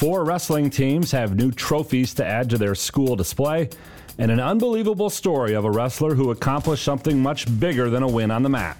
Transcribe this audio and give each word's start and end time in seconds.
Four 0.00 0.24
wrestling 0.24 0.70
teams 0.70 1.12
have 1.12 1.36
new 1.36 1.52
trophies 1.52 2.14
to 2.14 2.24
add 2.24 2.48
to 2.48 2.56
their 2.56 2.74
school 2.74 3.16
display, 3.16 3.68
and 4.16 4.30
an 4.30 4.40
unbelievable 4.40 5.10
story 5.10 5.52
of 5.52 5.66
a 5.66 5.70
wrestler 5.70 6.14
who 6.14 6.30
accomplished 6.30 6.84
something 6.84 7.22
much 7.22 7.60
bigger 7.60 7.90
than 7.90 8.02
a 8.02 8.08
win 8.08 8.30
on 8.30 8.42
the 8.42 8.48
mat. 8.48 8.78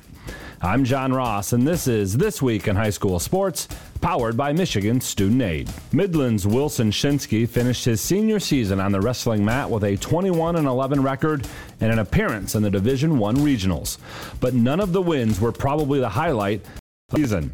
I'm 0.63 0.83
John 0.83 1.13
Ross, 1.13 1.53
and 1.53 1.69
this 1.69 1.87
is 1.87 2.17
This 2.17 2.41
Week 2.41 2.69
in 2.69 2.75
High 2.75 2.89
School 2.89 3.19
Sports, 3.19 3.69
powered 4.01 4.35
by 4.35 4.55
Michigan 4.55 4.99
Student 4.99 5.43
Aid. 5.43 5.71
Midland's 5.93 6.47
Wilson 6.47 6.91
Shinsky 6.91 7.47
finished 7.47 7.85
his 7.85 8.01
senior 8.01 8.41
season 8.41 8.81
on 8.81 8.91
the 8.91 9.01
wrestling 9.03 9.45
mat 9.45 9.69
with 9.69 9.85
a 9.85 9.99
21 9.99 10.57
11 10.57 11.03
record 11.03 11.47
and 11.83 11.93
an 11.93 11.99
appearance 11.99 12.55
in 12.55 12.63
the 12.63 12.71
Division 12.71 13.19
One 13.19 13.37
regionals. 13.37 13.99
But 14.41 14.55
none 14.55 14.81
of 14.81 14.95
the 14.95 15.03
wins 15.03 15.39
were 15.39 15.53
probably 15.53 16.01
the 16.01 16.09
highlight 16.09 16.65
season. 17.15 17.51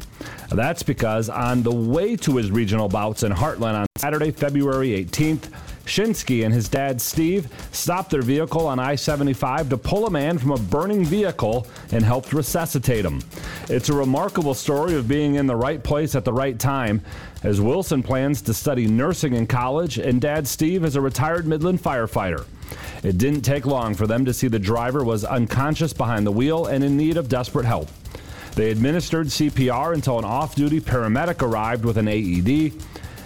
That's 0.49 0.83
because 0.83 1.29
on 1.29 1.63
the 1.63 1.71
way 1.71 2.15
to 2.17 2.37
his 2.37 2.51
regional 2.51 2.87
bouts 2.87 3.23
in 3.23 3.31
Hartland 3.31 3.75
on 3.75 3.85
Saturday, 3.97 4.31
February 4.31 4.89
18th, 4.89 5.49
Shinsky 5.85 6.43
and 6.43 6.53
his 6.53 6.67
dad 6.67 6.99
Steve 6.99 7.47
stopped 7.71 8.11
their 8.11 8.21
vehicle 8.21 8.67
on 8.67 8.77
I 8.77 8.95
75 8.95 9.69
to 9.69 9.77
pull 9.77 10.05
a 10.05 10.11
man 10.11 10.37
from 10.37 10.51
a 10.51 10.57
burning 10.57 11.05
vehicle 11.05 11.65
and 11.91 12.03
helped 12.03 12.33
resuscitate 12.33 13.05
him. 13.05 13.21
It's 13.69 13.89
a 13.89 13.93
remarkable 13.93 14.53
story 14.53 14.95
of 14.95 15.07
being 15.07 15.35
in 15.35 15.47
the 15.47 15.55
right 15.55 15.81
place 15.81 16.13
at 16.13 16.25
the 16.25 16.33
right 16.33 16.59
time, 16.59 17.01
as 17.43 17.61
Wilson 17.61 18.03
plans 18.03 18.41
to 18.43 18.53
study 18.53 18.85
nursing 18.85 19.33
in 19.33 19.47
college, 19.47 19.97
and 19.97 20.19
dad 20.19 20.45
Steve 20.47 20.83
is 20.83 20.97
a 20.97 21.01
retired 21.01 21.47
Midland 21.47 21.81
firefighter. 21.81 22.45
It 23.03 23.17
didn't 23.17 23.41
take 23.41 23.65
long 23.65 23.95
for 23.95 24.07
them 24.07 24.25
to 24.25 24.33
see 24.33 24.49
the 24.49 24.59
driver 24.59 25.05
was 25.05 25.23
unconscious 25.23 25.93
behind 25.93 26.27
the 26.27 26.31
wheel 26.31 26.65
and 26.65 26.83
in 26.83 26.97
need 26.97 27.15
of 27.15 27.29
desperate 27.29 27.65
help. 27.65 27.89
They 28.57 28.71
administered 28.71 29.27
CPR 29.27 29.93
until 29.93 30.17
an 30.17 30.25
off 30.25 30.55
duty 30.55 30.81
paramedic 30.81 31.43
arrived 31.43 31.85
with 31.85 31.95
an 31.97 32.07
AED. 32.07 32.73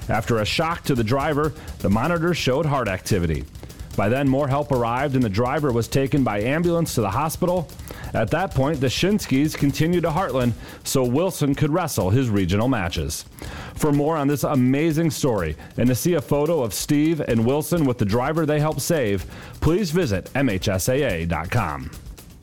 After 0.10 0.40
a 0.40 0.46
shock 0.46 0.84
to 0.84 0.94
the 0.94 1.06
driver, 1.06 1.54
the 1.80 1.90
monitor 1.90 2.34
showed 2.34 2.66
heart 2.66 2.90
activity. 2.90 3.46
By 3.96 4.10
then, 4.10 4.28
more 4.28 4.50
help 4.50 4.74
arrived 4.74 5.16
and 5.16 5.24
the 5.24 5.30
driver 5.30 5.72
was 5.72 5.88
taken 5.88 6.26
by 6.26 6.42
ambulance 6.42 6.96
to 6.96 7.02
the 7.02 7.10
hospital. 7.10 7.70
At 8.14 8.30
that 8.32 8.54
point, 8.54 8.82
the 8.82 8.88
Shinskys 8.88 9.58
continued 9.58 10.02
to 10.02 10.10
Hartland 10.10 10.52
so 10.84 11.02
Wilson 11.02 11.56
could 11.56 11.72
wrestle 11.72 12.10
his 12.10 12.30
regional 12.30 12.68
matches. 12.68 13.24
For 13.76 13.94
more 13.94 14.18
on 14.18 14.28
this 14.28 14.44
amazing 14.44 15.12
story 15.12 15.56
and 15.78 15.88
to 15.88 15.96
see 15.96 16.16
a 16.16 16.22
photo 16.22 16.62
of 16.62 16.74
Steve 16.74 17.22
and 17.22 17.46
Wilson 17.46 17.86
with 17.86 18.00
the 18.00 18.04
driver 18.06 18.46
they 18.46 18.60
helped 18.60 18.82
save, 18.82 19.26
please 19.62 19.92
visit 19.92 20.26
MHSAA.com. 20.34 21.90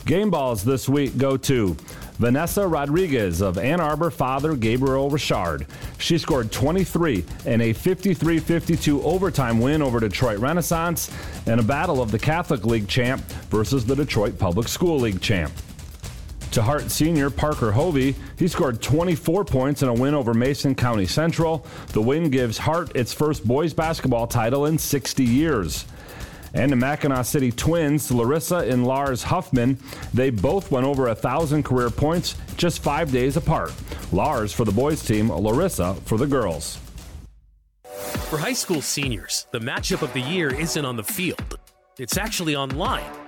Game 0.07 0.31
balls 0.31 0.65
this 0.65 0.89
week 0.89 1.19
go 1.19 1.37
to 1.37 1.77
Vanessa 2.19 2.67
Rodriguez 2.67 3.41
of 3.41 3.59
Ann 3.59 3.81
Arbor 3.81 4.11
father 4.11 4.57
Gabriel 4.57 5.09
Richard. 5.09 5.67
She 5.99 6.19
scored 6.19 6.51
23 6.51 7.25
in 7.47 7.61
a 7.61 7.73
53 7.73 8.41
52 8.41 9.03
overtime 9.03 9.61
win 9.61 9.83
over 9.83 10.01
Detroit 10.01 10.41
Renaissance 10.41 11.11
and 11.47 11.61
a 11.61 11.63
battle 11.63 12.03
of 12.03 12.11
the 12.11 12.19
Catholic 12.19 12.67
League 12.67 12.89
champ 12.89 13.25
versus 13.51 13.87
the 13.87 13.95
Detroit 13.95 14.37
Public 14.37 14.67
School 14.67 14.99
League 14.99 15.21
champ. 15.21 15.53
To 16.53 16.63
Hart 16.63 16.91
senior 16.91 17.31
Parker 17.31 17.71
Hovey, 17.71 18.17
he 18.37 18.49
scored 18.49 18.83
24 18.83 19.45
points 19.45 19.83
in 19.83 19.89
a 19.89 19.95
win 19.95 20.15
over 20.15 20.35
Mason 20.35 20.75
County 20.75 21.07
Central. 21.07 21.65
The 21.89 22.03
win 22.03 22.31
gives 22.31 22.59
Hart 22.59 22.97
its 22.97 23.13
first 23.13 23.47
boys 23.47 23.73
basketball 23.73 24.27
title 24.27 24.67
in 24.67 24.77
60 24.79 25.23
years. 25.23 25.85
And 26.59 26.73
the 26.73 26.77
Mackinaw 26.77 27.25
City 27.25 27.53
Twins, 27.53 28.11
Larissa 28.11 28.57
and 28.57 28.85
Lars 28.85 29.23
Huffman, 29.23 29.79
they 30.13 30.31
both 30.31 30.73
went 30.73 30.85
over 30.85 31.07
a 31.07 31.15
thousand 31.15 31.63
career 31.63 31.89
points 31.89 32.35
just 32.57 32.83
five 32.83 33.13
days 33.13 33.37
apart. 33.37 33.73
Lars 34.11 34.53
for 34.53 34.65
the 34.65 34.73
boys 34.73 35.05
team, 35.05 35.31
Larissa 35.31 35.95
for 36.05 36.19
the 36.19 36.27
girls. 36.27 36.81
For 37.85 38.39
high 38.39 38.55
school 38.55 38.83
seniors, 38.83 39.47
the 39.53 39.61
matchup 39.61 40.03
of 40.03 40.13
the 40.15 40.21
year 40.21 40.53
isn't 40.53 40.85
on 40.85 40.97
the 40.97 41.05
field. 41.05 41.61
It's 41.97 42.17
actually 42.17 42.57
online. 42.57 43.28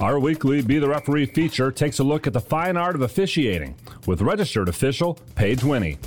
Our 0.00 0.20
weekly 0.20 0.62
Be 0.62 0.78
the 0.78 0.88
Referee 0.88 1.26
feature 1.26 1.72
takes 1.72 1.98
a 1.98 2.04
look 2.04 2.28
at 2.28 2.32
the 2.32 2.40
fine 2.40 2.76
art 2.76 2.94
of 2.94 3.02
officiating 3.02 3.74
with 4.06 4.22
registered 4.22 4.68
official 4.68 5.18
Paige 5.34 5.64
Winnie. 5.64 5.98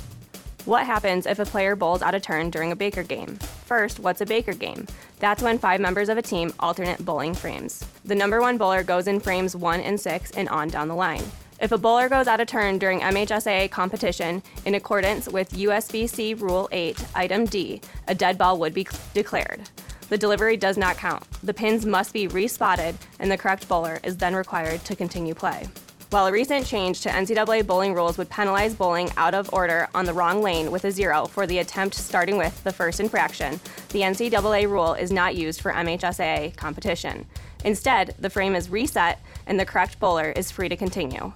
What 0.64 0.86
happens 0.86 1.26
if 1.26 1.38
a 1.38 1.44
player 1.44 1.76
bowls 1.76 2.00
out 2.00 2.14
of 2.14 2.22
turn 2.22 2.48
during 2.48 2.72
a 2.72 2.76
Baker 2.76 3.02
game? 3.02 3.36
First, 3.66 4.00
what's 4.00 4.22
a 4.22 4.26
Baker 4.26 4.54
game? 4.54 4.86
That's 5.18 5.42
when 5.42 5.58
five 5.58 5.78
members 5.78 6.08
of 6.08 6.16
a 6.16 6.22
team 6.22 6.54
alternate 6.58 7.04
bowling 7.04 7.34
frames. 7.34 7.84
The 8.06 8.14
number 8.14 8.40
one 8.40 8.56
bowler 8.56 8.82
goes 8.82 9.08
in 9.08 9.20
frames 9.20 9.54
one 9.54 9.82
and 9.82 10.00
six 10.00 10.30
and 10.30 10.48
on 10.48 10.68
down 10.68 10.88
the 10.88 10.94
line. 10.94 11.24
If 11.60 11.72
a 11.72 11.78
bowler 11.78 12.08
goes 12.08 12.26
out 12.26 12.40
of 12.40 12.46
turn 12.46 12.78
during 12.78 13.00
MHSAA 13.00 13.70
competition 13.70 14.42
in 14.64 14.74
accordance 14.74 15.28
with 15.28 15.50
USBC 15.50 16.40
Rule 16.40 16.66
8, 16.72 17.04
Item 17.14 17.44
D, 17.44 17.82
a 18.08 18.14
dead 18.14 18.38
ball 18.38 18.58
would 18.58 18.72
be 18.72 18.86
declared. 19.12 19.68
The 20.12 20.18
delivery 20.18 20.58
does 20.58 20.76
not 20.76 20.98
count. 20.98 21.24
The 21.42 21.54
pins 21.54 21.86
must 21.86 22.12
be 22.12 22.26
respotted, 22.26 22.98
and 23.18 23.32
the 23.32 23.38
correct 23.38 23.66
bowler 23.66 23.98
is 24.04 24.18
then 24.18 24.34
required 24.34 24.84
to 24.84 24.94
continue 24.94 25.32
play. 25.32 25.66
While 26.10 26.26
a 26.26 26.32
recent 26.32 26.66
change 26.66 27.00
to 27.00 27.08
NCAA 27.08 27.66
bowling 27.66 27.94
rules 27.94 28.18
would 28.18 28.28
penalize 28.28 28.74
bowling 28.74 29.10
out 29.16 29.32
of 29.32 29.50
order 29.54 29.88
on 29.94 30.04
the 30.04 30.12
wrong 30.12 30.42
lane 30.42 30.70
with 30.70 30.84
a 30.84 30.90
zero 30.90 31.24
for 31.24 31.46
the 31.46 31.60
attempt 31.60 31.94
starting 31.94 32.36
with 32.36 32.62
the 32.62 32.74
first 32.74 33.00
infraction, 33.00 33.58
the 33.88 34.02
NCAA 34.02 34.68
rule 34.68 34.92
is 34.92 35.10
not 35.10 35.34
used 35.34 35.62
for 35.62 35.72
MHSAA 35.72 36.54
competition. 36.56 37.24
Instead, 37.64 38.14
the 38.18 38.28
frame 38.28 38.54
is 38.54 38.68
reset 38.68 39.18
and 39.46 39.58
the 39.58 39.64
correct 39.64 39.98
bowler 39.98 40.30
is 40.32 40.50
free 40.50 40.68
to 40.68 40.76
continue. 40.76 41.32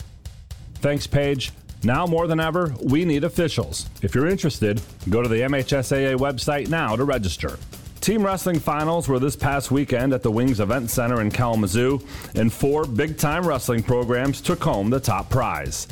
Thanks, 0.82 1.06
Paige. 1.06 1.50
Now 1.82 2.04
more 2.04 2.26
than 2.26 2.40
ever, 2.40 2.74
we 2.82 3.06
need 3.06 3.24
officials. 3.24 3.88
If 4.02 4.14
you're 4.14 4.28
interested, 4.28 4.82
go 5.08 5.22
to 5.22 5.30
the 5.30 5.40
MHSAA 5.40 6.16
website 6.16 6.68
now 6.68 6.94
to 6.94 7.04
register. 7.04 7.58
Team 8.06 8.24
wrestling 8.24 8.60
finals 8.60 9.08
were 9.08 9.18
this 9.18 9.34
past 9.34 9.72
weekend 9.72 10.12
at 10.12 10.22
the 10.22 10.30
Wings 10.30 10.60
Event 10.60 10.90
Center 10.90 11.20
in 11.22 11.28
Kalamazoo, 11.28 11.98
and 12.36 12.52
four 12.52 12.84
big 12.84 13.18
time 13.18 13.44
wrestling 13.44 13.82
programs 13.82 14.40
took 14.40 14.62
home 14.62 14.90
the 14.90 15.00
top 15.00 15.28
prize. 15.28 15.88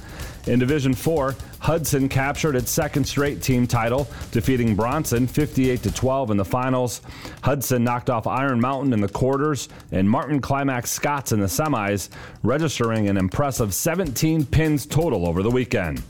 In 0.46 0.60
Division 0.60 0.94
4, 0.94 1.34
Hudson 1.58 2.08
captured 2.08 2.54
its 2.54 2.70
second 2.70 3.02
straight 3.02 3.42
team 3.42 3.66
title, 3.66 4.06
defeating 4.30 4.76
Bronson 4.76 5.26
58 5.26 5.82
12 5.92 6.30
in 6.30 6.36
the 6.36 6.44
finals. 6.44 7.00
Hudson 7.42 7.82
knocked 7.82 8.10
off 8.10 8.28
Iron 8.28 8.60
Mountain 8.60 8.92
in 8.92 9.00
the 9.00 9.08
quarters 9.08 9.68
and 9.90 10.08
Martin 10.08 10.40
Climax 10.40 10.92
Scotts 10.92 11.32
in 11.32 11.40
the 11.40 11.46
semis, 11.46 12.10
registering 12.44 13.08
an 13.08 13.16
impressive 13.16 13.74
17 13.74 14.46
pins 14.46 14.86
total 14.86 15.26
over 15.26 15.42
the 15.42 15.50
weekend. 15.50 16.00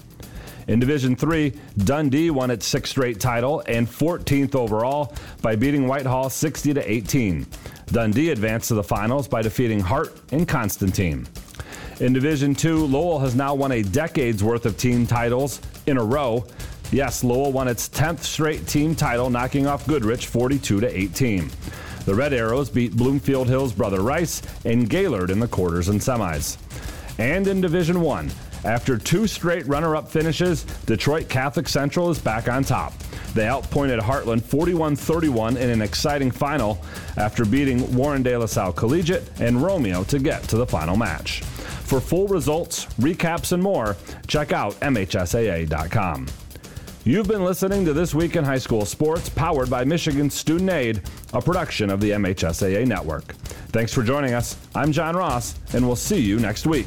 In 0.67 0.81
Division 0.81 1.15
3, 1.15 1.53
Dundee 1.79 2.31
won 2.31 2.51
its 2.51 2.67
sixth 2.67 2.93
straight 2.93 3.21
title 3.21 3.63
and 3.67 3.87
14th 3.87 4.55
overall 4.55 5.15
by 5.43 5.57
beating 5.57 5.87
Whitehall 5.87 6.31
60 6.31 6.75
to 6.75 6.91
18. 6.91 7.47
Dundee 7.87 8.31
advanced 8.31 8.69
to 8.69 8.75
the 8.75 8.83
finals 8.83 9.29
by 9.29 9.43
defeating 9.43 9.81
Hart 9.81 10.19
and 10.33 10.49
Constantine. 10.49 11.27
In 12.01 12.13
Division 12.13 12.55
2, 12.55 12.87
Lowell 12.87 13.19
has 13.21 13.37
now 13.37 13.55
won 13.55 13.73
a 13.73 13.83
decade's 13.83 14.43
worth 14.43 14.67
of 14.67 14.77
team 14.77 15.07
titles 15.07 15.61
in 15.87 15.99
a 15.99 16.05
row. 16.05 16.47
Yes, 16.91 17.23
Lowell 17.23 17.53
won 17.53 17.69
its 17.69 17.89
10th 17.89 18.21
straight 18.21 18.67
team 18.67 18.95
title, 18.95 19.31
knocking 19.31 19.67
off 19.67 19.87
Goodrich 19.87 20.27
42 20.27 20.81
to 20.81 20.99
18. 20.99 21.51
The 22.07 22.15
Red 22.15 22.33
Arrows 22.33 22.71
beat 22.71 22.97
Bloomfield 22.97 23.49
Hills 23.49 23.73
Brother 23.73 24.01
Rice 24.01 24.43
and 24.65 24.89
Gaylord 24.89 25.31
in 25.31 25.41
the 25.41 25.49
quarters 25.49 25.89
and 25.89 26.01
semis. 26.01 26.57
And 27.19 27.47
in 27.47 27.61
Division 27.61 28.01
1, 28.01 28.31
after 28.65 28.97
two 28.97 29.27
straight 29.27 29.67
runner 29.67 29.95
up 29.95 30.11
finishes, 30.11 30.65
Detroit 30.87 31.29
Catholic 31.29 31.69
Central 31.69 32.11
is 32.11 32.19
back 32.19 32.49
on 32.49 32.65
top. 32.65 32.95
They 33.35 33.47
outpointed 33.47 34.01
Hartland 34.01 34.43
41 34.43 34.97
31 34.97 35.57
in 35.57 35.71
an 35.71 35.83
exciting 35.83 36.31
final 36.31 36.83
after 37.17 37.45
beating 37.45 37.95
Warren 37.95 38.23
De 38.23 38.37
La 38.37 38.47
Salle 38.47 38.73
Collegiate 38.73 39.29
and 39.41 39.63
Romeo 39.63 40.05
to 40.05 40.19
get 40.19 40.43
to 40.45 40.57
the 40.57 40.67
final 40.67 40.97
match. 40.97 41.43
For 41.43 42.01
full 42.01 42.27
results, 42.29 42.87
recaps, 42.99 43.53
and 43.53 43.63
more, 43.63 43.97
check 44.27 44.53
out 44.53 44.73
MHSAA.com. 44.81 46.27
You've 47.05 47.29
been 47.29 47.45
listening 47.45 47.85
to 47.85 47.93
This 47.93 48.15
Week 48.15 48.35
in 48.35 48.45
High 48.45 48.59
School 48.59 48.87
Sports, 48.87 49.29
powered 49.29 49.69
by 49.69 49.85
Michigan 49.85 50.31
Student 50.31 50.71
Aid, 50.71 51.03
a 51.35 51.43
production 51.43 51.91
of 51.91 52.01
the 52.01 52.11
MHSAA 52.13 52.87
Network. 52.87 53.35
Thanks 53.69 53.93
for 53.93 54.03
joining 54.03 54.33
us. 54.33 54.57
I'm 54.75 54.91
John 54.91 55.15
Ross, 55.15 55.55
and 55.75 55.87
we'll 55.87 55.97
see 55.97 56.21
you 56.21 56.39
next 56.39 56.67
week. 56.67 56.87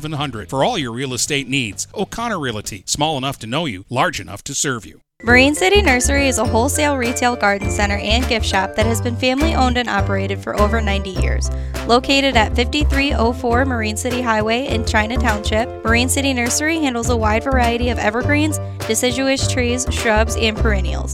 700 0.01 0.49
for 0.49 0.63
all 0.63 0.77
your 0.77 0.91
real 0.91 1.13
estate 1.13 1.47
needs. 1.47 1.87
O'Connor 1.93 2.39
Realty, 2.39 2.83
small 2.87 3.17
enough 3.17 3.37
to 3.39 3.47
know 3.47 3.65
you, 3.65 3.85
large 3.89 4.19
enough 4.19 4.43
to 4.45 4.55
serve 4.55 4.85
you. 4.85 5.01
Marine 5.23 5.53
City 5.53 5.83
Nursery 5.83 6.27
is 6.27 6.39
a 6.39 6.45
wholesale 6.45 6.97
retail 6.97 7.35
garden 7.35 7.69
center 7.69 7.97
and 7.97 8.27
gift 8.27 8.43
shop 8.43 8.73
that 8.75 8.87
has 8.87 8.99
been 8.99 9.15
family 9.15 9.53
owned 9.53 9.77
and 9.77 9.87
operated 9.87 10.39
for 10.39 10.59
over 10.59 10.81
90 10.81 11.11
years. 11.11 11.51
Located 11.85 12.35
at 12.35 12.55
5304 12.55 13.65
Marine 13.65 13.95
City 13.95 14.23
Highway 14.23 14.65
in 14.65 14.83
China 14.83 15.17
Township, 15.17 15.69
Marine 15.83 16.09
City 16.09 16.33
Nursery 16.33 16.79
handles 16.79 17.11
a 17.11 17.15
wide 17.15 17.43
variety 17.43 17.89
of 17.89 17.99
evergreens, 17.99 18.57
deciduous 18.87 19.47
trees, 19.47 19.85
shrubs, 19.91 20.35
and 20.35 20.57
perennials. 20.57 21.13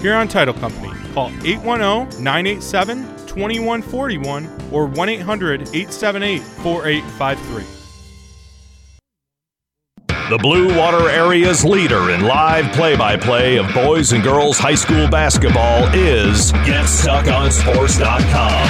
Huron 0.00 0.28
Title 0.28 0.54
Company. 0.54 0.92
Call 1.14 1.28
810 1.44 2.22
987 2.22 3.02
2141 3.26 4.68
or 4.72 4.86
1 4.86 5.08
800 5.08 5.62
878 5.62 6.42
4853. 6.42 7.78
The 10.30 10.36
Blue 10.36 10.76
Water 10.76 11.08
Area's 11.08 11.64
leader 11.64 12.10
in 12.10 12.20
live 12.20 12.70
play 12.74 12.96
by 12.96 13.16
play 13.16 13.56
of 13.56 13.72
boys 13.72 14.12
and 14.12 14.22
girls 14.22 14.58
high 14.58 14.74
school 14.74 15.08
basketball 15.08 15.84
is 15.94 16.52
GetStuckOnSports.com. 16.52 18.62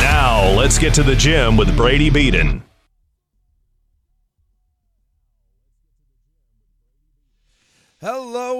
Now, 0.00 0.48
let's 0.56 0.78
get 0.78 0.94
to 0.94 1.02
the 1.02 1.16
gym 1.16 1.56
with 1.56 1.76
Brady 1.76 2.08
Beaton. 2.08 2.62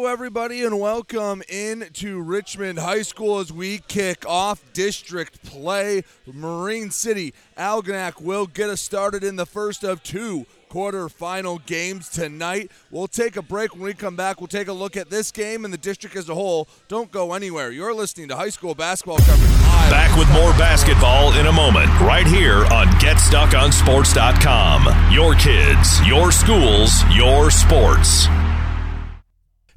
Hello, 0.00 0.10
everybody, 0.10 0.64
and 0.64 0.80
welcome 0.80 1.42
into 1.46 2.22
Richmond 2.22 2.78
High 2.78 3.02
School 3.02 3.38
as 3.38 3.52
we 3.52 3.82
kick 3.86 4.24
off 4.26 4.64
district 4.72 5.44
play. 5.44 6.04
Marine 6.26 6.90
City 6.90 7.34
Algonac 7.58 8.18
will 8.18 8.46
get 8.46 8.70
us 8.70 8.80
started 8.80 9.22
in 9.22 9.36
the 9.36 9.44
first 9.44 9.84
of 9.84 10.02
two 10.02 10.46
quarterfinal 10.70 11.66
games 11.66 12.08
tonight. 12.08 12.70
We'll 12.90 13.08
take 13.08 13.36
a 13.36 13.42
break. 13.42 13.74
When 13.74 13.82
we 13.82 13.92
come 13.92 14.16
back, 14.16 14.40
we'll 14.40 14.48
take 14.48 14.68
a 14.68 14.72
look 14.72 14.96
at 14.96 15.10
this 15.10 15.30
game 15.30 15.66
and 15.66 15.74
the 15.74 15.78
district 15.78 16.16
as 16.16 16.30
a 16.30 16.34
whole. 16.34 16.66
Don't 16.88 17.12
go 17.12 17.34
anywhere. 17.34 17.70
You're 17.70 17.92
listening 17.92 18.28
to 18.28 18.36
high 18.36 18.48
school 18.48 18.74
basketball 18.74 19.18
coverage. 19.18 19.50
Back 19.90 20.16
with 20.16 20.32
more 20.32 20.52
basketball 20.52 21.34
in 21.34 21.44
a 21.44 21.52
moment, 21.52 21.90
right 22.00 22.26
here 22.26 22.64
on 22.72 22.86
GetStuckOnSports.com. 22.86 25.12
Your 25.12 25.34
kids, 25.34 26.06
your 26.06 26.32
schools, 26.32 27.04
your 27.12 27.50
sports. 27.50 28.26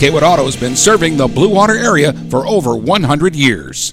Kaywood 0.00 0.22
Auto 0.22 0.46
has 0.46 0.56
been 0.56 0.76
serving 0.76 1.18
the 1.18 1.28
Blue 1.28 1.50
Water 1.50 1.76
area 1.76 2.14
for 2.30 2.46
over 2.46 2.74
100 2.74 3.36
years. 3.36 3.92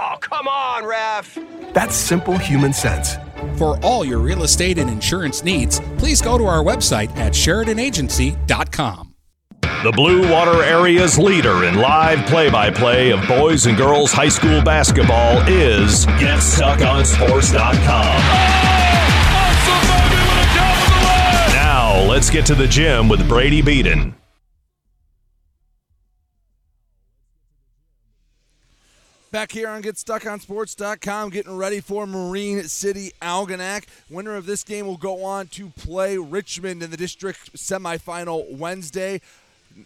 come 0.21 0.47
on, 0.47 0.85
ref! 0.85 1.37
That's 1.73 1.95
simple 1.95 2.37
human 2.37 2.73
sense. 2.73 3.15
For 3.57 3.83
all 3.83 4.05
your 4.05 4.19
real 4.19 4.43
estate 4.43 4.77
and 4.77 4.89
insurance 4.89 5.43
needs, 5.43 5.79
please 5.97 6.21
go 6.21 6.37
to 6.37 6.45
our 6.45 6.63
website 6.63 7.15
at 7.17 7.33
SheridanAgency.com. 7.33 9.07
The 9.83 9.91
Blue 9.91 10.31
Water 10.31 10.63
Area's 10.63 11.17
leader 11.17 11.63
in 11.63 11.75
live 11.75 12.23
play 12.27 12.51
by 12.51 12.69
play 12.69 13.11
of 13.11 13.27
boys 13.27 13.65
and 13.65 13.75
girls 13.75 14.11
high 14.11 14.29
school 14.29 14.61
basketball 14.61 15.41
is 15.47 16.05
GetStuckOnSports.com. 16.05 18.21
Now, 21.55 21.99
let's 22.07 22.29
get 22.29 22.45
to 22.45 22.53
the 22.55 22.67
gym 22.67 23.09
with 23.09 23.27
Brady 23.27 23.63
Beaton. 23.63 24.15
Back 29.31 29.53
here 29.53 29.69
on 29.69 29.81
GetStuckOnSports.com, 29.81 31.29
getting 31.29 31.55
ready 31.55 31.79
for 31.79 32.05
Marine 32.05 32.63
City 32.63 33.13
Algonac. 33.21 33.85
Winner 34.09 34.35
of 34.35 34.45
this 34.45 34.61
game 34.61 34.85
will 34.85 34.97
go 34.97 35.23
on 35.23 35.47
to 35.47 35.69
play 35.69 36.17
Richmond 36.17 36.83
in 36.83 36.91
the 36.91 36.97
district 36.97 37.53
semifinal 37.53 38.57
Wednesday. 38.57 39.21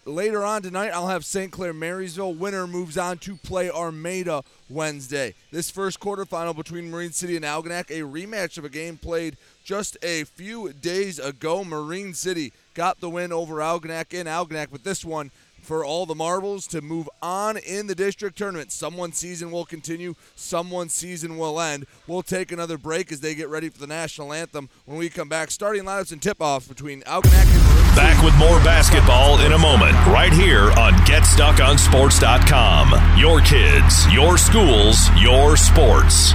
Later 0.04 0.44
on 0.44 0.62
tonight, 0.62 0.88
I'll 0.88 1.06
have 1.06 1.24
St. 1.24 1.52
Clair 1.52 1.72
Marysville. 1.72 2.34
Winner 2.34 2.66
moves 2.66 2.98
on 2.98 3.18
to 3.18 3.36
play 3.36 3.70
Armada 3.70 4.42
Wednesday. 4.68 5.34
This 5.52 5.70
first 5.70 6.00
quarterfinal 6.00 6.56
between 6.56 6.90
Marine 6.90 7.12
City 7.12 7.36
and 7.36 7.44
Algonac, 7.44 7.88
a 7.90 8.00
rematch 8.00 8.58
of 8.58 8.64
a 8.64 8.68
game 8.68 8.96
played 8.96 9.36
just 9.62 9.96
a 10.02 10.24
few 10.24 10.72
days 10.72 11.20
ago. 11.20 11.62
Marine 11.62 12.14
City 12.14 12.52
got 12.74 12.98
the 12.98 13.08
win 13.08 13.32
over 13.32 13.58
Algonac 13.58 14.12
in 14.12 14.26
Algonac, 14.26 14.68
but 14.72 14.82
this 14.82 15.04
one 15.04 15.30
for 15.66 15.84
all 15.84 16.06
the 16.06 16.14
marbles 16.14 16.66
to 16.68 16.80
move 16.80 17.08
on 17.20 17.56
in 17.56 17.88
the 17.88 17.94
district 17.94 18.38
tournament. 18.38 18.72
Someone's 18.72 19.18
season 19.18 19.50
will 19.50 19.64
continue, 19.64 20.14
someone's 20.36 20.94
season 20.94 21.36
will 21.36 21.60
end. 21.60 21.86
We'll 22.06 22.22
take 22.22 22.52
another 22.52 22.78
break 22.78 23.10
as 23.10 23.20
they 23.20 23.34
get 23.34 23.48
ready 23.48 23.68
for 23.68 23.78
the 23.78 23.86
national 23.86 24.32
anthem 24.32 24.70
when 24.84 24.96
we 24.96 25.10
come 25.10 25.28
back. 25.28 25.50
Starting 25.50 25.84
lineups 25.84 26.12
and 26.12 26.22
tip 26.22 26.36
offs 26.40 26.68
between 26.68 27.02
Algonac 27.02 27.52
and 27.52 27.96
Back 27.96 28.22
with 28.22 28.36
more 28.36 28.60
basketball 28.60 29.40
in 29.40 29.52
a 29.52 29.58
moment, 29.58 29.94
right 30.06 30.32
here 30.32 30.70
on 30.72 30.92
GetStuckOnSports.com. 31.06 33.18
Your 33.18 33.40
kids, 33.40 34.06
your 34.12 34.36
schools, 34.36 35.08
your 35.16 35.56
sports. 35.56 36.34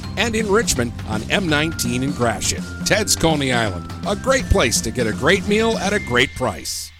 and 0.17 0.35
in 0.35 0.51
Richmond 0.51 0.93
on 1.07 1.21
M19 1.21 2.03
in 2.03 2.11
Gratiot. 2.11 2.63
Ted's 2.85 3.15
Coney 3.15 3.51
Island, 3.51 3.91
a 4.07 4.15
great 4.15 4.45
place 4.45 4.81
to 4.81 4.91
get 4.91 5.07
a 5.07 5.13
great 5.13 5.47
meal 5.47 5.77
at 5.77 5.93
a 5.93 5.99
great 5.99 6.29
price. 6.35 6.91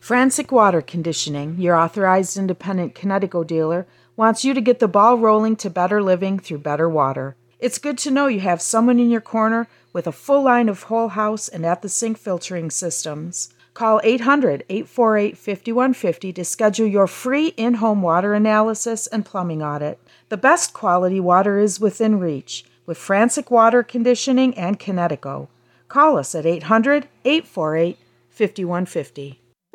Frantic 0.00 0.50
Water 0.50 0.80
Conditioning, 0.80 1.60
your 1.60 1.76
authorized 1.76 2.36
independent 2.36 2.94
Kinetico 2.94 3.46
dealer, 3.46 3.86
wants 4.16 4.44
you 4.44 4.54
to 4.54 4.60
get 4.60 4.78
the 4.78 4.88
ball 4.88 5.18
rolling 5.18 5.54
to 5.56 5.70
better 5.70 6.02
living 6.02 6.38
through 6.38 6.58
better 6.58 6.88
water. 6.88 7.36
It's 7.58 7.78
good 7.78 7.98
to 7.98 8.10
know 8.10 8.26
you 8.26 8.40
have 8.40 8.62
someone 8.62 8.98
in 8.98 9.10
your 9.10 9.20
corner 9.20 9.68
with 9.92 10.06
a 10.06 10.12
full 10.12 10.44
line 10.44 10.68
of 10.68 10.84
whole 10.84 11.08
house 11.08 11.48
and 11.48 11.66
at 11.66 11.82
the 11.82 11.88
sink 11.88 12.16
filtering 12.16 12.70
systems. 12.70 13.52
Call 13.74 14.00
800 14.02 14.64
848 14.68 15.36
5150 15.36 16.32
to 16.32 16.44
schedule 16.44 16.86
your 16.86 17.06
free 17.06 17.48
in 17.48 17.74
home 17.74 18.02
water 18.02 18.34
analysis 18.34 19.06
and 19.08 19.24
plumbing 19.24 19.62
audit. 19.62 20.00
The 20.28 20.36
best 20.36 20.74
quality 20.74 21.20
water 21.20 21.58
is 21.58 21.80
within 21.80 22.18
reach 22.18 22.64
with 22.84 22.98
Frantic 22.98 23.50
Water 23.50 23.82
Conditioning 23.82 24.54
and 24.54 24.78
Kinetico. 24.78 25.48
Call 25.88 26.18
us 26.18 26.34
at 26.34 26.44
800 26.44 27.08
848 27.24 27.98
5150. 28.28 29.40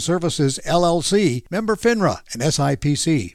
Services, 0.00 0.58
LLC, 0.66 1.44
member 1.50 1.76
FINRA 1.76 2.20
and 2.32 2.42
SIPC. 2.42 3.34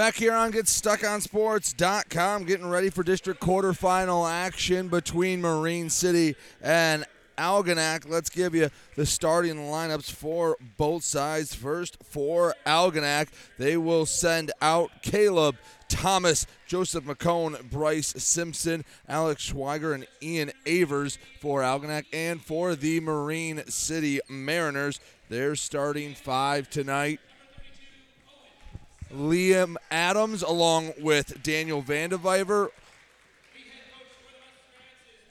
Back 0.00 0.14
here 0.14 0.32
on 0.32 0.50
GetStuckOnSports.com, 0.50 2.44
getting 2.44 2.70
ready 2.70 2.88
for 2.88 3.02
district 3.02 3.38
quarterfinal 3.38 4.26
action 4.26 4.88
between 4.88 5.42
Marine 5.42 5.90
City 5.90 6.36
and 6.62 7.04
Algonac. 7.36 8.08
Let's 8.08 8.30
give 8.30 8.54
you 8.54 8.70
the 8.96 9.04
starting 9.04 9.56
lineups 9.56 10.10
for 10.10 10.56
both 10.78 11.04
sides. 11.04 11.54
First, 11.54 11.98
for 12.02 12.54
Algonac, 12.64 13.28
they 13.58 13.76
will 13.76 14.06
send 14.06 14.52
out 14.62 15.02
Caleb 15.02 15.56
Thomas, 15.90 16.46
Joseph 16.66 17.04
McCone, 17.04 17.70
Bryce 17.70 18.14
Simpson, 18.16 18.86
Alex 19.06 19.52
Schweiger, 19.52 19.94
and 19.94 20.06
Ian 20.22 20.50
Avers 20.64 21.18
for 21.40 21.60
Algonac. 21.60 22.06
And 22.10 22.40
for 22.40 22.74
the 22.74 23.00
Marine 23.00 23.66
City 23.66 24.20
Mariners, 24.30 24.98
they're 25.28 25.56
starting 25.56 26.14
five 26.14 26.70
tonight. 26.70 27.20
Liam 29.12 29.76
Adams, 29.90 30.42
along 30.42 30.92
with 31.00 31.42
Daniel 31.42 31.82
Vandeviver, 31.82 32.68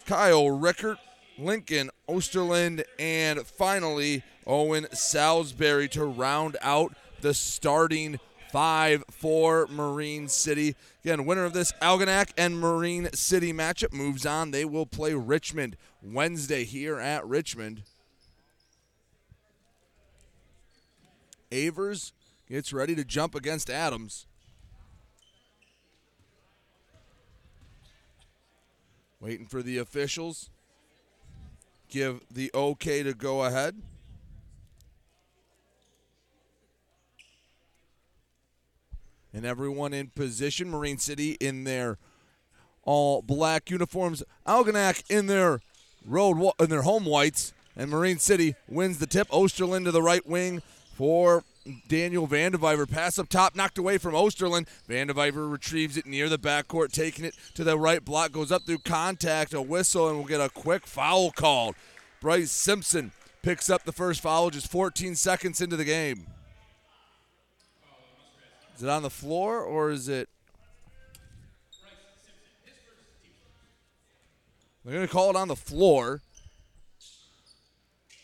Kyle 0.05 0.49
Rickert, 0.49 0.97
Lincoln 1.37 1.89
Osterland, 2.07 2.83
and 2.97 3.45
finally 3.45 4.23
Owen 4.45 4.87
Salisbury 4.91 5.87
to 5.89 6.03
round 6.03 6.57
out 6.61 6.93
the 7.21 7.33
starting 7.33 8.19
five 8.51 9.03
for 9.11 9.67
Marine 9.67 10.27
City. 10.27 10.75
Again, 11.03 11.25
winner 11.25 11.45
of 11.45 11.53
this 11.53 11.71
Algonac 11.81 12.31
and 12.37 12.59
Marine 12.59 13.09
City 13.13 13.53
matchup 13.53 13.93
moves 13.93 14.25
on. 14.25 14.51
They 14.51 14.65
will 14.65 14.85
play 14.85 15.13
Richmond 15.13 15.77
Wednesday 16.01 16.63
here 16.63 16.99
at 16.99 17.25
Richmond. 17.27 17.83
Avers 21.51 22.13
gets 22.49 22.73
ready 22.73 22.95
to 22.95 23.05
jump 23.05 23.35
against 23.35 23.69
Adams. 23.69 24.25
Waiting 29.19 29.45
for 29.45 29.61
the 29.61 29.77
officials. 29.77 30.49
Give 31.89 32.21
the 32.31 32.49
okay 32.53 33.03
to 33.03 33.13
go 33.13 33.43
ahead. 33.43 33.81
And 39.33 39.45
everyone 39.45 39.93
in 39.93 40.07
position. 40.07 40.69
Marine 40.71 40.97
City 40.97 41.31
in 41.39 41.65
their 41.65 41.97
all 42.83 43.21
black 43.21 43.69
uniforms. 43.69 44.23
Algonac 44.47 45.03
in 45.09 45.27
their 45.27 45.59
road 46.05 46.53
in 46.59 46.69
their 46.69 46.81
home 46.81 47.05
whites. 47.05 47.53
And 47.75 47.91
Marine 47.91 48.17
City 48.17 48.55
wins 48.67 48.97
the 48.97 49.05
tip. 49.05 49.27
Osterland 49.29 49.85
to 49.85 49.91
the 49.91 50.01
right 50.01 50.25
wing 50.25 50.61
for 50.95 51.43
Daniel 51.87 52.27
Vandeviver. 52.27 52.89
Pass 52.89 53.19
up 53.19 53.29
top, 53.29 53.55
knocked 53.55 53.77
away 53.77 53.97
from 53.97 54.13
Osterland. 54.13 54.67
Vandeviver 54.87 55.51
retrieves 55.51 55.97
it 55.97 56.05
near 56.05 56.29
the 56.29 56.39
backcourt, 56.39 56.91
taking 56.91 57.25
it 57.25 57.35
to 57.55 57.63
the 57.63 57.77
right 57.77 58.03
block, 58.03 58.31
goes 58.31 58.51
up 58.51 58.63
through 58.63 58.79
contact, 58.79 59.53
a 59.53 59.61
whistle, 59.61 60.07
and 60.07 60.17
we'll 60.17 60.27
get 60.27 60.41
a 60.41 60.49
quick 60.49 60.87
foul 60.87 61.31
called. 61.31 61.75
Bryce 62.21 62.51
Simpson 62.51 63.11
picks 63.41 63.69
up 63.69 63.83
the 63.83 63.91
first 63.91 64.21
foul 64.21 64.49
just 64.49 64.69
14 64.69 65.15
seconds 65.15 65.61
into 65.61 65.75
the 65.75 65.85
game. 65.85 66.27
Is 68.75 68.83
it 68.83 68.89
on 68.89 69.03
the 69.03 69.09
floor 69.09 69.61
or 69.61 69.91
is 69.91 70.07
it? 70.07 70.29
They're 74.85 74.93
going 74.93 75.07
to 75.07 75.11
call 75.11 75.29
it 75.29 75.35
on 75.35 75.49
the 75.49 75.55
floor. 75.55 76.21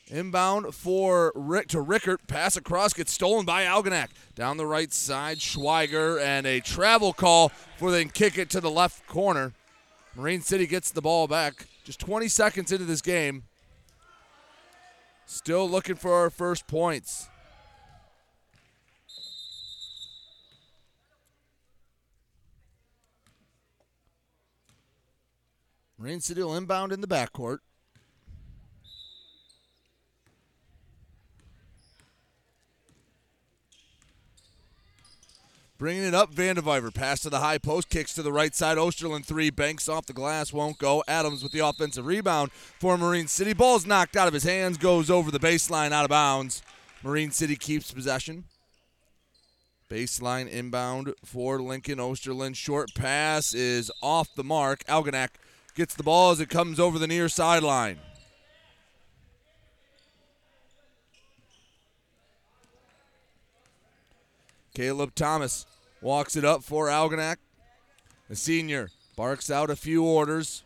Inbound 0.08 0.76
for 0.76 1.32
Rick 1.34 1.70
to 1.70 1.82
Rickert. 1.82 2.28
Pass 2.28 2.56
across 2.56 2.94
gets 2.94 3.12
stolen 3.12 3.44
by 3.44 3.64
Algonac. 3.64 4.10
Down 4.36 4.58
the 4.58 4.66
right 4.68 4.94
side, 4.94 5.40
Schweiger 5.40 6.22
and 6.22 6.46
a 6.46 6.60
travel 6.60 7.12
call 7.12 7.50
for 7.78 7.90
then 7.90 8.10
kick 8.10 8.38
it 8.38 8.50
to 8.52 8.62
the 8.62 8.70
left 8.70 9.08
corner. 9.08 9.54
Marine 10.16 10.42
City 10.42 10.68
gets 10.68 10.92
the 10.92 11.02
ball 11.02 11.28
back. 11.28 11.66
Just 11.84 12.00
20 12.00 12.28
seconds 12.28 12.72
into 12.72 12.86
this 12.86 13.02
game. 13.02 13.44
Still 15.26 15.68
looking 15.68 15.96
for 15.96 16.14
our 16.14 16.30
first 16.30 16.68
points. 16.68 17.28
Marine 25.98 26.22
City 26.22 26.44
will 26.44 26.56
inbound 26.56 26.92
in 26.92 27.02
the 27.02 27.08
backcourt. 27.08 27.60
Bringing 35.78 36.04
it 36.06 36.14
up, 36.14 36.34
Vandeviver. 36.34 36.94
Pass 36.94 37.20
to 37.22 37.30
the 37.30 37.40
high 37.40 37.58
post, 37.58 37.90
kicks 37.90 38.14
to 38.14 38.24
the 38.24 38.32
right 38.32 38.56
side. 38.56 38.78
Osterland 38.78 39.26
three, 39.26 39.50
banks 39.50 39.90
off 39.90 40.06
the 40.06 40.14
glass, 40.14 40.54
won't 40.54 40.78
go. 40.78 41.04
Adams 41.06 41.44
with 41.44 41.52
the 41.52 41.60
offensive 41.60 42.06
rebound 42.06 42.54
for 42.54 42.98
Marine 42.98 43.28
City. 43.28 43.52
Ball's 43.52 43.86
knocked 43.86 44.16
out 44.16 44.30
of 44.30 44.34
his 44.34 44.46
hands, 44.46 44.78
goes 44.78 45.10
over 45.10 45.32
the 45.32 45.40
baseline, 45.40 45.92
out 45.92 46.06
of 46.06 46.10
bounds. 46.10 46.62
Marine 47.04 47.32
City 47.32 47.58
keeps 47.58 47.92
possession. 47.92 48.46
Baseline 49.90 50.50
inbound 50.50 51.14
for 51.26 51.62
Lincoln 51.62 52.00
Osterland. 52.00 52.56
Short 52.56 52.90
pass 52.96 53.54
is 53.54 53.92
off 54.02 54.34
the 54.36 54.44
mark. 54.46 54.84
Algonac 54.86 55.32
gets 55.76 55.94
the 55.94 56.04
ball 56.04 56.32
as 56.32 56.40
it 56.40 56.50
comes 56.50 56.80
over 56.80 56.98
the 56.98 57.06
near 57.06 57.28
sideline. 57.28 58.00
Caleb 64.76 65.16
Thomas 65.16 65.66
walks 66.02 66.36
it 66.36 66.44
up 66.44 66.62
for 66.64 66.88
Algonac. 66.88 67.38
The 68.30 68.36
senior 68.36 68.90
barks 69.16 69.50
out 69.50 69.70
a 69.70 69.76
few 69.76 70.04
orders. 70.04 70.64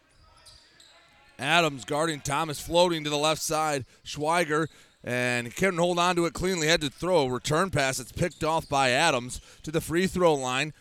Adams 1.38 1.86
guarding 1.86 2.20
Thomas, 2.20 2.60
floating 2.60 3.04
to 3.04 3.10
the 3.10 3.18
left 3.18 3.42
side. 3.42 3.86
Schweiger 4.04 4.68
and 5.04 5.56
couldn't 5.56 5.80
hold 5.80 6.00
on 6.00 6.16
to 6.16 6.26
it 6.26 6.34
cleanly. 6.34 6.68
Had 6.68 6.82
to 6.82 6.90
throw 6.90 7.28
a 7.28 7.32
return 7.32 7.70
pass. 7.70 8.00
It's 8.00 8.12
picked 8.12 8.44
off 8.44 8.68
by 8.68 8.90
Adams 8.90 9.40
to 9.64 9.72
the 9.72 9.80
free 9.80 10.08
throw 10.08 10.34
line. 10.34 10.74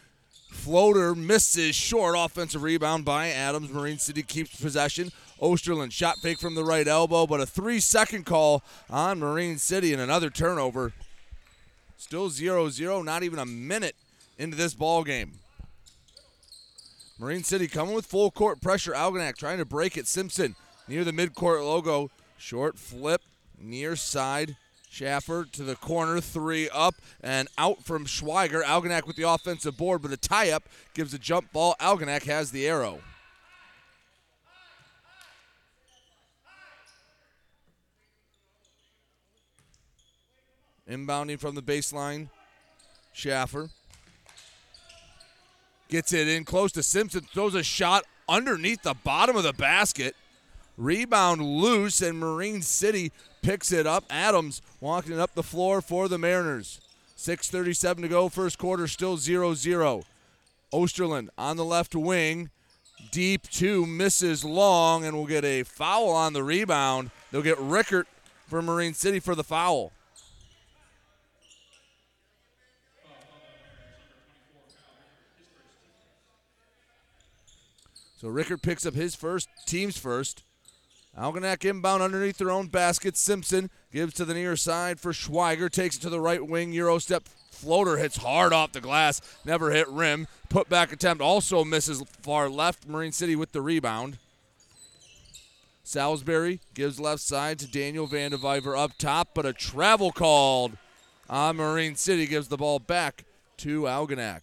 Floater 0.50 1.14
misses 1.14 1.76
short. 1.76 2.14
Offensive 2.16 2.62
rebound 2.62 3.04
by 3.04 3.28
Adams. 3.28 3.70
Marine 3.70 3.98
City 3.98 4.22
keeps 4.22 4.58
possession. 4.58 5.12
Osterland 5.40 5.92
shot 5.92 6.16
fake 6.18 6.40
from 6.40 6.54
the 6.54 6.64
right 6.64 6.88
elbow, 6.88 7.26
but 7.26 7.40
a 7.40 7.46
three 7.46 7.78
second 7.78 8.24
call 8.24 8.64
on 8.88 9.20
Marine 9.20 9.58
City 9.58 9.92
and 9.92 10.00
another 10.00 10.30
turnover. 10.30 10.94
Still 11.98 12.30
0 12.30 12.70
0, 12.70 13.02
not 13.02 13.24
even 13.24 13.38
a 13.38 13.44
minute 13.44 13.96
into 14.38 14.56
this 14.56 14.72
ball 14.72 15.02
game. 15.02 15.32
Marine 17.18 17.42
City 17.42 17.66
coming 17.66 17.94
with 17.94 18.06
full 18.06 18.30
court 18.30 18.60
pressure. 18.60 18.92
Algonac 18.92 19.36
trying 19.36 19.58
to 19.58 19.64
break 19.64 19.96
it. 19.96 20.06
Simpson 20.06 20.54
near 20.86 21.04
the 21.04 21.12
midcourt 21.12 21.60
logo. 21.60 22.10
Short 22.38 22.78
flip 22.78 23.20
near 23.60 23.96
side. 23.96 24.56
Schaffer 24.88 25.44
to 25.52 25.64
the 25.64 25.74
corner, 25.74 26.20
three 26.20 26.70
up 26.70 26.94
and 27.20 27.48
out 27.58 27.84
from 27.84 28.06
Schweiger. 28.06 28.62
Algonac 28.62 29.06
with 29.06 29.16
the 29.16 29.28
offensive 29.28 29.76
board, 29.76 30.00
but 30.00 30.12
a 30.12 30.16
tie 30.16 30.50
up 30.50 30.62
gives 30.94 31.12
a 31.12 31.18
jump 31.18 31.52
ball. 31.52 31.74
Algonac 31.80 32.22
has 32.22 32.52
the 32.52 32.66
arrow. 32.66 33.00
Inbounding 40.88 41.38
from 41.38 41.54
the 41.54 41.62
baseline, 41.62 42.28
Schaffer 43.12 43.68
gets 45.88 46.12
it 46.12 46.28
in 46.28 46.44
close 46.44 46.72
to 46.72 46.82
Simpson, 46.82 47.20
throws 47.32 47.54
a 47.54 47.62
shot 47.62 48.04
underneath 48.28 48.82
the 48.82 48.94
bottom 48.94 49.36
of 49.36 49.42
the 49.42 49.52
basket. 49.52 50.14
Rebound 50.76 51.42
loose, 51.42 52.00
and 52.00 52.18
Marine 52.18 52.62
City 52.62 53.10
picks 53.42 53.72
it 53.72 53.86
up. 53.86 54.04
Adams 54.08 54.62
walking 54.80 55.14
it 55.14 55.18
up 55.18 55.34
the 55.34 55.42
floor 55.42 55.80
for 55.80 56.08
the 56.08 56.18
Mariners. 56.18 56.80
6.37 57.16 58.02
to 58.02 58.08
go, 58.08 58.28
first 58.28 58.58
quarter, 58.58 58.86
still 58.86 59.16
0 59.16 59.54
0. 59.54 60.04
Osterland 60.72 61.28
on 61.36 61.56
the 61.56 61.64
left 61.64 61.94
wing. 61.94 62.50
Deep 63.10 63.48
two, 63.48 63.86
misses 63.86 64.44
long, 64.44 65.04
and 65.04 65.16
will 65.16 65.26
get 65.26 65.44
a 65.44 65.62
foul 65.62 66.10
on 66.10 66.32
the 66.32 66.44
rebound. 66.44 67.10
They'll 67.30 67.42
get 67.42 67.58
Rickert 67.58 68.06
for 68.46 68.62
Marine 68.62 68.94
City 68.94 69.18
for 69.18 69.34
the 69.34 69.44
foul. 69.44 69.92
So 78.20 78.26
Rickert 78.26 78.62
picks 78.62 78.84
up 78.84 78.94
his 78.94 79.14
first, 79.14 79.48
team's 79.64 79.96
first. 79.96 80.42
Algonac 81.16 81.64
inbound 81.64 82.02
underneath 82.02 82.38
their 82.38 82.50
own 82.50 82.66
basket. 82.66 83.16
Simpson 83.16 83.70
gives 83.92 84.12
to 84.14 84.24
the 84.24 84.34
near 84.34 84.56
side 84.56 84.98
for 84.98 85.12
Schweiger. 85.12 85.70
Takes 85.70 85.96
it 85.96 86.00
to 86.00 86.10
the 86.10 86.20
right 86.20 86.44
wing. 86.44 86.72
Euro 86.72 86.98
step 86.98 87.28
floater 87.50 87.96
hits 87.96 88.16
hard 88.16 88.52
off 88.52 88.72
the 88.72 88.80
glass. 88.80 89.20
Never 89.44 89.70
hit 89.70 89.88
rim. 89.88 90.26
Put 90.48 90.68
back 90.68 90.92
attempt 90.92 91.22
also 91.22 91.64
misses 91.64 92.02
far 92.22 92.48
left. 92.48 92.88
Marine 92.88 93.12
City 93.12 93.36
with 93.36 93.52
the 93.52 93.62
rebound. 93.62 94.18
Salisbury 95.84 96.60
gives 96.74 97.00
left 97.00 97.22
side 97.22 97.60
to 97.60 97.70
Daniel 97.70 98.06
Vandeviver 98.06 98.76
up 98.76 98.92
top, 98.98 99.28
but 99.32 99.46
a 99.46 99.52
travel 99.52 100.10
called 100.10 100.76
on 101.30 101.56
Marine 101.56 101.94
City 101.94 102.26
gives 102.26 102.48
the 102.48 102.56
ball 102.56 102.78
back 102.80 103.24
to 103.58 103.82
Algonac. 103.82 104.40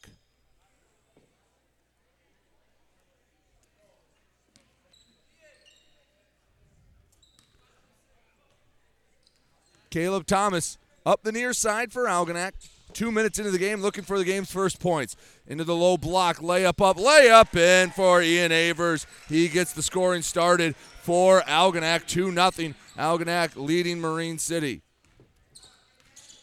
Caleb 9.95 10.25
Thomas 10.25 10.77
up 11.05 11.23
the 11.23 11.31
near 11.31 11.53
side 11.53 11.93
for 11.93 12.03
Algonac. 12.03 12.51
Two 12.91 13.13
minutes 13.13 13.39
into 13.39 13.49
the 13.49 13.57
game, 13.57 13.81
looking 13.81 14.03
for 14.03 14.17
the 14.17 14.25
game's 14.25 14.51
first 14.51 14.77
points. 14.77 15.15
Into 15.47 15.63
the 15.63 15.73
low 15.73 15.95
block, 15.95 16.39
layup 16.39 16.85
up, 16.85 16.97
layup 16.97 17.55
in 17.55 17.91
for 17.91 18.21
Ian 18.21 18.51
Avers. 18.51 19.07
He 19.29 19.47
gets 19.47 19.71
the 19.71 19.81
scoring 19.81 20.21
started 20.21 20.75
for 20.75 21.43
Algonac, 21.43 22.07
2 22.07 22.33
0. 22.33 22.73
Algonac 22.97 23.55
leading 23.55 24.01
Marine 24.01 24.37
City. 24.37 24.81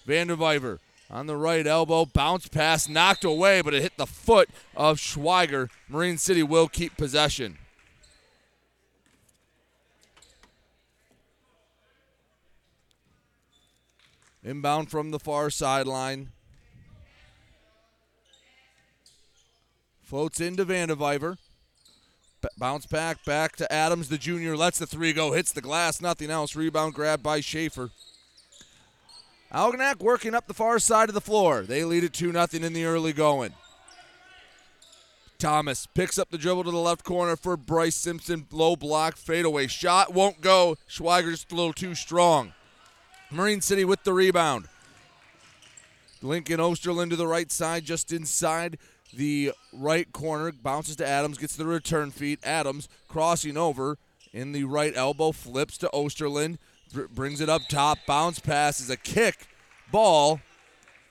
Vandeviver 0.09 0.79
on 1.11 1.27
the 1.27 1.37
right 1.37 1.67
elbow, 1.67 2.07
bounce 2.07 2.49
pass 2.49 2.88
knocked 2.88 3.23
away, 3.23 3.61
but 3.61 3.75
it 3.75 3.83
hit 3.83 3.99
the 3.99 4.07
foot 4.07 4.49
of 4.75 4.97
Schweiger. 4.97 5.69
Marine 5.91 6.17
City 6.17 6.43
will 6.43 6.69
keep 6.69 6.97
possession. 6.97 7.59
Inbound 14.44 14.90
from 14.90 15.12
the 15.12 15.20
far 15.20 15.50
sideline. 15.50 16.31
Floats 20.02 20.40
into 20.40 20.64
Vandeviver. 20.64 21.38
B- 22.42 22.48
bounce 22.59 22.87
back, 22.87 23.24
back 23.24 23.55
to 23.57 23.72
Adams, 23.72 24.09
the 24.09 24.18
junior. 24.18 24.57
Lets 24.57 24.78
the 24.78 24.87
three 24.87 25.12
go, 25.12 25.33
hits 25.33 25.52
the 25.52 25.61
glass, 25.61 26.00
nothing 26.00 26.31
else. 26.31 26.57
Rebound 26.57 26.94
grab 26.94 27.22
by 27.22 27.40
Schaefer. 27.40 27.90
Algonac 29.55 30.00
working 30.00 30.35
up 30.35 30.48
the 30.48 30.55
far 30.55 30.78
side 30.78 31.09
of 31.09 31.14
the 31.14 31.20
floor. 31.20 31.62
They 31.62 31.85
lead 31.85 32.05
it 32.05 32.12
2 32.12 32.33
0 32.33 32.46
in 32.52 32.72
the 32.72 32.85
early 32.85 33.12
going. 33.12 33.52
Thomas 35.38 35.87
picks 35.87 36.18
up 36.18 36.31
the 36.31 36.38
dribble 36.38 36.64
to 36.64 36.70
the 36.70 36.76
left 36.76 37.05
corner 37.05 37.37
for 37.37 37.57
Bryce 37.57 37.96
Simpson. 37.96 38.46
Low 38.50 38.76
block, 38.76 39.16
fadeaway 39.16 39.66
shot. 39.66 40.14
Won't 40.14 40.40
go. 40.40 40.76
Schweiger 40.88 41.31
just 41.31 41.52
a 41.52 41.55
little 41.55 41.72
too 41.72 41.94
strong. 41.94 42.55
Marine 43.33 43.62
City 43.62 43.85
with 43.85 44.05
the 44.05 44.12
rebound. 44.12 44.68
Lincoln 46.21 46.61
Osterland 46.61 47.11
to 47.11 47.16
the 47.16 47.27
right 47.27 47.51
side, 47.51 47.85
just 47.85 48.12
inside 48.12 48.79
the 49.12 49.53
right 49.73 50.11
corner. 50.12 50.53
Bounces 50.53 50.97
to 50.97 51.07
Adams, 51.07 51.38
gets 51.38 51.57
the 51.57 51.66
return 51.66 52.11
feed. 52.11 52.38
Adams 52.45 52.88
crossing 53.09 53.57
over 53.57 53.99
in 54.33 54.53
the 54.53 54.64
right 54.64 54.92
elbow, 54.95 55.33
flips 55.33 55.79
to 55.79 55.90
Osterland, 55.92 56.59
br- 56.92 57.07
brings 57.12 57.40
it 57.40 57.49
up 57.49 57.62
top. 57.68 57.99
Bounce 58.07 58.38
pass 58.38 58.81
is 58.81 58.90
a 58.90 58.97
kick. 58.97 59.49
Ball 59.90 60.40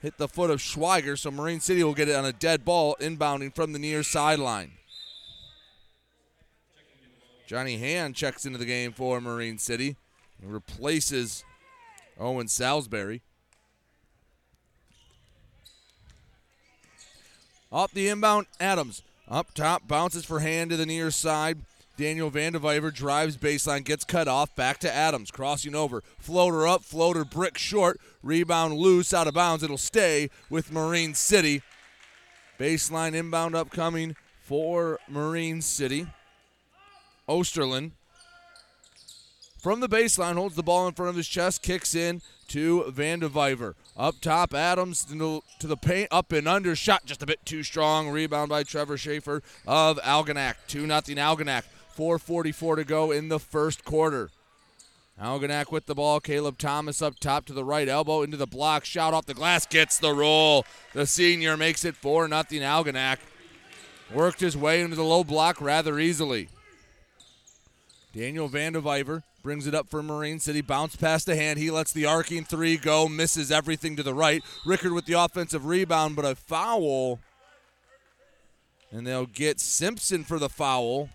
hit 0.00 0.16
the 0.16 0.28
foot 0.28 0.50
of 0.50 0.60
Schweiger, 0.60 1.18
so 1.18 1.30
Marine 1.30 1.60
City 1.60 1.84
will 1.84 1.94
get 1.94 2.08
it 2.08 2.16
on 2.16 2.24
a 2.24 2.32
dead 2.32 2.64
ball, 2.64 2.96
inbounding 3.00 3.54
from 3.54 3.72
the 3.72 3.78
near 3.78 4.02
sideline. 4.02 4.72
Johnny 7.46 7.76
Hand 7.76 8.14
checks 8.14 8.46
into 8.46 8.58
the 8.58 8.64
game 8.64 8.92
for 8.92 9.20
Marine 9.20 9.58
City 9.58 9.96
and 10.40 10.52
replaces 10.52 11.44
Owen 12.22 12.48
Salisbury. 12.48 13.20
Off 17.70 17.92
the 17.92 18.08
inbound, 18.08 18.46
Adams. 18.60 19.02
Up 19.28 19.54
top, 19.54 19.88
bounces 19.88 20.24
for 20.24 20.40
hand 20.40 20.70
to 20.70 20.76
the 20.76 20.86
near 20.86 21.10
side. 21.10 21.58
Daniel 21.96 22.30
Vandeviver 22.30 22.92
drives 22.92 23.36
baseline, 23.36 23.84
gets 23.84 24.04
cut 24.04 24.28
off. 24.28 24.54
Back 24.54 24.78
to 24.78 24.92
Adams, 24.92 25.30
crossing 25.30 25.74
over. 25.74 26.02
Floater 26.18 26.66
up, 26.66 26.84
floater 26.84 27.24
brick 27.24 27.58
short. 27.58 28.00
Rebound 28.22 28.74
loose, 28.74 29.12
out 29.12 29.26
of 29.26 29.34
bounds. 29.34 29.62
It'll 29.62 29.78
stay 29.78 30.30
with 30.48 30.72
Marine 30.72 31.14
City. 31.14 31.62
Baseline 32.58 33.14
inbound 33.14 33.54
upcoming 33.54 34.16
for 34.42 34.98
Marine 35.08 35.60
City. 35.62 36.06
Osterland 37.28 37.92
from 39.62 39.78
the 39.78 39.88
baseline, 39.88 40.34
holds 40.34 40.56
the 40.56 40.62
ball 40.64 40.88
in 40.88 40.94
front 40.94 41.10
of 41.10 41.16
his 41.16 41.28
chest, 41.28 41.62
kicks 41.62 41.94
in 41.94 42.20
to 42.48 42.82
Vandeviver. 42.88 43.74
Up 43.96 44.16
top, 44.20 44.52
Adams 44.54 45.04
to 45.04 45.42
the 45.60 45.76
paint, 45.76 46.08
up 46.10 46.32
and 46.32 46.48
under, 46.48 46.74
shot 46.74 47.06
just 47.06 47.22
a 47.22 47.26
bit 47.26 47.46
too 47.46 47.62
strong. 47.62 48.10
Rebound 48.10 48.48
by 48.48 48.64
Trevor 48.64 48.96
Schaefer 48.96 49.40
of 49.64 50.00
Algonac. 50.00 50.56
2 50.66 50.80
0 50.80 50.88
Algonac. 50.88 51.62
4.44 51.96 52.76
to 52.76 52.84
go 52.84 53.12
in 53.12 53.28
the 53.28 53.38
first 53.38 53.84
quarter. 53.84 54.30
Algonac 55.20 55.70
with 55.70 55.86
the 55.86 55.94
ball. 55.94 56.18
Caleb 56.18 56.58
Thomas 56.58 57.00
up 57.00 57.20
top 57.20 57.44
to 57.46 57.52
the 57.52 57.64
right 57.64 57.88
elbow 57.88 58.22
into 58.22 58.36
the 58.36 58.46
block. 58.46 58.84
Shot 58.84 59.14
off 59.14 59.26
the 59.26 59.34
glass. 59.34 59.64
Gets 59.64 59.98
the 59.98 60.12
roll. 60.12 60.64
The 60.92 61.06
senior 61.06 61.56
makes 61.56 61.84
it 61.84 61.94
4 61.94 62.28
0 62.28 62.42
Algonac. 62.42 63.18
Worked 64.12 64.40
his 64.40 64.56
way 64.56 64.80
into 64.80 64.96
the 64.96 65.04
low 65.04 65.22
block 65.22 65.60
rather 65.60 66.00
easily. 66.00 66.48
Daniel 68.12 68.48
Vandeviver 68.48 69.22
brings 69.42 69.66
it 69.66 69.74
up 69.74 69.88
for 69.88 70.02
Marine 70.02 70.38
City. 70.38 70.60
Bounce 70.60 70.96
past 70.96 71.26
the 71.26 71.36
hand. 71.36 71.58
He 71.58 71.70
lets 71.70 71.92
the 71.92 72.06
arcing 72.06 72.44
three 72.44 72.76
go. 72.76 73.08
Misses 73.08 73.50
everything 73.50 73.96
to 73.96 74.02
the 74.02 74.14
right. 74.14 74.42
Rickert 74.64 74.94
with 74.94 75.06
the 75.06 75.14
offensive 75.14 75.66
rebound, 75.66 76.16
but 76.16 76.24
a 76.24 76.34
foul. 76.34 77.18
And 78.90 79.06
they'll 79.06 79.26
get 79.26 79.58
Simpson 79.58 80.22
for 80.22 80.38
the 80.38 80.48
foul 80.48 81.08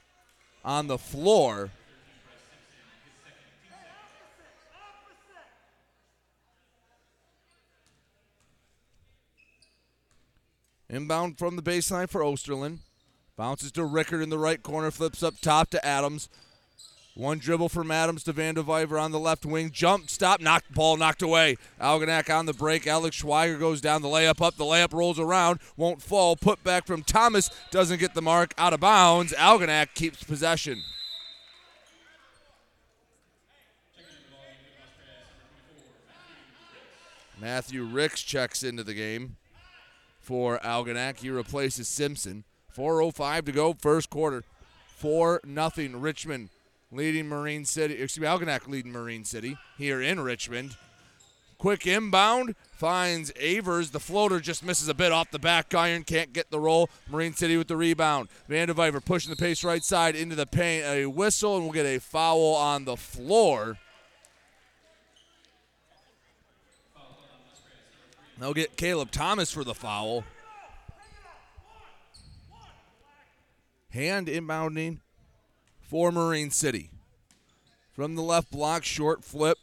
on 0.65 0.87
the 0.87 0.97
floor. 0.97 1.69
Inbound 10.89 11.37
from 11.37 11.55
the 11.55 11.61
baseline 11.61 12.09
for 12.09 12.21
Osterlin. 12.21 12.79
Bounces 13.35 13.71
to 13.73 13.85
Rickert 13.85 14.21
in 14.21 14.29
the 14.29 14.39
right 14.39 14.63
corner, 14.63 14.89
flips 14.89 15.21
up 15.21 15.35
top 15.41 15.69
to 15.71 15.85
Adams. 15.85 16.29
One 17.17 17.39
dribble 17.39 17.69
from 17.69 17.89
Adams 17.89 18.23
to 18.25 18.33
Vandeviver 18.33 19.01
on 19.01 19.11
the 19.11 19.17
left 19.17 19.43
wing. 19.43 19.71
Jump, 19.71 20.07
stop, 20.07 20.39
knocked 20.39 20.71
ball 20.71 20.97
knocked 20.97 21.23
away. 21.23 21.57
Algonac 21.81 22.31
on 22.31 22.45
the 22.45 22.53
break. 22.53 22.85
Alex 22.85 23.23
Schweiger 23.23 23.59
goes 23.59 23.81
down 23.81 24.03
the 24.03 24.07
layup 24.07 24.39
up. 24.39 24.55
The 24.55 24.63
layup 24.63 24.93
rolls 24.93 25.17
around, 25.17 25.59
won't 25.75 25.99
fall. 25.99 26.35
Put 26.35 26.63
back 26.63 26.85
from 26.85 27.01
Thomas, 27.01 27.49
doesn't 27.71 27.99
get 27.99 28.13
the 28.13 28.21
mark. 28.21 28.53
Out 28.55 28.71
of 28.71 28.81
bounds. 28.81 29.33
Algonac 29.33 29.95
keeps 29.95 30.21
possession. 30.21 30.83
Matthew 37.41 37.83
Ricks 37.83 38.21
checks 38.21 38.61
into 38.61 38.83
the 38.83 38.93
game 38.93 39.37
for 40.19 40.59
Algonac. 40.59 41.17
He 41.17 41.31
replaces 41.31 41.87
Simpson. 41.87 42.43
4.05 42.77 43.45
to 43.45 43.51
go, 43.51 43.73
first 43.73 44.11
quarter. 44.11 44.43
4 44.97 45.41
nothing. 45.43 45.99
Richmond 45.99 46.49
leading 46.91 47.27
Marine 47.27 47.65
City. 47.65 48.01
Excuse 48.01 48.21
me, 48.21 48.27
Algonac 48.27 48.67
leading 48.67 48.91
Marine 48.91 49.23
City 49.23 49.57
here 49.77 50.01
in 50.01 50.19
Richmond. 50.19 50.75
Quick 51.57 51.87
inbound 51.87 52.55
finds 52.71 53.31
Avers. 53.35 53.89
The 53.89 53.99
floater 53.99 54.39
just 54.39 54.63
misses 54.63 54.87
a 54.87 54.93
bit 54.93 55.11
off 55.11 55.31
the 55.31 55.39
back 55.39 55.73
iron. 55.73 56.03
Can't 56.03 56.31
get 56.31 56.51
the 56.51 56.59
roll. 56.59 56.89
Marine 57.09 57.33
City 57.33 57.57
with 57.57 57.67
the 57.67 57.75
rebound. 57.75 58.29
Vandeviver 58.47 59.03
pushing 59.03 59.31
the 59.31 59.35
pace 59.35 59.63
right 59.63 59.83
side 59.83 60.15
into 60.15 60.35
the 60.35 60.45
paint. 60.45 60.85
A 60.85 61.07
whistle, 61.07 61.55
and 61.55 61.65
we'll 61.65 61.73
get 61.73 61.87
a 61.87 61.99
foul 61.99 62.53
on 62.55 62.85
the 62.85 62.95
floor. 62.95 63.79
They'll 68.39 68.53
get 68.53 68.77
Caleb 68.77 69.09
Thomas 69.09 69.51
for 69.51 69.63
the 69.63 69.73
foul. 69.73 70.23
Hand 73.89 74.27
inbounding 74.27 74.99
for 75.87 76.11
Marine 76.11 76.51
City. 76.51 76.89
From 77.93 78.15
the 78.15 78.21
left 78.21 78.51
block, 78.51 78.83
short 78.83 79.23
flip 79.23 79.57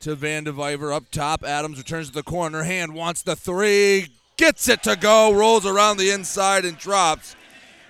to 0.00 0.16
Vandeviver 0.16 0.94
up 0.94 1.10
top. 1.10 1.44
Adams 1.44 1.78
returns 1.78 2.08
to 2.08 2.14
the 2.14 2.22
corner. 2.22 2.64
Hand 2.64 2.94
wants 2.94 3.22
the 3.22 3.36
three. 3.36 4.08
Gets 4.36 4.68
it 4.68 4.82
to 4.82 4.96
go. 4.96 5.32
Rolls 5.32 5.64
around 5.64 5.98
the 5.98 6.10
inside 6.10 6.64
and 6.64 6.76
drops. 6.76 7.36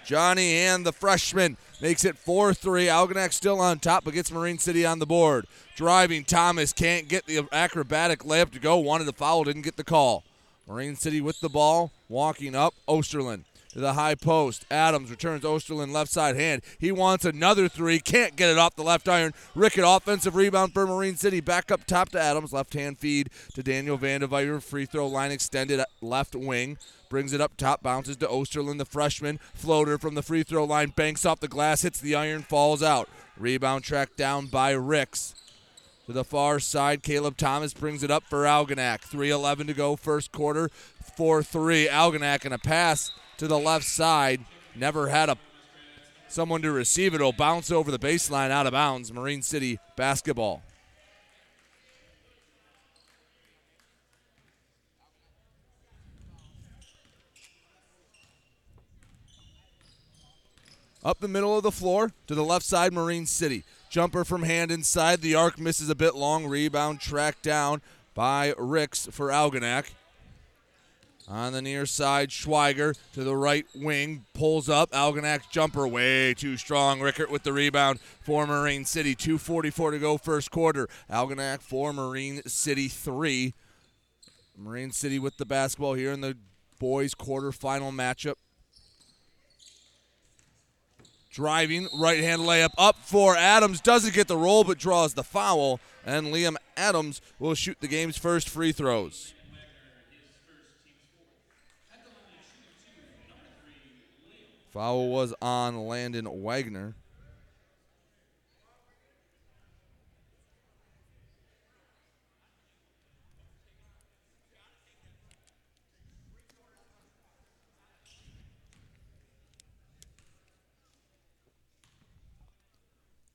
Johnny 0.04 0.54
and 0.54 0.86
the 0.86 0.92
freshman 0.92 1.56
makes 1.80 2.04
it 2.04 2.16
4 2.16 2.54
3. 2.54 2.86
Algonac 2.86 3.32
still 3.32 3.60
on 3.60 3.80
top, 3.80 4.04
but 4.04 4.14
gets 4.14 4.30
Marine 4.30 4.58
City 4.58 4.86
on 4.86 5.00
the 5.00 5.06
board. 5.06 5.46
Driving, 5.74 6.24
Thomas 6.24 6.72
can't 6.72 7.08
get 7.08 7.26
the 7.26 7.48
acrobatic 7.50 8.20
layup 8.20 8.52
to 8.52 8.60
go. 8.60 8.76
Wanted 8.76 9.04
the 9.04 9.12
foul, 9.12 9.44
didn't 9.44 9.62
get 9.62 9.76
the 9.76 9.82
call. 9.82 10.22
Marine 10.68 10.94
City 10.94 11.20
with 11.20 11.40
the 11.40 11.48
ball, 11.48 11.90
walking 12.08 12.54
up. 12.54 12.74
Osterlin 12.88 13.42
the 13.80 13.92
high 13.92 14.14
post. 14.14 14.64
Adams 14.70 15.10
returns 15.10 15.44
Osterlin 15.44 15.92
left 15.92 16.10
side 16.10 16.36
hand. 16.36 16.62
He 16.78 16.90
wants 16.90 17.24
another 17.24 17.68
three. 17.68 18.00
Can't 18.00 18.36
get 18.36 18.48
it 18.48 18.58
off 18.58 18.74
the 18.74 18.82
left 18.82 19.08
iron. 19.08 19.34
Rickert 19.54 19.84
offensive 19.86 20.34
rebound 20.34 20.72
for 20.72 20.86
Marine 20.86 21.16
City. 21.16 21.40
Back 21.40 21.70
up 21.70 21.84
top 21.84 22.08
to 22.10 22.20
Adams. 22.20 22.52
Left 22.52 22.72
hand 22.74 22.98
feed 22.98 23.30
to 23.54 23.62
Daniel 23.62 23.98
Vandeviver. 23.98 24.62
Free 24.62 24.86
throw 24.86 25.06
line 25.06 25.30
extended 25.30 25.84
left 26.00 26.34
wing. 26.34 26.78
Brings 27.08 27.32
it 27.32 27.40
up 27.40 27.56
top. 27.56 27.82
Bounces 27.82 28.16
to 28.16 28.26
Osterlin, 28.26 28.78
the 28.78 28.84
freshman. 28.84 29.38
Floater 29.54 29.98
from 29.98 30.14
the 30.14 30.22
free 30.22 30.42
throw 30.42 30.64
line. 30.64 30.88
Banks 30.96 31.26
off 31.26 31.40
the 31.40 31.48
glass. 31.48 31.82
Hits 31.82 32.00
the 32.00 32.14
iron. 32.14 32.42
Falls 32.42 32.82
out. 32.82 33.08
Rebound 33.36 33.84
tracked 33.84 34.16
down 34.16 34.46
by 34.46 34.70
Ricks. 34.70 35.34
To 36.06 36.12
the 36.12 36.24
far 36.24 36.60
side, 36.60 37.02
Caleb 37.02 37.36
Thomas 37.36 37.74
brings 37.74 38.04
it 38.04 38.12
up 38.12 38.22
for 38.24 38.44
Algonac. 38.44 39.02
3.11 39.10 39.66
to 39.66 39.74
go, 39.74 39.96
first 39.96 40.30
quarter. 40.30 40.70
4 41.16 41.42
3. 41.42 41.88
Algonac 41.88 42.44
and 42.44 42.54
a 42.54 42.58
pass 42.58 43.10
to 43.38 43.46
the 43.46 43.58
left 43.58 43.84
side. 43.84 44.44
Never 44.74 45.08
had 45.08 45.28
a 45.28 45.38
someone 46.28 46.62
to 46.62 46.70
receive 46.70 47.14
it. 47.14 47.16
It'll 47.16 47.32
bounce 47.32 47.70
over 47.70 47.90
the 47.90 47.98
baseline 47.98 48.50
out 48.50 48.66
of 48.66 48.72
bounds. 48.72 49.12
Marine 49.12 49.42
City 49.42 49.78
basketball. 49.96 50.62
Up 61.04 61.20
the 61.20 61.28
middle 61.28 61.56
of 61.56 61.62
the 61.62 61.70
floor 61.70 62.10
to 62.26 62.34
the 62.34 62.42
left 62.42 62.66
side, 62.66 62.92
Marine 62.92 63.26
City. 63.26 63.62
Jumper 63.88 64.24
from 64.24 64.42
hand 64.42 64.72
inside. 64.72 65.20
The 65.20 65.36
arc 65.36 65.56
misses 65.56 65.88
a 65.88 65.94
bit 65.94 66.16
long. 66.16 66.46
Rebound 66.46 67.00
tracked 67.00 67.44
down 67.44 67.80
by 68.12 68.52
Ricks 68.58 69.06
for 69.12 69.28
Algonac. 69.28 69.92
On 71.28 71.52
the 71.52 71.60
near 71.60 71.86
side, 71.86 72.30
Schweiger 72.30 72.96
to 73.14 73.24
the 73.24 73.36
right 73.36 73.66
wing 73.74 74.24
pulls 74.32 74.68
up. 74.68 74.92
Algonac's 74.92 75.48
jumper 75.48 75.86
way 75.88 76.34
too 76.34 76.56
strong. 76.56 77.00
Rickert 77.00 77.30
with 77.30 77.42
the 77.42 77.52
rebound 77.52 77.98
for 78.20 78.46
Marine 78.46 78.84
City. 78.84 79.16
2.44 79.16 79.90
to 79.92 79.98
go, 79.98 80.18
first 80.18 80.52
quarter. 80.52 80.88
Algonac 81.10 81.62
for 81.62 81.92
Marine 81.92 82.42
City 82.46 82.86
3. 82.86 83.54
Marine 84.56 84.92
City 84.92 85.18
with 85.18 85.36
the 85.36 85.44
basketball 85.44 85.94
here 85.94 86.12
in 86.12 86.20
the 86.20 86.36
boys' 86.78 87.14
quarterfinal 87.14 87.92
matchup. 87.92 88.36
Driving, 91.28 91.88
right 91.92 92.22
hand 92.22 92.42
layup 92.42 92.70
up 92.78 92.96
for 93.02 93.36
Adams. 93.36 93.80
Doesn't 93.80 94.14
get 94.14 94.28
the 94.28 94.36
roll, 94.36 94.62
but 94.62 94.78
draws 94.78 95.14
the 95.14 95.24
foul. 95.24 95.80
And 96.04 96.28
Liam 96.28 96.54
Adams 96.76 97.20
will 97.40 97.54
shoot 97.54 97.78
the 97.80 97.88
game's 97.88 98.16
first 98.16 98.48
free 98.48 98.70
throws. 98.70 99.34
Foul 104.76 105.08
was 105.08 105.32
on 105.40 105.86
Landon 105.86 106.26
Wagner. 106.42 106.94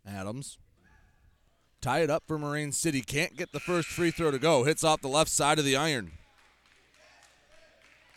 Adams. 0.06 0.60
Tie 1.82 2.02
it 2.02 2.12
up 2.12 2.22
for 2.28 2.38
Marine 2.38 2.72
City. 2.72 3.02
Can't 3.02 3.36
get 3.36 3.52
the 3.52 3.60
first 3.60 3.88
free 3.88 4.12
throw 4.12 4.30
to 4.30 4.38
go. 4.38 4.64
Hits 4.64 4.84
off 4.84 5.02
the 5.02 5.08
left 5.08 5.32
side 5.32 5.58
of 5.58 5.66
the 5.66 5.76
iron. 5.76 6.12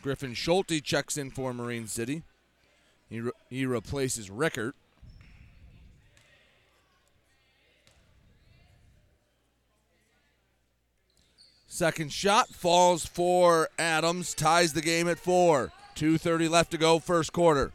Griffin 0.02 0.34
Schulte 0.34 0.84
checks 0.84 1.16
in 1.16 1.30
for 1.30 1.54
Marine 1.54 1.86
City. 1.86 2.22
He, 3.08 3.20
re- 3.20 3.32
he 3.50 3.66
replaces 3.66 4.30
Rickert. 4.30 4.74
Second 11.66 12.12
shot 12.12 12.50
falls 12.50 13.04
for 13.04 13.68
Adams, 13.80 14.32
ties 14.32 14.74
the 14.74 14.80
game 14.80 15.08
at 15.08 15.18
four. 15.18 15.72
2.30 15.96 16.48
left 16.48 16.70
to 16.70 16.78
go, 16.78 17.00
first 17.00 17.32
quarter. 17.32 17.72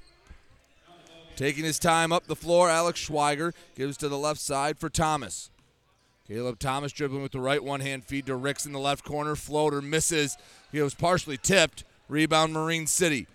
Taking 1.36 1.65
his 1.65 1.80
time 1.80 2.13
up 2.13 2.26
the 2.26 2.36
floor, 2.36 2.70
Alex 2.70 3.08
Schweiger 3.08 3.54
gives 3.76 3.98
to 3.98 4.08
the 4.08 4.18
left 4.18 4.39
side 4.39 4.78
for 4.78 4.89
Thomas. 4.89 5.52
Caleb 6.30 6.60
Thomas 6.60 6.92
dribbling 6.92 7.24
with 7.24 7.32
the 7.32 7.39
right 7.42 7.63
one 7.63 7.80
hand 7.80 8.06
feed 8.06 8.26
to 8.28 8.36
Ricks 8.36 8.65
in 8.65 8.72
the 8.72 8.80
left 8.80 9.04
corner. 9.04 9.36
Floater 9.36 9.82
misses. 9.82 10.38
He 10.72 10.82
was 10.82 10.94
partially 10.94 11.38
tipped. 11.38 11.84
Rebound 12.08 12.54
Marine 12.54 12.88
City. 12.88 13.28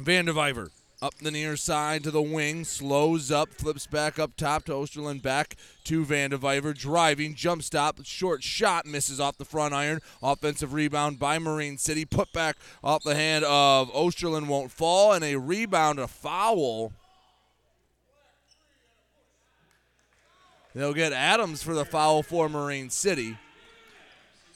Vandeviver 0.00 0.70
up 1.02 1.14
the 1.16 1.32
near 1.32 1.56
side 1.56 2.04
to 2.04 2.12
the 2.12 2.22
wing, 2.22 2.64
slows 2.64 3.32
up, 3.32 3.52
flips 3.52 3.88
back 3.88 4.20
up 4.20 4.36
top 4.36 4.64
to 4.64 4.72
Osterlin, 4.72 5.20
back 5.20 5.56
to 5.82 6.04
Vandeviver, 6.04 6.78
driving, 6.78 7.34
jump 7.34 7.64
stop, 7.64 7.98
short 8.04 8.44
shot, 8.44 8.86
misses 8.86 9.18
off 9.18 9.36
the 9.36 9.44
front 9.44 9.74
iron. 9.74 9.98
Offensive 10.22 10.72
rebound 10.72 11.18
by 11.18 11.40
Marine 11.40 11.76
City, 11.76 12.04
put 12.04 12.32
back 12.32 12.56
off 12.84 13.02
the 13.02 13.16
hand 13.16 13.44
of 13.44 13.92
Osterlin 13.92 14.46
won't 14.46 14.70
fall, 14.70 15.12
and 15.12 15.24
a 15.24 15.36
rebound, 15.36 15.98
a 15.98 16.06
foul. 16.06 16.92
They'll 20.72 20.94
get 20.94 21.12
Adams 21.12 21.64
for 21.64 21.74
the 21.74 21.84
foul 21.84 22.22
for 22.22 22.48
Marine 22.48 22.90
City. 22.90 23.36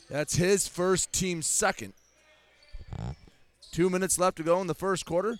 That's 0.08 0.36
his 0.36 0.68
first 0.68 1.12
team 1.12 1.42
second. 1.42 1.92
Two 3.76 3.90
minutes 3.90 4.18
left 4.18 4.38
to 4.38 4.42
go 4.42 4.62
in 4.62 4.68
the 4.68 4.74
first 4.74 5.04
quarter. 5.04 5.36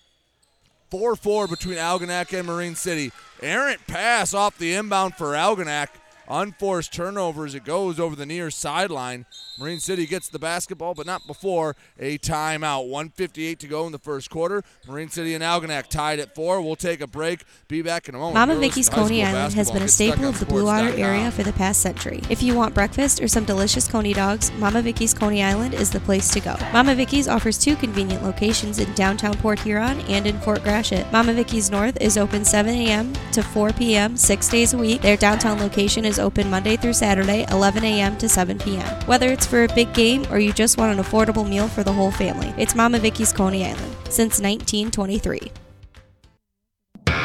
4 0.91 1.17
4 1.17 1.49
between 1.49 1.79
Algonac 1.79 2.39
and 2.39 2.47
Marine 2.47 2.75
City. 2.75 3.11
Errant 3.41 3.87
pass 3.87 4.35
off 4.35 4.59
the 4.59 4.75
inbound 4.75 5.15
for 5.15 5.29
Algonac. 5.29 5.89
Unforced 6.29 6.93
turnovers. 6.93 7.55
It 7.55 7.65
goes 7.65 8.01
over 8.01 8.17
the 8.17 8.27
near 8.27 8.51
sideline. 8.51 9.27
Marine 9.59 9.81
City 9.81 10.07
gets 10.07 10.29
the 10.29 10.39
basketball, 10.39 10.95
but 10.95 11.07
not 11.07 11.27
before 11.27 11.77
a 11.99 12.19
timeout. 12.19 12.89
158 12.89 13.59
to 13.61 13.67
go 13.67 13.87
in 13.87 13.93
the 13.93 13.99
first 13.99 14.29
quarter. 14.31 14.63
Marine 14.87 15.09
City 15.09 15.35
and 15.35 15.43
Algonac 15.43 15.89
tied 15.89 16.19
at 16.19 16.35
four. 16.35 16.61
We'll 16.61 16.77
take 16.77 17.01
a 17.01 17.07
break. 17.07 17.45
Be 17.69 17.83
back 17.83 18.09
in 18.09 18.15
a 18.15 18.19
moment. 18.19 18.35
Mama 18.35 18.57
Vicky's 18.57 18.89
Coney 18.89 19.25
Island 19.25 19.55
has 19.55 19.71
been 19.71 19.83
a 19.83 19.89
staple 19.89 20.27
of 20.27 20.39
the 20.39 20.47
Blue 20.47 20.65
Water 20.65 20.91
area 20.91 21.31
for 21.31 21.43
the 21.43 21.53
past 21.53 21.81
century. 21.81 22.23
If 22.29 22.43
you 22.43 22.55
want 22.55 22.75
breakfast 22.75 23.23
or 23.23 23.29
some 23.29 23.45
delicious 23.45 23.89
Coney 23.89 24.13
dogs, 24.13 24.53
Mama 24.53 24.83
Vicky's 24.83 25.15
Coney 25.15 25.43
Island 25.43 25.75
is 25.75 25.91
the 25.91 26.01
place 26.01 26.31
to 26.33 26.41
go. 26.41 26.57
Mama 26.73 26.95
Vicky's 26.95 27.29
offers 27.29 27.57
two 27.59 27.77
convenient 27.77 28.23
locations 28.23 28.79
in 28.79 28.93
downtown 28.95 29.35
Port 29.39 29.61
Huron 29.61 30.01
and 30.03 30.27
in 30.27 30.39
Fort 30.41 30.63
Gratiot. 30.63 31.11
Mama 31.13 31.33
Vicky's 31.33 31.71
North 31.71 31.97
is 32.01 32.19
open 32.19 32.45
7 32.45 32.75
a.m. 32.75 33.13
to 33.33 33.43
4 33.43 33.73
p.m. 33.73 34.17
six 34.17 34.49
days 34.49 34.75
a 34.75 34.79
week. 34.79 35.01
Their 35.01 35.17
downtown 35.17 35.59
location 35.59 36.05
is 36.05 36.16
open 36.19 36.51
Monday 36.51 36.77
through 36.77 36.93
Saturday, 36.93 37.47
11 37.51 37.85
a.m. 37.85 38.17
to 38.19 38.29
7 38.29 38.59
p.m. 38.59 38.87
Whether 39.07 39.33
it's 39.33 39.47
for 39.47 39.65
a 39.65 39.75
big 39.75 39.93
game 39.95 40.27
or 40.31 40.39
you 40.39 40.53
just 40.53 40.79
want 40.79 40.99
an 40.99 41.05
affordable 41.05 41.49
meal 41.49 41.69
for 41.69 41.83
the 41.83 41.93
whole 41.93 42.11
family, 42.11 42.53
it's 42.57 42.75
Mama 42.75 42.99
Vicky's 42.99 43.33
Coney 43.33 43.65
Island 43.65 43.97
since 44.05 44.41
1923. 44.41 45.53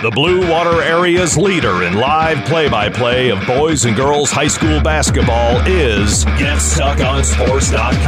The 0.02 0.10
Blue 0.10 0.50
Water 0.50 0.82
Area's 0.82 1.38
leader 1.38 1.84
in 1.84 1.94
live 1.94 2.44
play 2.46 2.68
by 2.68 2.90
play 2.90 3.30
of 3.30 3.46
boys 3.46 3.86
and 3.86 3.96
girls 3.96 4.32
high 4.32 4.48
school 4.48 4.82
basketball 4.82 5.58
is 5.68 6.26
GetStuckOnSports.com. 6.26 8.02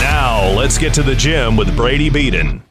Now, 0.00 0.48
let's 0.56 0.78
get 0.78 0.94
to 0.94 1.02
the 1.02 1.16
gym 1.16 1.56
with 1.56 1.74
Brady 1.74 2.08
Beaton. 2.08 2.62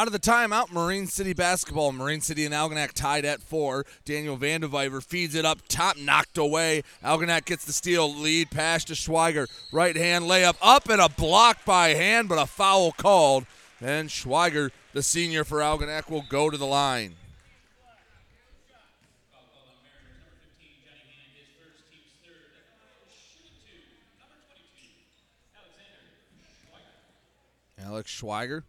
Out 0.00 0.06
of 0.06 0.14
the 0.14 0.18
timeout, 0.18 0.72
Marine 0.72 1.06
City 1.06 1.34
basketball. 1.34 1.92
Marine 1.92 2.22
City 2.22 2.46
and 2.46 2.54
Algonac 2.54 2.94
tied 2.94 3.26
at 3.26 3.42
four. 3.42 3.84
Daniel 4.06 4.38
Vandeviver 4.38 5.04
feeds 5.04 5.34
it 5.34 5.44
up, 5.44 5.58
top 5.68 5.98
knocked 5.98 6.38
away. 6.38 6.84
Algonac 7.04 7.44
gets 7.44 7.66
the 7.66 7.72
steal, 7.74 8.10
lead 8.10 8.50
pass 8.50 8.82
to 8.84 8.94
Schweiger. 8.94 9.46
Right 9.70 9.94
hand 9.94 10.24
layup 10.24 10.56
up 10.62 10.88
and 10.88 11.02
a 11.02 11.10
block 11.10 11.66
by 11.66 11.88
hand, 11.88 12.30
but 12.30 12.38
a 12.38 12.46
foul 12.46 12.92
called. 12.92 13.44
And 13.78 14.08
Schweiger, 14.08 14.70
the 14.94 15.02
senior 15.02 15.44
for 15.44 15.58
Algonac, 15.58 16.08
will 16.08 16.24
go 16.30 16.48
to 16.48 16.56
the 16.56 16.64
line. 16.64 17.16
Alex 27.78 28.18
Schweiger 28.18 28.62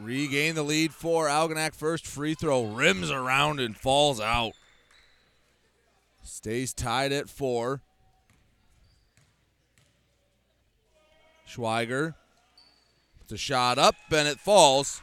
regain 0.00 0.54
the 0.54 0.62
lead 0.62 0.92
for 0.92 1.26
Algonac 1.26 1.74
first 1.74 2.06
free 2.06 2.34
throw 2.34 2.64
rims 2.64 3.10
around 3.10 3.60
and 3.60 3.76
falls 3.76 4.20
out. 4.20 4.52
Stays 6.22 6.72
tied 6.72 7.12
at 7.12 7.28
four. 7.28 7.82
Schweiger 11.48 12.14
puts 13.18 13.32
a 13.32 13.36
shot 13.36 13.78
up 13.78 13.94
and 14.10 14.28
it 14.28 14.38
falls. 14.38 15.00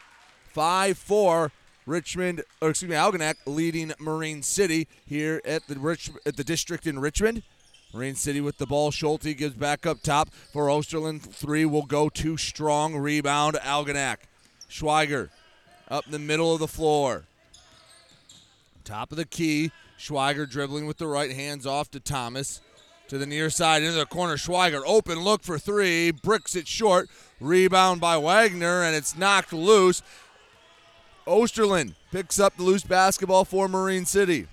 5 0.54 0.98
4. 0.98 1.52
Richmond, 1.86 2.42
or 2.62 2.70
excuse 2.70 2.90
me, 2.90 2.96
Algonac 2.96 3.36
leading 3.46 3.94
Marine 4.00 4.42
City 4.42 4.88
here 5.06 5.40
at 5.46 5.68
the 5.68 5.76
Rich, 5.76 6.10
at 6.26 6.36
the 6.36 6.44
district 6.44 6.88
in 6.88 6.98
Richmond. 6.98 7.44
Marine 7.94 8.16
City 8.16 8.42
with 8.42 8.58
the 8.58 8.66
ball. 8.66 8.90
Schulte 8.90 9.38
gives 9.38 9.54
back 9.54 9.86
up 9.86 10.02
top 10.02 10.30
for 10.52 10.68
Osterland. 10.68 11.22
Three 11.22 11.66
will 11.66 11.86
go 11.86 12.10
too 12.10 12.38
strong. 12.38 12.96
Rebound, 12.96 13.56
Algonac. 13.62 14.18
Schweiger 14.70 15.30
up 15.90 16.06
in 16.06 16.12
the 16.12 16.20
middle 16.20 16.54
of 16.54 16.60
the 16.60 16.68
floor. 16.68 17.24
Top 18.84 19.12
of 19.12 19.18
the 19.18 19.26
key. 19.26 19.72
Schweiger 19.98 20.50
dribbling 20.50 20.86
with 20.86 20.98
the 20.98 21.08
right 21.08 21.32
hands 21.32 21.66
off 21.66 21.90
to 21.92 22.00
Thomas. 22.00 22.62
To 23.10 23.18
the 23.18 23.26
near 23.26 23.50
side 23.50 23.84
into 23.84 23.98
the 23.98 24.06
corner. 24.06 24.36
Schweiger 24.36 24.82
open 24.86 25.20
look 25.20 25.44
for 25.44 25.60
three. 25.60 26.12
Bricks 26.12 26.56
it 26.56 26.68
short. 26.68 27.10
Rebound 27.40 28.02
by 28.02 28.18
Wagner 28.18 28.84
and 28.84 28.96
it's 28.96 29.18
knocked 29.18 29.54
loose. 29.54 30.02
Osterland 31.28 31.96
picks 32.12 32.40
up 32.40 32.56
the 32.58 32.64
loose 32.64 32.84
basketball 32.84 33.46
for 33.46 33.68
Marine 33.68 34.06
City. 34.06 34.48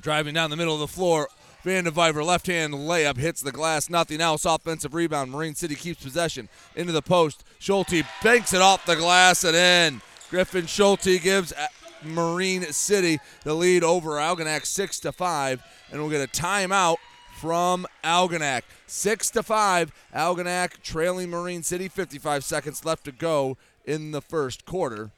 Driving 0.00 0.34
down 0.34 0.50
the 0.50 0.56
middle 0.56 0.74
of 0.74 0.80
the 0.80 0.88
floor. 0.88 1.28
Vandeviver 1.66 2.24
left 2.24 2.46
hand 2.46 2.74
layup 2.74 3.16
hits 3.16 3.40
the 3.40 3.50
glass. 3.50 3.90
Nothing 3.90 4.20
else. 4.20 4.44
Offensive 4.44 4.94
rebound. 4.94 5.32
Marine 5.32 5.56
City 5.56 5.74
keeps 5.74 6.00
possession 6.00 6.48
into 6.76 6.92
the 6.92 7.02
post. 7.02 7.42
Schulte 7.58 8.04
banks 8.22 8.54
it 8.54 8.62
off 8.62 8.86
the 8.86 8.94
glass 8.94 9.42
and 9.42 9.56
in. 9.56 10.00
Griffin 10.30 10.66
Schulte 10.66 11.20
gives 11.20 11.52
uh, 11.52 11.66
Marine 12.04 12.62
City 12.62 13.18
the 13.42 13.52
lead 13.52 13.82
over 13.82 14.10
Algonac 14.10 14.64
six 14.64 15.00
to 15.00 15.10
five, 15.10 15.60
and 15.90 16.00
we'll 16.00 16.10
get 16.10 16.20
a 16.20 16.30
timeout 16.30 16.98
from 17.36 17.84
Algonac. 18.04 18.62
Six 18.86 19.28
to 19.30 19.42
five. 19.42 19.90
Algonac 20.14 20.82
trailing 20.84 21.30
Marine 21.30 21.64
City. 21.64 21.88
55 21.88 22.44
seconds 22.44 22.84
left 22.84 23.04
to 23.06 23.12
go 23.12 23.56
in 23.84 24.12
the 24.12 24.22
first 24.22 24.66
quarter. 24.66 25.10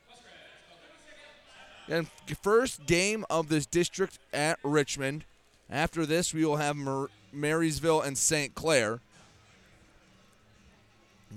And 1.90 2.08
first 2.42 2.86
game 2.86 3.26
of 3.28 3.50
this 3.50 3.66
district 3.66 4.18
at 4.32 4.58
Richmond. 4.62 5.26
After 5.70 6.06
this, 6.06 6.32
we 6.32 6.44
will 6.44 6.56
have 6.56 6.76
Mar- 6.76 7.10
Marysville 7.32 8.00
and 8.00 8.16
St. 8.16 8.54
Clair. 8.54 9.00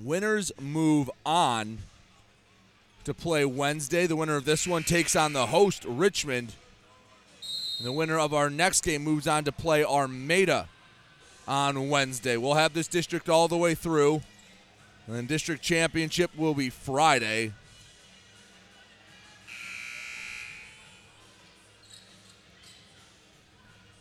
Winners 0.02 0.52
move 0.60 1.10
on 1.26 1.80
to 3.04 3.14
play 3.14 3.44
Wednesday. 3.44 4.08
The 4.08 4.16
winner 4.16 4.38
of 4.38 4.46
this 4.46 4.66
one 4.66 4.84
takes 4.84 5.16
on 5.16 5.34
the 5.34 5.48
host, 5.48 5.84
Richmond. 5.86 6.54
And 7.78 7.88
the 7.88 7.92
winner 7.92 8.20
of 8.20 8.34
our 8.34 8.50
next 8.50 8.84
game 8.84 9.04
moves 9.04 9.28
on 9.28 9.44
to 9.44 9.52
play 9.52 9.84
Armada 9.84 10.70
on 11.48 11.90
Wednesday. 11.90 12.38
We'll 12.38 12.54
have 12.54 12.74
this 12.74 12.88
district 12.88 13.28
all 13.28 13.48
the 13.48 13.58
way 13.58 13.76
through. 13.76 14.22
And 15.08 15.16
then 15.16 15.26
district 15.26 15.62
championship 15.62 16.32
will 16.38 16.54
be 16.54 16.70
Friday. 16.70 17.54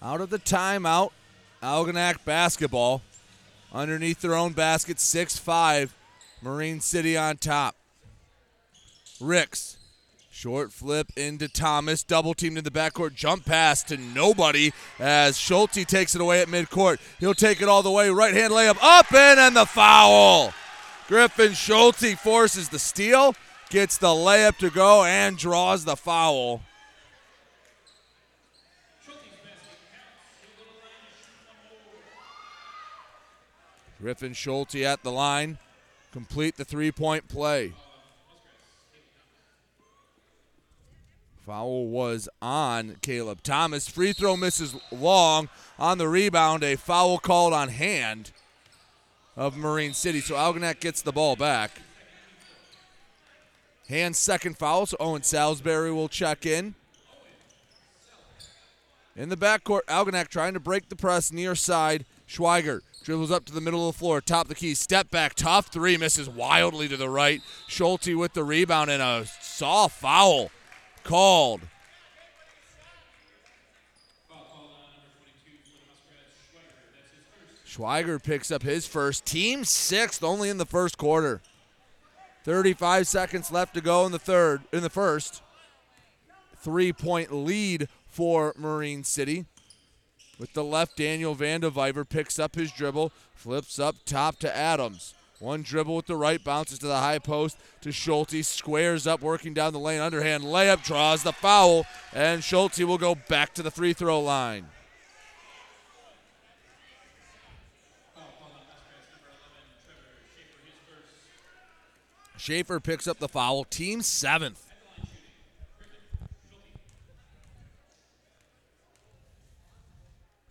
Out 0.03 0.21
of 0.21 0.31
the 0.31 0.39
timeout, 0.39 1.11
Algonac 1.63 2.25
basketball. 2.25 3.03
Underneath 3.73 4.21
their 4.21 4.35
own 4.35 4.53
basket, 4.53 4.99
6 4.99 5.39
5. 5.39 5.95
Marine 6.43 6.81
City 6.81 7.17
on 7.17 7.37
top. 7.37 7.77
Ricks. 9.21 9.77
Short 10.31 10.73
flip 10.73 11.09
into 11.17 11.49
Thomas. 11.49 12.03
Double 12.03 12.33
teamed 12.33 12.57
in 12.57 12.65
the 12.65 12.71
backcourt. 12.71 13.15
Jump 13.15 13.45
pass 13.45 13.83
to 13.85 13.99
nobody 13.99 14.73
as 14.99 15.39
Schulte 15.39 15.87
takes 15.87 16.15
it 16.15 16.23
away 16.23 16.41
at 16.41 16.49
midcourt. 16.49 16.99
He'll 17.19 17.35
take 17.35 17.61
it 17.61 17.69
all 17.69 17.83
the 17.83 17.91
way. 17.91 18.09
Right 18.09 18.33
hand 18.33 18.53
layup 18.55 18.79
up 18.81 19.13
in 19.13 19.39
and 19.39 19.55
the 19.55 19.67
foul. 19.67 20.55
Griffin 21.09 21.53
Schulte 21.53 22.19
forces 22.19 22.71
the 22.71 22.79
steal, 22.79 23.35
gets 23.69 23.99
the 23.99 24.07
layup 24.07 24.57
to 24.59 24.71
go, 24.71 25.05
and 25.05 25.37
draws 25.37 25.85
the 25.85 25.97
foul. 25.97 26.63
Griffin 34.01 34.33
Schulte 34.33 34.77
at 34.77 35.03
the 35.03 35.13
line. 35.13 35.59
Complete 36.13 36.57
the 36.57 36.65
three 36.65 36.91
point 36.91 37.29
play. 37.29 37.73
Foul 41.47 41.87
was 41.89 42.29
on 42.41 42.97
Caleb 43.03 43.43
Thomas. 43.43 43.89
Free 43.89 44.13
throw 44.13 44.37
misses 44.37 44.75
long 44.93 45.49
on 45.79 45.99
the 45.99 46.09
rebound. 46.09 46.63
A 46.63 46.77
foul 46.77 47.19
called 47.19 47.53
on 47.53 47.69
hand 47.69 48.33
of 49.37 49.57
Marine 49.57 49.95
City. 49.95 50.21
So 50.21 50.35
Algonac 50.35 50.81
gets 50.81 51.03
the 51.03 51.13
ball 51.13 51.37
back. 51.37 51.81
Hand 53.89 54.17
second 54.17 54.59
foul. 54.59 54.87
So 54.87 54.97
Owen 55.01 55.23
Salisbury 55.23 55.93
will 55.93 56.09
check 56.09 56.47
in. 56.47 56.75
In 59.17 59.29
the 59.29 59.37
backcourt, 59.37 59.83
Algonac 59.89 60.29
trying 60.29 60.55
to 60.55 60.61
break 60.61 60.89
the 60.89 60.97
press 60.97 61.33
near 61.33 61.55
side. 61.55 62.05
Schweiger 62.29 62.81
dribbles 63.11 63.33
up 63.33 63.45
to 63.45 63.53
the 63.53 63.61
middle 63.61 63.89
of 63.89 63.97
the 63.97 63.99
floor, 63.99 64.21
top 64.21 64.47
the 64.47 64.55
key, 64.55 64.73
step 64.73 65.11
back, 65.11 65.35
tough 65.35 65.67
three, 65.67 65.97
misses 65.97 66.29
wildly 66.31 66.87
to 66.87 66.97
the 66.97 67.09
right. 67.09 67.43
Schulte 67.67 68.15
with 68.15 68.35
the 68.35 68.45
rebound 68.45 68.89
and 68.89 69.03
a 69.03 69.27
soft 69.41 69.99
foul 69.99 70.53
called. 71.03 71.61
Schweiger 77.67 78.23
picks 78.23 78.53
up 78.53 78.63
his 78.63 78.87
first, 78.87 79.27
team 79.27 79.65
sixth, 79.65 80.23
only 80.23 80.49
in 80.49 80.59
the 80.59 80.65
first 80.65 80.97
quarter. 80.97 81.41
35 82.45 83.09
seconds 83.09 83.51
left 83.51 83.75
to 83.75 83.81
go 83.81 84.07
in 84.07 84.13
the 84.13 84.21
third, 84.21 84.63
in 84.73 84.85
the 84.85 84.89
first. 84.89 85.43
Three 86.59 86.93
point 86.93 87.33
lead 87.33 87.89
for 88.07 88.55
Marine 88.57 89.03
City. 89.03 89.47
With 90.41 90.55
the 90.55 90.65
left, 90.65 90.97
Daniel 90.97 91.37
Vandeviver 91.37 92.09
picks 92.09 92.39
up 92.39 92.55
his 92.55 92.73
dribble, 92.73 93.13
flips 93.35 93.79
up 93.79 93.97
top 94.07 94.39
to 94.39 94.57
Adams. 94.57 95.13
One 95.39 95.61
dribble 95.61 95.95
with 95.95 96.07
the 96.07 96.17
right, 96.17 96.43
bounces 96.43 96.79
to 96.79 96.87
the 96.87 96.97
high 96.97 97.19
post 97.19 97.59
to 97.83 97.93
Schulte, 97.93 98.43
squares 98.43 99.07
up, 99.07 99.21
working 99.21 99.53
down 99.53 99.75
the 99.75 99.79
lane, 99.79 100.01
underhand 100.01 100.45
layup, 100.45 100.83
draws 100.83 101.23
the 101.23 101.35
foul, 101.35 101.85
and 102.15 102.43
Schulte 102.43 102.79
will 102.79 102.97
go 102.97 103.15
back 103.15 103.53
to 103.53 103.63
the 103.63 103.71
free 103.71 103.93
throw 103.93 104.19
line. 104.19 104.65
Schaefer 112.39 112.81
picks 112.81 113.07
up 113.07 113.19
the 113.19 113.29
foul, 113.29 113.65
team 113.65 114.01
seventh. 114.01 114.70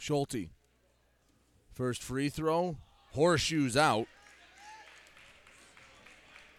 Schulte. 0.10 0.50
First 1.72 2.02
free 2.02 2.30
throw, 2.30 2.78
horseshoes 3.14 3.78
out. 3.78 4.08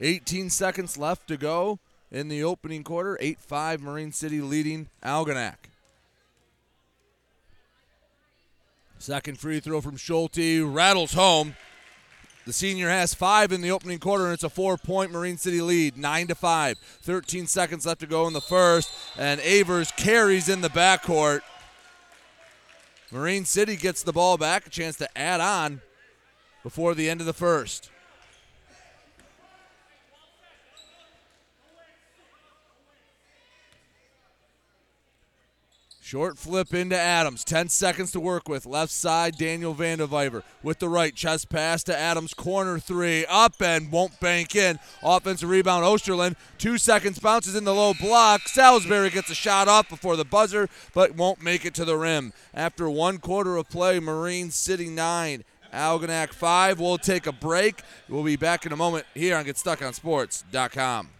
18 0.01 0.51
seconds 0.51 0.97
left 0.97 1.27
to 1.27 1.37
go 1.37 1.81
in 2.13 2.29
the 2.29 2.45
opening 2.45 2.85
quarter. 2.85 3.19
8 3.21 3.41
5 3.41 3.83
Marine 3.83 4.13
City 4.13 4.41
leading 4.41 4.89
Algonac. 5.03 5.57
Second 9.01 9.37
free 9.41 9.59
throw 9.59 9.81
from 9.81 9.97
Schulte 9.97 10.63
rattles 10.63 11.15
home. 11.15 11.57
The 12.47 12.53
senior 12.53 12.89
has 12.89 13.15
five 13.15 13.51
in 13.51 13.63
the 13.63 13.73
opening 13.73 13.99
quarter, 13.99 14.27
and 14.27 14.33
it's 14.33 14.45
a 14.45 14.49
four-point 14.49 15.11
Marine 15.11 15.39
City 15.39 15.61
lead, 15.61 15.97
nine 15.97 16.29
to 16.29 16.37
five. 16.37 16.79
13 16.79 17.49
seconds 17.49 17.85
left 17.85 18.01
to 18.01 18.07
go 18.07 18.29
in 18.29 18.33
the 18.33 18.41
first, 18.41 18.93
and 19.19 19.41
Avers 19.41 19.91
carries 19.97 20.49
in 20.49 20.61
the 20.61 20.71
backcourt. 20.71 21.41
Marine 23.13 23.45
City 23.45 23.77
gets 23.77 24.03
the 24.03 24.13
ball 24.13 24.37
back, 24.37 24.67
a 24.67 24.71
chance 24.71 24.97
to 24.97 25.19
add 25.19 25.41
on 25.41 25.81
before 26.63 26.95
the 26.95 27.11
end 27.11 27.21
of 27.21 27.27
the 27.27 27.33
first. 27.33 27.90
Short 36.11 36.39
flip 36.39 36.75
into 36.75 36.99
Adams. 36.99 37.45
10 37.45 37.69
seconds 37.69 38.11
to 38.11 38.19
work 38.19 38.49
with. 38.49 38.67
Left 38.67 38.91
side, 38.91 39.37
Daniel 39.37 39.73
Vandeviver. 39.73 40.43
With 40.61 40.81
the 40.81 40.89
right, 40.89 41.15
chest 41.15 41.49
pass 41.49 41.85
to 41.85 41.97
Adams. 41.97 42.35
Corner 42.35 42.81
three. 42.81 43.25
Up 43.27 43.63
and 43.63 43.93
won't 43.93 44.19
bank 44.19 44.57
in. 44.57 44.81
Offensive 45.05 45.49
rebound, 45.49 45.85
Osterland. 45.85 46.35
Two 46.59 46.79
seconds, 46.79 47.21
bounces 47.21 47.55
in 47.55 47.63
the 47.63 47.73
low 47.73 47.95
block. 47.95 48.49
Salisbury 48.49 49.11
gets 49.11 49.31
a 49.31 49.37
shot 49.37 49.69
off 49.69 49.89
before 49.89 50.17
the 50.17 50.25
buzzer, 50.25 50.69
but 50.95 51.15
won't 51.15 51.45
make 51.45 51.65
it 51.65 51.75
to 51.75 51.85
the 51.85 51.97
rim. 51.97 52.33
After 52.53 52.91
one 52.91 53.19
quarter 53.19 53.57
of 53.57 53.71
play, 53.71 54.01
Marine 54.01 54.51
City 54.51 54.89
9. 54.89 55.45
Algonac 55.73 56.33
5. 56.33 56.81
We'll 56.81 56.99
take 56.99 57.29
a 57.29 57.33
break. 57.33 57.83
We'll 58.09 58.25
be 58.25 58.35
back 58.35 58.67
in 58.67 58.73
a 58.73 58.77
moment 58.77 59.07
here 59.15 59.37
on 59.37 59.45
GetStuckOnSports.com. 59.45 61.20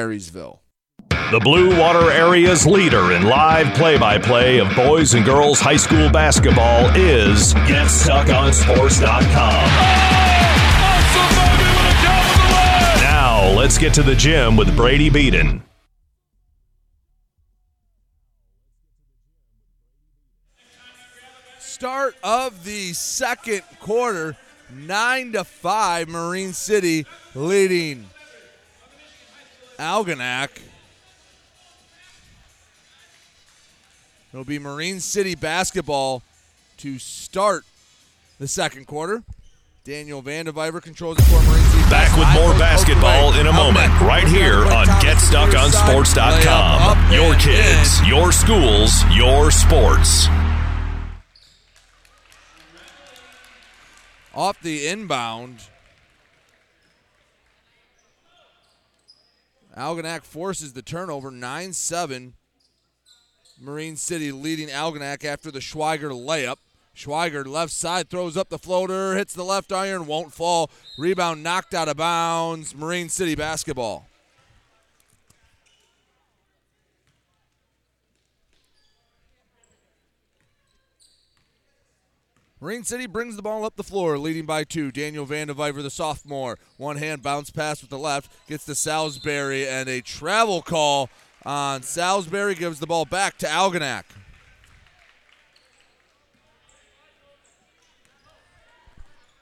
Marysville. 0.01 0.61
The 1.09 1.39
Blue 1.43 1.79
Water 1.79 2.11
Area's 2.11 2.65
leader 2.65 3.11
in 3.11 3.21
live 3.23 3.71
play 3.75 3.99
by 3.99 4.17
play 4.17 4.59
of 4.59 4.75
boys 4.75 5.13
and 5.13 5.23
girls 5.23 5.59
high 5.59 5.77
school 5.77 6.09
basketball 6.09 6.89
is 6.95 7.53
GetStuckOnSports.com. 7.53 9.63
Now, 13.03 13.53
let's 13.55 13.77
get 13.77 13.93
to 13.93 14.01
the 14.01 14.15
gym 14.15 14.57
with 14.57 14.75
Brady 14.75 15.11
Beaton. 15.11 15.61
Start 21.59 22.15
of 22.23 22.63
the 22.63 22.93
second 22.93 23.61
quarter, 23.79 24.35
9 24.73 25.33
to 25.33 25.43
5, 25.43 26.09
Marine 26.09 26.53
City 26.53 27.05
leading 27.35 28.07
Algonac. 29.81 30.61
It'll 34.31 34.45
be 34.45 34.59
Marine 34.59 34.99
City 34.99 35.33
basketball 35.33 36.21
to 36.77 36.99
start 36.99 37.65
the 38.39 38.47
second 38.47 38.85
quarter. 38.85 39.23
Daniel 39.83 40.21
Vandeviver 40.21 40.83
controls 40.83 41.17
it 41.17 41.23
for 41.23 41.41
Marine 41.49 41.63
City. 41.63 41.81
Back 41.89 42.15
with 42.15 42.27
more 42.39 42.53
basketball 42.59 43.33
in 43.33 43.47
a 43.47 43.53
moment, 43.53 43.89
right 44.01 44.27
here 44.27 44.67
on 44.67 44.85
GetStuckOnSports.com. 45.01 47.11
Your 47.11 47.33
kids, 47.35 48.07
your 48.07 48.31
schools, 48.31 49.03
your 49.11 49.49
sports. 49.49 50.27
Off 54.35 54.61
the 54.61 54.87
inbound. 54.87 55.70
Algonac 59.77 60.23
forces 60.23 60.73
the 60.73 60.81
turnover 60.81 61.31
9 61.31 61.73
7. 61.73 62.33
Marine 63.59 63.95
City 63.95 64.31
leading 64.31 64.69
Algonac 64.69 65.23
after 65.23 65.51
the 65.51 65.59
Schweiger 65.59 66.11
layup. 66.11 66.57
Schweiger 66.95 67.45
left 67.45 67.71
side 67.71 68.09
throws 68.09 68.35
up 68.35 68.49
the 68.49 68.59
floater, 68.59 69.15
hits 69.15 69.33
the 69.33 69.45
left 69.45 69.71
iron, 69.71 70.07
won't 70.07 70.33
fall. 70.33 70.69
Rebound 70.97 71.41
knocked 71.41 71.73
out 71.73 71.87
of 71.87 71.97
bounds. 71.97 72.75
Marine 72.75 73.07
City 73.07 73.35
basketball. 73.35 74.07
Marine 82.61 82.83
City 82.83 83.07
brings 83.07 83.35
the 83.35 83.41
ball 83.41 83.65
up 83.65 83.75
the 83.75 83.83
floor, 83.83 84.19
leading 84.19 84.45
by 84.45 84.63
two. 84.63 84.91
Daniel 84.91 85.25
Vandeviver, 85.25 85.81
the 85.81 85.89
sophomore. 85.89 86.59
One 86.77 86.97
hand 86.97 87.23
bounce 87.23 87.49
pass 87.49 87.81
with 87.81 87.89
the 87.89 87.97
left, 87.97 88.31
gets 88.47 88.65
to 88.65 88.75
Salisbury, 88.75 89.67
and 89.67 89.89
a 89.89 90.01
travel 90.01 90.61
call 90.61 91.09
on 91.43 91.81
Salisbury 91.81 92.53
gives 92.53 92.79
the 92.79 92.85
ball 92.85 93.05
back 93.05 93.39
to 93.39 93.47
Algonac. 93.47 94.03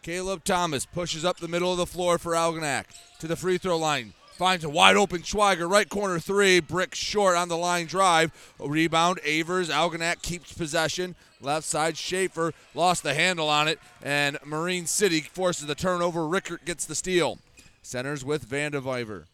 Caleb 0.01 0.45
Thomas 0.45 0.85
pushes 0.85 1.25
up 1.25 1.39
the 1.39 1.49
middle 1.49 1.73
of 1.73 1.77
the 1.77 1.85
floor 1.85 2.17
for 2.17 2.31
Algonac 2.31 2.85
to 3.19 3.27
the 3.27 3.35
free 3.35 3.57
throw 3.57 3.77
line. 3.77 4.13
Finds 4.39 4.63
a 4.63 4.69
wide 4.69 4.95
open 4.95 5.21
Schweiger, 5.21 5.69
right 5.69 5.89
corner 5.89 6.17
three, 6.17 6.61
brick 6.61 6.95
short 6.95 7.35
on 7.35 7.49
the 7.49 7.57
line 7.57 7.87
drive. 7.87 8.31
Rebound, 8.57 9.19
Avers. 9.25 9.69
Algonac 9.69 10.21
keeps 10.21 10.53
possession. 10.53 11.15
Left 11.41 11.65
side, 11.65 11.97
Schaefer 11.97 12.53
lost 12.73 13.03
the 13.03 13.13
handle 13.13 13.49
on 13.49 13.67
it, 13.67 13.79
and 14.01 14.37
Marine 14.45 14.85
City 14.85 15.19
forces 15.19 15.67
the 15.67 15.75
turnover. 15.75 16.25
Rickert 16.25 16.63
gets 16.63 16.85
the 16.85 16.95
steal. 16.95 17.39
Centers 17.81 18.23
with 18.23 18.49
Vandeviver. 18.49 19.25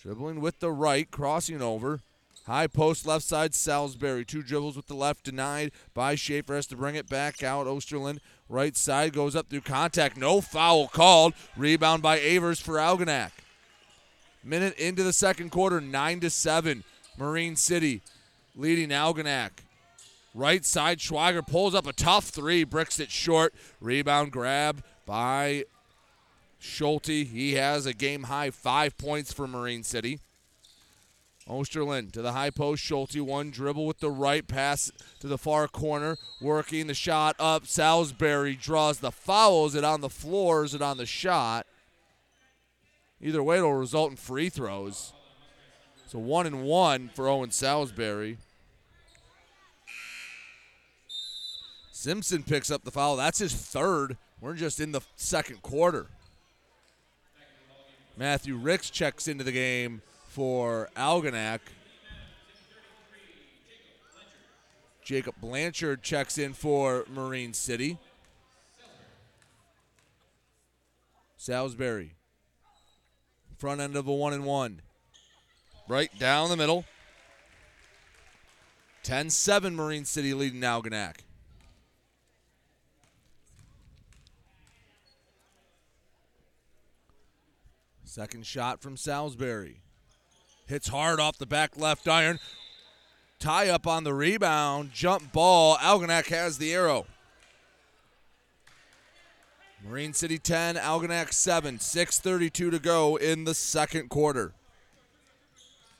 Dribbling 0.00 0.40
with 0.40 0.60
the 0.60 0.72
right, 0.72 1.10
crossing 1.10 1.60
over. 1.60 2.00
High 2.46 2.68
post 2.68 3.06
left 3.06 3.26
side, 3.26 3.54
Salisbury. 3.54 4.24
Two 4.24 4.42
dribbles 4.42 4.76
with 4.76 4.86
the 4.86 4.94
left, 4.94 5.24
denied 5.24 5.72
by 5.92 6.14
Schaefer. 6.14 6.54
Has 6.54 6.66
to 6.68 6.76
bring 6.76 6.94
it 6.94 7.10
back 7.10 7.42
out. 7.42 7.66
Osterland, 7.66 8.20
right 8.48 8.78
side, 8.78 9.12
goes 9.12 9.36
up 9.36 9.50
through 9.50 9.60
contact. 9.60 10.16
No 10.16 10.40
foul 10.40 10.88
called. 10.88 11.34
Rebound 11.54 12.02
by 12.02 12.18
Avers 12.18 12.60
for 12.60 12.76
Algonac. 12.76 13.32
Minute 14.46 14.78
into 14.78 15.02
the 15.02 15.12
second 15.12 15.50
quarter, 15.50 15.80
9 15.80 16.20
to 16.20 16.30
7. 16.30 16.84
Marine 17.18 17.56
City 17.56 18.00
leading 18.54 18.90
Algonac. 18.90 19.50
Right 20.36 20.64
side, 20.64 21.00
Schweiger 21.00 21.44
pulls 21.44 21.74
up 21.74 21.84
a 21.84 21.92
tough 21.92 22.26
three, 22.26 22.62
bricks 22.62 23.00
it 23.00 23.10
short. 23.10 23.52
Rebound 23.80 24.30
grab 24.30 24.84
by 25.04 25.64
Schulte. 26.60 27.06
He 27.06 27.54
has 27.54 27.86
a 27.86 27.92
game 27.92 28.24
high 28.24 28.50
five 28.50 28.96
points 28.96 29.32
for 29.32 29.48
Marine 29.48 29.82
City. 29.82 30.20
Osterland 31.48 32.12
to 32.12 32.22
the 32.22 32.32
high 32.32 32.50
post. 32.50 32.84
Schulte 32.84 33.20
one 33.20 33.50
dribble 33.50 33.84
with 33.84 33.98
the 33.98 34.10
right 34.10 34.46
pass 34.46 34.92
to 35.18 35.26
the 35.26 35.38
far 35.38 35.66
corner. 35.66 36.18
Working 36.40 36.86
the 36.86 36.94
shot 36.94 37.34
up. 37.40 37.66
Salisbury 37.66 38.54
draws 38.54 39.00
the 39.00 39.10
foul. 39.10 39.66
Is 39.66 39.74
it 39.74 39.82
on 39.82 40.02
the 40.02 40.08
floor? 40.10 40.64
Is 40.64 40.72
it 40.72 40.82
on 40.82 40.98
the 40.98 41.06
shot? 41.06 41.66
Either 43.20 43.42
way, 43.42 43.58
it'll 43.58 43.74
result 43.74 44.10
in 44.10 44.16
free 44.16 44.48
throws. 44.48 45.12
So 46.06 46.18
one 46.18 46.46
and 46.46 46.62
one 46.64 47.10
for 47.14 47.28
Owen 47.28 47.50
Salisbury. 47.50 48.38
Simpson 51.92 52.42
picks 52.42 52.70
up 52.70 52.84
the 52.84 52.90
foul. 52.90 53.16
That's 53.16 53.38
his 53.38 53.54
third. 53.54 54.16
We're 54.40 54.54
just 54.54 54.80
in 54.80 54.92
the 54.92 55.00
second 55.16 55.62
quarter. 55.62 56.06
Matthew 58.16 58.56
Ricks 58.56 58.90
checks 58.90 59.28
into 59.28 59.44
the 59.44 59.52
game 59.52 60.02
for 60.28 60.88
Algonac. 60.96 61.60
Jacob 65.02 65.34
Blanchard 65.40 66.02
checks 66.02 66.36
in 66.36 66.52
for 66.52 67.04
Marine 67.08 67.52
City. 67.52 67.98
Salisbury. 71.36 72.15
Front 73.58 73.80
end 73.80 73.96
of 73.96 74.06
a 74.06 74.12
one 74.12 74.32
and 74.32 74.44
one. 74.44 74.82
Right 75.88 76.10
down 76.18 76.50
the 76.50 76.56
middle. 76.56 76.84
10 79.02 79.30
7 79.30 79.74
Marine 79.74 80.04
City 80.04 80.34
leading 80.34 80.60
Algonac. 80.60 81.18
Second 88.04 88.46
shot 88.46 88.82
from 88.82 88.96
Salisbury. 88.96 89.80
Hits 90.66 90.88
hard 90.88 91.20
off 91.20 91.38
the 91.38 91.46
back 91.46 91.76
left 91.76 92.08
iron. 92.08 92.38
Tie 93.38 93.68
up 93.68 93.86
on 93.86 94.04
the 94.04 94.14
rebound. 94.14 94.92
Jump 94.92 95.32
ball. 95.32 95.76
Algonac 95.76 96.26
has 96.26 96.58
the 96.58 96.74
arrow. 96.74 97.06
Marine 99.84 100.12
City 100.12 100.38
10, 100.38 100.76
Algonac 100.76 101.32
7. 101.32 101.78
6.32 101.78 102.70
to 102.70 102.78
go 102.78 103.16
in 103.16 103.44
the 103.44 103.54
second 103.54 104.08
quarter. 104.08 104.52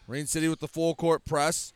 Marine 0.08 0.26
City 0.26 0.48
with 0.48 0.60
the 0.60 0.68
full 0.68 0.94
court 0.94 1.24
press. 1.24 1.72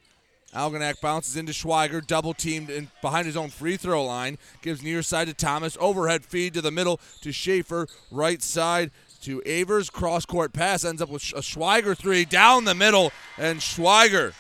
Algonac 0.55 1.01
bounces 1.01 1.37
into 1.37 1.53
Schweiger, 1.53 2.05
double 2.05 2.35
teamed 2.35 2.71
in 2.71 2.91
behind 3.01 3.27
his 3.27 3.37
own 3.37 3.51
free 3.51 3.77
throw 3.77 4.05
line. 4.05 4.37
Gives 4.63 4.83
near 4.83 5.03
side 5.03 5.29
to 5.29 5.35
Thomas. 5.35 5.77
Overhead 5.81 6.25
feed 6.25 6.55
to 6.55 6.61
the 6.61 6.73
middle 6.73 7.01
to 7.21 7.31
Schaefer. 7.31 7.87
Right 8.11 8.43
side 8.43 8.91
to 9.23 9.43
Avers. 9.47 9.91
Cross 9.91 10.27
court 10.27 10.53
pass 10.53 10.85
ends 10.85 11.01
up 11.01 11.09
with 11.09 11.23
a 11.37 11.41
Schweiger 11.41 11.97
three 11.97 12.25
down 12.25 12.65
the 12.65 12.75
middle. 12.75 13.13
And 13.39 13.61
Schweiger 13.61 14.33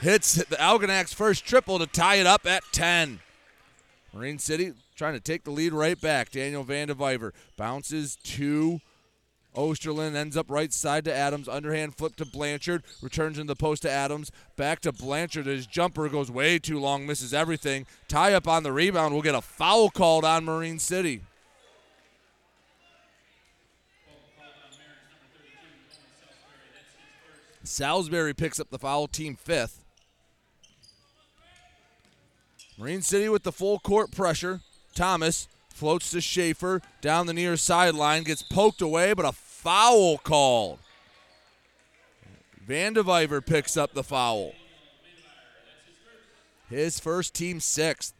hits 0.00 0.34
the 0.34 0.56
Algonac's 0.56 1.12
first 1.12 1.44
triple 1.44 1.78
to 1.78 1.86
tie 1.86 2.16
it 2.16 2.26
up 2.26 2.46
at 2.46 2.62
10. 2.72 3.20
Marine 4.14 4.38
City 4.38 4.72
trying 4.94 5.14
to 5.14 5.20
take 5.20 5.44
the 5.44 5.50
lead 5.50 5.72
right 5.72 6.00
back. 6.00 6.30
Daniel 6.30 6.64
Vandeviver 6.64 7.32
bounces 7.56 8.16
to 8.24 8.80
Osterland, 9.54 10.14
ends 10.14 10.36
up 10.36 10.50
right 10.50 10.72
side 10.72 11.04
to 11.04 11.14
Adams. 11.14 11.48
Underhand 11.48 11.96
flip 11.96 12.16
to 12.16 12.24
Blanchard, 12.24 12.82
returns 13.02 13.38
in 13.38 13.46
the 13.46 13.56
post 13.56 13.82
to 13.82 13.90
Adams. 13.90 14.30
Back 14.56 14.80
to 14.80 14.92
Blanchard. 14.92 15.46
His 15.46 15.66
jumper 15.66 16.08
goes 16.08 16.30
way 16.30 16.58
too 16.58 16.78
long, 16.78 17.06
misses 17.06 17.34
everything. 17.34 17.86
Tie 18.08 18.32
up 18.32 18.48
on 18.48 18.62
the 18.62 18.72
rebound. 18.72 19.12
We'll 19.12 19.22
get 19.22 19.34
a 19.34 19.42
foul 19.42 19.90
called 19.90 20.24
on 20.24 20.44
Marine 20.44 20.78
City. 20.78 21.22
Salisbury 27.64 28.34
picks 28.34 28.58
up 28.58 28.70
the 28.70 28.78
foul, 28.78 29.06
team 29.06 29.36
fifth. 29.36 29.84
Marine 32.76 33.02
City 33.02 33.28
with 33.28 33.44
the 33.44 33.52
full 33.52 33.78
court 33.78 34.10
pressure. 34.10 34.60
Thomas 34.94 35.48
floats 35.68 36.10
to 36.10 36.20
Schaefer 36.20 36.82
down 37.00 37.26
the 37.26 37.32
near 37.32 37.56
sideline, 37.56 38.22
gets 38.22 38.42
poked 38.42 38.82
away, 38.82 39.14
but 39.14 39.24
a 39.24 39.32
foul 39.32 40.18
called. 40.18 40.78
Vandeviver 42.66 43.44
picks 43.44 43.76
up 43.76 43.94
the 43.94 44.04
foul. 44.04 44.52
His 46.68 46.98
first 47.00 47.34
team 47.34 47.60
sixth. 47.60 48.14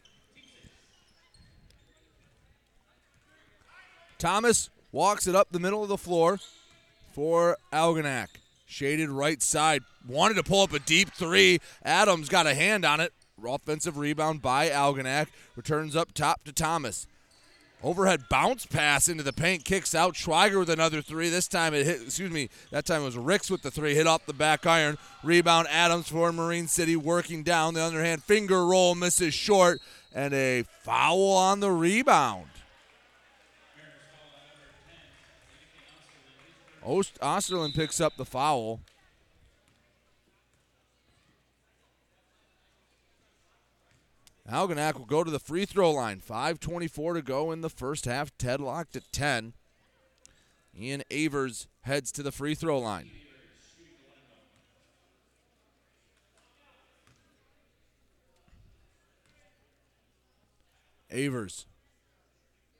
Thomas 4.19 4.69
walks 4.91 5.27
it 5.27 5.35
up 5.35 5.49
the 5.51 5.59
middle 5.59 5.83
of 5.83 5.89
the 5.89 5.97
floor 5.97 6.39
for 7.13 7.57
Algonac. 7.71 8.27
Shaded 8.65 9.09
right 9.09 9.41
side. 9.41 9.83
Wanted 10.07 10.35
to 10.35 10.43
pull 10.43 10.61
up 10.61 10.73
a 10.73 10.79
deep 10.79 11.11
three. 11.13 11.59
Adams 11.83 12.29
got 12.29 12.47
a 12.47 12.53
hand 12.53 12.85
on 12.85 12.99
it. 12.99 13.13
Offensive 13.47 13.97
rebound 13.97 14.41
by 14.41 14.69
Algonac. 14.69 15.27
Returns 15.55 15.95
up 15.95 16.13
top 16.13 16.43
to 16.45 16.51
Thomas. 16.51 17.07
Overhead 17.83 18.29
bounce 18.29 18.65
pass 18.65 19.09
into 19.09 19.23
the 19.23 19.33
paint, 19.33 19.65
kicks 19.65 19.93
out. 19.93 20.13
Schweiger 20.13 20.57
with 20.59 20.69
another 20.69 21.01
three. 21.01 21.27
This 21.27 21.49
time 21.49 21.73
it 21.73 21.85
hit, 21.85 22.01
excuse 22.03 22.31
me, 22.31 22.49
that 22.71 22.85
time 22.85 23.01
it 23.01 23.05
was 23.05 23.17
Ricks 23.17 23.51
with 23.51 23.61
the 23.61 23.71
three, 23.71 23.93
hit 23.93 24.07
off 24.07 24.25
the 24.25 24.31
back 24.31 24.65
iron. 24.65 24.97
Rebound 25.21 25.67
Adams 25.69 26.07
for 26.07 26.31
Marine 26.31 26.67
City 26.67 26.95
working 26.95 27.43
down. 27.43 27.73
The 27.73 27.83
underhand 27.83 28.23
finger 28.23 28.65
roll 28.65 28.95
misses 28.95 29.33
short, 29.33 29.81
and 30.15 30.33
a 30.33 30.63
foul 30.83 31.33
on 31.33 31.59
the 31.59 31.71
rebound. 31.71 32.47
Ost- 36.85 37.19
Osterland 37.21 37.75
picks 37.75 37.99
up 37.99 38.15
the 38.15 38.25
foul. 38.25 38.79
Algonac 44.49 44.95
will 44.95 45.05
go 45.05 45.23
to 45.23 45.31
the 45.31 45.39
free 45.39 45.65
throw 45.65 45.91
line. 45.91 46.19
5.24 46.19 47.15
to 47.15 47.21
go 47.21 47.51
in 47.51 47.61
the 47.61 47.69
first 47.69 48.05
half. 48.05 48.37
Ted 48.37 48.59
locked 48.59 48.95
at 48.95 49.11
10. 49.11 49.53
Ian 50.77 51.03
Avers 51.11 51.67
heads 51.81 52.11
to 52.11 52.23
the 52.23 52.31
free 52.31 52.55
throw 52.55 52.79
line. 52.79 53.09
Avers. 61.09 61.67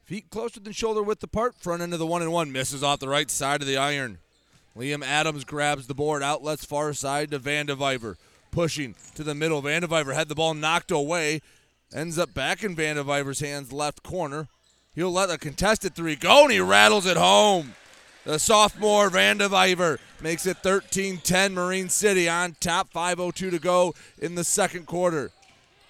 Feet 0.04 0.30
closer 0.30 0.60
than 0.60 0.74
shoulder 0.74 1.04
width 1.04 1.24
apart. 1.24 1.56
Front 1.56 1.82
end 1.82 1.94
of 1.94 2.00
the 2.00 2.06
one 2.06 2.22
and 2.22 2.32
one. 2.32 2.52
Misses 2.52 2.84
off 2.84 3.00
the 3.00 3.08
right 3.08 3.30
side 3.30 3.62
of 3.62 3.68
the 3.68 3.78
iron. 3.78 4.18
Liam 4.76 5.06
Adams 5.06 5.46
grabs 5.46 5.88
the 5.88 5.94
board. 5.94 6.24
Outlets 6.24 6.66
far 6.66 6.94
side 6.94 7.32
to 7.32 7.40
Vandeviver. 7.40 8.16
Pushing 8.54 8.96
to 9.16 9.24
the 9.24 9.34
middle. 9.34 9.64
Vandeviver 9.64 10.14
had 10.14 10.30
the 10.30 10.36
ball 10.36 10.54
knocked 10.54 10.92
away. 10.92 11.42
Ends 11.94 12.20
up 12.20 12.34
back 12.34 12.64
in 12.64 12.76
Vandeviver's 12.76 13.40
hands, 13.40 13.74
left 13.74 14.04
corner. 14.04 14.48
He'll 14.94 15.12
let 15.12 15.32
a 15.32 15.40
contested 15.40 15.96
three 15.96 16.16
go, 16.16 16.44
and 16.44 16.52
he 16.52 16.60
rattles 16.60 17.08
it 17.08 17.18
home. 17.18 17.74
The 18.26 18.38
sophomore 18.38 19.10
Vandeviver 19.10 19.98
makes 20.22 20.46
it 20.46 20.58
13 20.58 21.18
10 21.18 21.54
Marine 21.54 21.90
City 21.90 22.30
on 22.30 22.56
top. 22.60 22.94
5.02 22.94 23.34
to 23.34 23.60
go 23.60 23.94
in 24.20 24.36
the 24.36 24.44
second 24.44 24.86
quarter. 24.86 25.32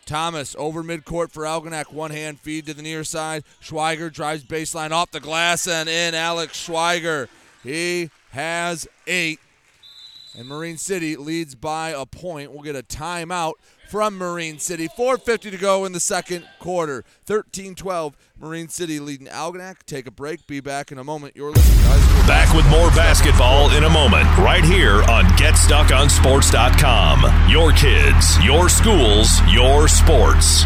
Thomas 0.06 0.56
over 0.58 0.84
midcourt 0.84 1.32
for 1.32 1.44
Algonac. 1.44 1.92
One 1.92 2.12
hand 2.12 2.40
feed 2.40 2.66
to 2.68 2.74
the 2.74 2.82
near 2.82 3.04
side. 3.04 3.44
Schweiger 3.62 4.12
drives 4.12 4.44
baseline 4.44 4.92
off 4.92 5.12
the 5.12 5.20
glass 5.20 5.68
and 5.68 5.90
in. 5.90 6.16
Alex 6.16 6.66
Schweiger. 6.68 7.28
He 7.62 8.10
has 8.32 8.88
eight. 9.06 9.40
And 10.36 10.48
Marine 10.48 10.78
City 10.78 11.16
leads 11.16 11.54
by 11.54 11.90
a 11.90 12.08
point. 12.08 12.52
We'll 12.52 12.64
get 12.64 12.76
a 12.76 12.82
timeout 12.82 13.54
from 13.90 14.18
Marine 14.18 14.58
City. 14.58 14.88
4.50 14.88 15.52
to 15.52 15.58
go 15.58 15.86
in 15.86 15.92
the 15.92 16.00
second 16.00 16.48
quarter. 16.60 17.06
13 17.26 17.76
12. 17.76 18.18
Marine 18.40 18.68
City 18.68 19.00
leading 19.00 19.28
Algonac. 19.28 19.84
Take 19.86 20.08
a 20.08 20.12
break. 20.12 20.48
Be 20.48 20.60
back 20.60 20.92
in 20.92 20.98
a 20.98 21.04
moment. 21.04 21.36
You're 21.36 21.52
listening 21.52 21.78
to 21.78 21.84
Back 22.28 22.52
with 22.56 22.68
more 22.70 22.90
basketball 22.92 23.72
in 23.72 23.84
a 23.84 23.90
moment, 23.90 24.26
right 24.38 24.64
here 24.64 25.04
on 25.04 25.26
GetStuckOnSports.com. 25.38 27.50
Your 27.50 27.74
kids, 27.74 28.44
your 28.44 28.70
schools, 28.70 29.42
your 29.52 29.88
sports. 29.88 30.66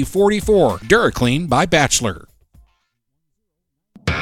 Forty-four 0.03 0.79
DuraClean 0.79 1.47
by 1.47 1.65
Bachelor. 1.65 2.27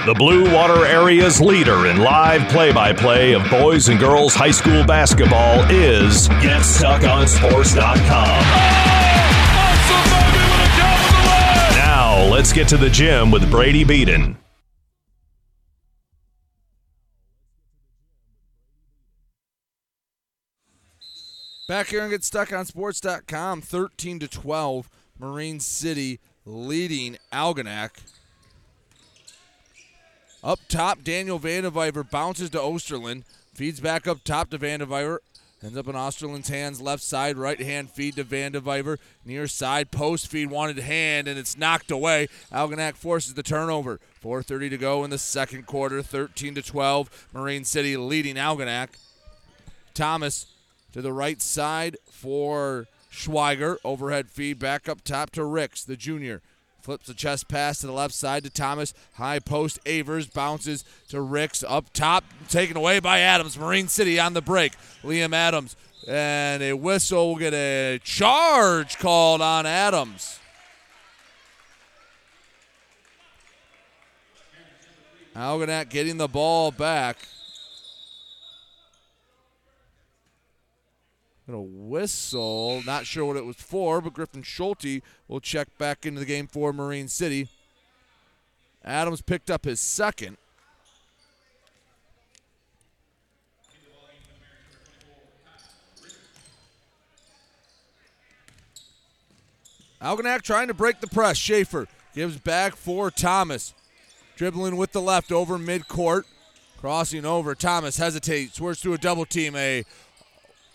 The 0.05 0.13
Blue 0.13 0.53
Water 0.53 0.85
Area's 0.85 1.41
leader 1.41 1.87
in 1.87 1.97
live 1.97 2.47
play 2.49 2.71
by 2.71 2.93
play 2.93 3.33
of 3.33 3.49
boys 3.49 3.89
and 3.89 3.99
girls 3.99 4.33
high 4.33 4.49
school 4.49 4.85
basketball 4.85 5.69
is 5.69 6.29
GetStuckOnSports.com. 6.29 8.39
Oh, 10.81 11.71
now, 11.75 12.23
let's 12.31 12.53
get 12.53 12.69
to 12.69 12.77
the 12.77 12.89
gym 12.89 13.29
with 13.29 13.51
Brady 13.51 13.83
Beaton. 13.83 14.37
Back 21.67 21.87
here 21.87 22.01
on 22.01 22.09
GetStuckOnSports.com, 22.09 23.61
13 23.61 24.19
to 24.19 24.27
12 24.27 24.89
Marine 25.19 25.59
City 25.59 26.19
leading 26.45 27.17
Algonac. 27.31 27.91
Up 30.41 30.59
top, 30.69 31.03
Daniel 31.03 31.39
Vandeviver 31.39 32.09
bounces 32.09 32.49
to 32.51 32.57
Osterland. 32.57 33.23
Feeds 33.53 33.81
back 33.81 34.07
up 34.07 34.23
top 34.23 34.49
to 34.51 34.57
Vandeviver. 34.57 35.17
Ends 35.61 35.77
up 35.77 35.89
in 35.89 35.95
Osterland's 35.95 36.47
hands, 36.47 36.79
left 36.79 37.03
side, 37.03 37.37
right 37.37 37.59
hand 37.59 37.89
feed 37.89 38.15
to 38.15 38.23
Vandeviver. 38.23 38.97
Near 39.25 39.45
side, 39.45 39.91
post 39.91 40.27
feed, 40.27 40.49
wanted 40.49 40.79
hand, 40.79 41.27
and 41.27 41.37
it's 41.37 41.57
knocked 41.57 41.91
away. 41.91 42.29
Algonac 42.49 42.95
forces 42.95 43.33
the 43.33 43.43
turnover. 43.43 43.99
4.30 44.23 44.69
to 44.69 44.77
go 44.77 45.03
in 45.03 45.09
the 45.09 45.17
second 45.17 45.65
quarter, 45.65 46.01
13 46.01 46.55
to 46.55 46.61
12. 46.61 47.27
Marine 47.33 47.65
City 47.65 47.97
leading 47.97 48.37
Algonac. 48.37 48.89
Thomas 49.93 50.45
to 50.93 51.01
the 51.01 51.11
right 51.11 51.41
side 51.41 51.97
for 52.09 52.87
Schweiger. 53.11 53.77
Overhead 53.83 54.29
feed 54.29 54.59
back 54.59 54.87
up 54.87 55.03
top 55.03 55.31
to 55.31 55.43
Ricks, 55.43 55.83
the 55.83 55.95
junior. 55.95 56.41
Flips 56.81 57.07
the 57.07 57.13
chest 57.13 57.49
pass 57.49 57.79
to 57.79 57.87
the 57.87 57.93
left 57.93 58.13
side 58.13 58.43
to 58.43 58.49
Thomas. 58.49 58.93
High 59.13 59.39
post 59.39 59.79
Avers 59.85 60.27
bounces 60.27 60.85
to 61.09 61.21
Ricks 61.21 61.63
up 61.67 61.91
top, 61.93 62.23
taken 62.47 62.77
away 62.77 62.99
by 62.99 63.19
Adams. 63.19 63.59
Marine 63.59 63.87
City 63.89 64.19
on 64.19 64.33
the 64.33 64.41
break. 64.41 64.73
Liam 65.03 65.33
Adams 65.33 65.75
and 66.07 66.63
a 66.63 66.73
whistle 66.73 67.29
will 67.29 67.35
get 67.35 67.53
a 67.53 67.99
charge 68.03 68.97
called 68.97 69.41
on 69.41 69.65
Adams. 69.65 70.39
Algonac 75.35 75.89
getting 75.89 76.17
the 76.17 76.27
ball 76.27 76.71
back. 76.71 77.17
Gonna 81.49 81.63
whistle. 81.63 82.83
Not 82.85 83.07
sure 83.07 83.25
what 83.25 83.35
it 83.35 83.43
was 83.43 83.55
for, 83.55 84.01
but 84.01 84.13
Griffin 84.13 84.43
Schulte 84.43 85.01
will 85.27 85.39
check 85.39 85.67
back 85.79 86.05
into 86.05 86.19
the 86.19 86.25
game 86.25 86.45
for 86.45 86.71
Marine 86.71 87.07
City. 87.07 87.47
Adams 88.85 89.23
picked 89.23 89.49
up 89.49 89.65
his 89.65 89.79
second. 89.79 90.37
Algonac 99.99 100.43
trying 100.43 100.67
to 100.67 100.75
break 100.75 101.01
the 101.01 101.07
press. 101.07 101.35
Schaefer 101.35 101.87
gives 102.13 102.37
back 102.37 102.75
for 102.75 103.09
Thomas. 103.09 103.73
Dribbling 104.35 104.77
with 104.77 104.91
the 104.91 105.01
left 105.01 105.31
over 105.31 105.57
midcourt. 105.57 106.23
Crossing 106.77 107.25
over. 107.25 107.55
Thomas 107.55 107.97
hesitates. 107.97 108.57
Swerves 108.57 108.81
to 108.81 108.93
a 108.93 108.99
double 108.99 109.25
team. 109.25 109.55
A 109.55 109.83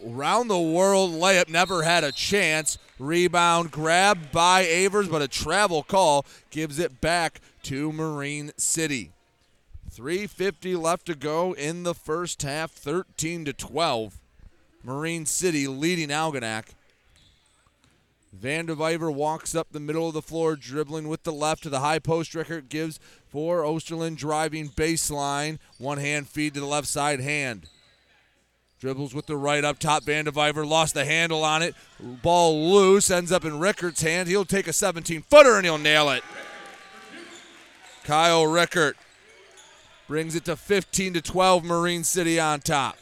round 0.01 0.51
the 0.51 0.59
world 0.59 1.13
layup. 1.13 1.49
Never 1.49 1.83
had 1.83 2.05
a 2.05 2.13
chance. 2.13 2.79
Rebound 2.99 3.71
grabbed 3.71 4.33
by 4.33 4.61
Avers, 4.63 5.09
but 5.09 5.23
a 5.23 5.29
travel 5.29 5.83
call 5.83 6.25
gives 6.51 6.79
it 6.79 7.01
back 7.01 7.41
to 7.65 7.93
Marine 7.93 8.53
City. 8.57 9.11
350 9.91 10.77
left 10.77 11.07
to 11.07 11.15
go 11.15 11.53
in 11.53 11.83
the 11.83 11.95
first 11.95 12.43
half. 12.43 12.73
13 12.73 13.45
to 13.45 13.53
12. 13.53 14.19
Marine 14.83 15.27
City 15.27 15.67
leading 15.67 16.09
Algonac. 16.09 16.75
Vandeviver 18.39 19.15
walks 19.15 19.55
up 19.55 19.69
the 19.71 19.81
middle 19.81 20.09
of 20.09 20.15
the 20.15 20.21
floor, 20.21 20.57
dribbling 20.57 21.09
with 21.09 21.23
the 21.23 21.33
left 21.33 21.63
to 21.63 21.71
the 21.71 21.81
high 21.81 22.01
post. 22.01 22.35
Rickert 22.35 22.69
gives 22.69 22.99
for 23.29 23.63
Osterland 23.63 24.17
driving 24.17 24.69
baseline. 24.69 25.59
One 25.79 25.99
hand 25.99 26.29
feed 26.29 26.55
to 26.55 26.61
the 26.61 26.67
left 26.67 26.89
side 26.89 27.21
hand. 27.21 27.69
Dribbles 28.85 29.15
with 29.15 29.25
the 29.25 29.39
right 29.39 29.65
up 29.65 29.79
top. 29.79 30.05
Vandeviver 30.05 30.69
lost 30.69 30.93
the 30.93 31.07
handle 31.07 31.43
on 31.43 31.63
it. 31.63 31.75
Ball 31.99 32.71
loose, 32.71 33.11
ends 33.11 33.33
up 33.33 33.43
in 33.47 33.59
Rickert's 33.59 34.03
hand. 34.03 34.29
He'll 34.29 34.45
take 34.45 34.69
a 34.69 34.75
17 34.75 35.23
footer 35.23 35.57
and 35.57 35.65
he'll 35.65 35.79
nail 35.79 36.11
it. 36.11 36.23
Kyle 38.05 38.47
Rickert 38.47 38.99
brings 40.07 40.35
it 40.35 40.45
to 40.45 40.55
15 40.55 41.15
to 41.15 41.23
12. 41.23 41.65
Marine 41.65 42.05
City 42.05 42.39
on 42.39 42.61
top. 42.61 42.99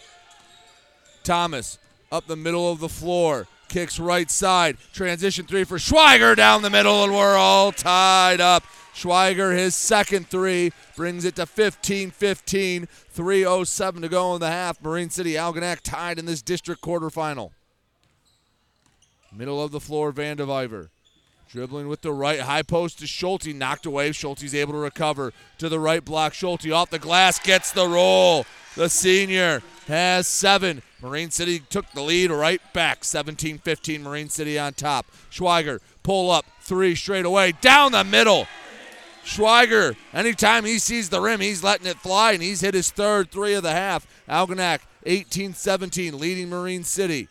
Thomas 1.25 1.81
up 2.13 2.29
the 2.29 2.37
middle 2.37 2.71
of 2.71 2.79
the 2.79 2.89
floor 2.89 3.49
kicks 3.69 3.99
right 3.99 4.31
side. 4.31 4.77
Transition 4.93 5.47
three 5.47 5.65
for 5.65 5.79
Schweiger 5.79 6.37
down 6.37 6.63
the 6.63 6.71
middle, 6.71 7.03
and 7.03 7.13
we're 7.13 7.37
all 7.37 7.73
tied 7.73 8.41
up. 8.41 8.63
Schweiger, 8.95 9.57
his 9.57 9.75
second 9.75 10.29
three, 10.29 10.73
brings 10.97 11.25
it 11.25 11.37
to 11.37 11.47
15 11.47 12.11
15. 12.11 12.89
3.07 13.15 14.01
to 14.03 14.09
go 14.09 14.35
in 14.35 14.41
the 14.41 14.49
half. 14.49 14.83
Marine 14.83 15.11
City 15.11 15.35
Algonac 15.35 15.81
tied 15.83 16.19
in 16.19 16.27
this 16.27 16.43
district 16.43 16.83
quarterfinal. 16.83 17.51
Middle 19.35 19.63
of 19.63 19.71
the 19.71 19.81
floor, 19.81 20.13
Vandeviver. 20.13 20.89
Dribbling 21.51 21.89
with 21.89 22.01
the 22.01 22.13
right, 22.13 22.41
high 22.41 22.63
post 22.63 22.99
to 23.01 23.07
Schulte, 23.07 23.55
knocked 23.55 23.85
away. 23.85 24.13
Schulte's 24.13 24.55
able 24.55 24.73
to 24.73 24.79
recover 24.79 25.35
to 25.59 25.69
the 25.69 25.79
right 25.79 26.03
block. 26.03 26.33
Schulte 26.33 26.71
off 26.71 26.89
the 26.89 26.99
glass, 26.99 27.39
gets 27.39 27.73
the 27.73 27.87
roll. 27.87 28.47
The 28.75 28.89
senior 28.89 29.63
has 29.87 30.27
seven. 30.27 30.83
Marine 31.03 31.31
City 31.31 31.59
took 31.59 31.91
the 31.93 32.01
lead 32.01 32.31
right 32.31 32.61
back. 32.73 33.05
17 33.05 33.59
15, 33.59 34.03
Marine 34.03 34.31
City 34.31 34.59
on 34.59 34.73
top. 34.73 35.07
Schweiger, 35.31 35.81
pull 36.03 36.31
up, 36.31 36.47
three 36.61 36.95
straight 36.95 37.27
away, 37.27 37.53
down 37.61 37.93
the 37.93 38.05
middle. 38.05 38.47
Schweiger, 39.25 39.97
anytime 40.13 40.65
he 40.65 40.79
sees 40.79 41.09
the 41.09 41.21
rim, 41.21 41.41
he's 41.41 41.63
letting 41.63 41.87
it 41.87 41.99
fly, 41.99 42.33
and 42.33 42.43
he's 42.43 42.61
hit 42.61 42.75
his 42.75 42.91
third 42.91 43.31
three 43.31 43.55
of 43.55 43.63
the 43.63 43.73
half. 43.73 44.07
Algonac, 44.29 44.81
18 45.07 45.55
17, 45.55 46.19
leading 46.19 46.49
Marine 46.49 46.85
City. 46.85 47.29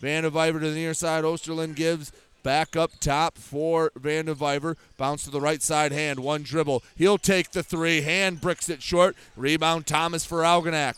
Vandeviver 0.00 0.60
to 0.60 0.70
the 0.70 0.74
near 0.74 0.94
side. 0.94 1.24
Osterland 1.24 1.74
gives 1.76 2.12
back 2.42 2.76
up 2.76 2.90
top 3.00 3.38
for 3.38 3.90
Vandeviver. 3.98 4.76
Bounce 4.96 5.24
to 5.24 5.30
the 5.30 5.40
right 5.40 5.62
side 5.62 5.92
hand. 5.92 6.20
One 6.20 6.42
dribble. 6.42 6.82
He'll 6.96 7.18
take 7.18 7.52
the 7.52 7.62
three. 7.62 8.02
Hand 8.02 8.40
bricks 8.40 8.68
it 8.68 8.82
short. 8.82 9.16
Rebound 9.36 9.86
Thomas 9.86 10.24
for 10.24 10.38
Algonac. 10.38 10.96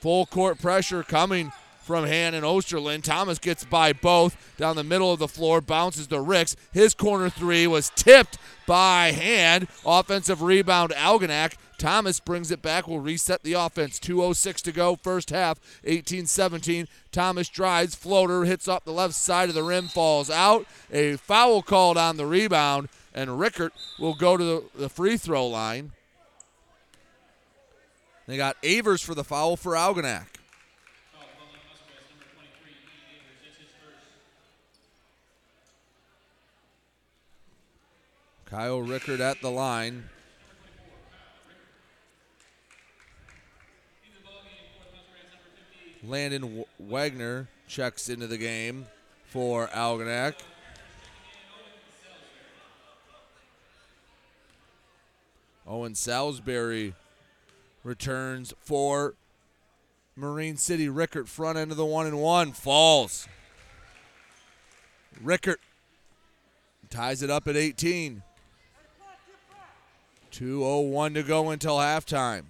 Full 0.00 0.26
court 0.26 0.60
pressure 0.60 1.02
coming 1.02 1.52
from 1.82 2.06
Hand 2.06 2.34
and 2.34 2.44
Osterland. 2.44 3.02
Thomas 3.02 3.38
gets 3.38 3.64
by 3.64 3.92
both 3.92 4.36
down 4.56 4.76
the 4.76 4.84
middle 4.84 5.12
of 5.12 5.18
the 5.18 5.28
floor, 5.28 5.60
bounces 5.60 6.06
to 6.08 6.20
Ricks. 6.20 6.56
His 6.72 6.94
corner 6.94 7.28
three 7.28 7.66
was 7.66 7.90
tipped 7.94 8.38
by 8.66 9.12
Hand. 9.12 9.68
Offensive 9.84 10.42
rebound, 10.42 10.92
Algonac. 10.92 11.54
Thomas 11.78 12.20
brings 12.20 12.52
it 12.52 12.62
back, 12.62 12.86
will 12.86 13.00
reset 13.00 13.42
the 13.42 13.54
offense. 13.54 13.98
2.06 13.98 14.60
to 14.62 14.72
go, 14.72 14.94
first 14.94 15.30
half, 15.30 15.58
18 15.82 16.26
17. 16.26 16.86
Thomas 17.10 17.48
drives, 17.48 17.96
floater, 17.96 18.44
hits 18.44 18.68
off 18.68 18.84
the 18.84 18.92
left 18.92 19.14
side 19.14 19.48
of 19.48 19.56
the 19.56 19.64
rim, 19.64 19.88
falls 19.88 20.30
out. 20.30 20.64
A 20.92 21.16
foul 21.16 21.60
called 21.60 21.98
on 21.98 22.16
the 22.16 22.26
rebound, 22.26 22.88
and 23.12 23.40
Rickert 23.40 23.72
will 23.98 24.14
go 24.14 24.36
to 24.36 24.70
the, 24.76 24.88
free 24.88 25.16
throw 25.16 25.46
line. 25.46 25.90
They 28.28 28.36
got 28.36 28.56
Avers 28.62 29.02
for 29.02 29.16
the 29.16 29.24
foul 29.24 29.56
for 29.56 29.72
Algonac. 29.72 30.26
Kyle 38.52 38.82
Rickert 38.82 39.18
at 39.20 39.40
the 39.40 39.50
line. 39.50 40.10
Landon 46.04 46.42
w- 46.42 46.64
Wagner 46.78 47.48
checks 47.66 48.10
into 48.10 48.26
the 48.26 48.36
game 48.36 48.84
for 49.24 49.68
Algonac. 49.68 50.34
Owen 55.66 55.94
Salisbury 55.94 56.92
returns 57.82 58.52
for 58.60 59.14
Marine 60.14 60.58
City. 60.58 60.90
Rickert 60.90 61.26
front 61.26 61.56
end 61.56 61.70
of 61.70 61.78
the 61.78 61.86
one 61.86 62.06
and 62.06 62.20
one 62.20 62.52
falls. 62.52 63.26
Rickert 65.22 65.60
ties 66.90 67.22
it 67.22 67.30
up 67.30 67.48
at 67.48 67.56
18. 67.56 68.22
2.01 70.32 71.14
to 71.14 71.22
go 71.22 71.50
until 71.50 71.76
halftime. 71.76 72.44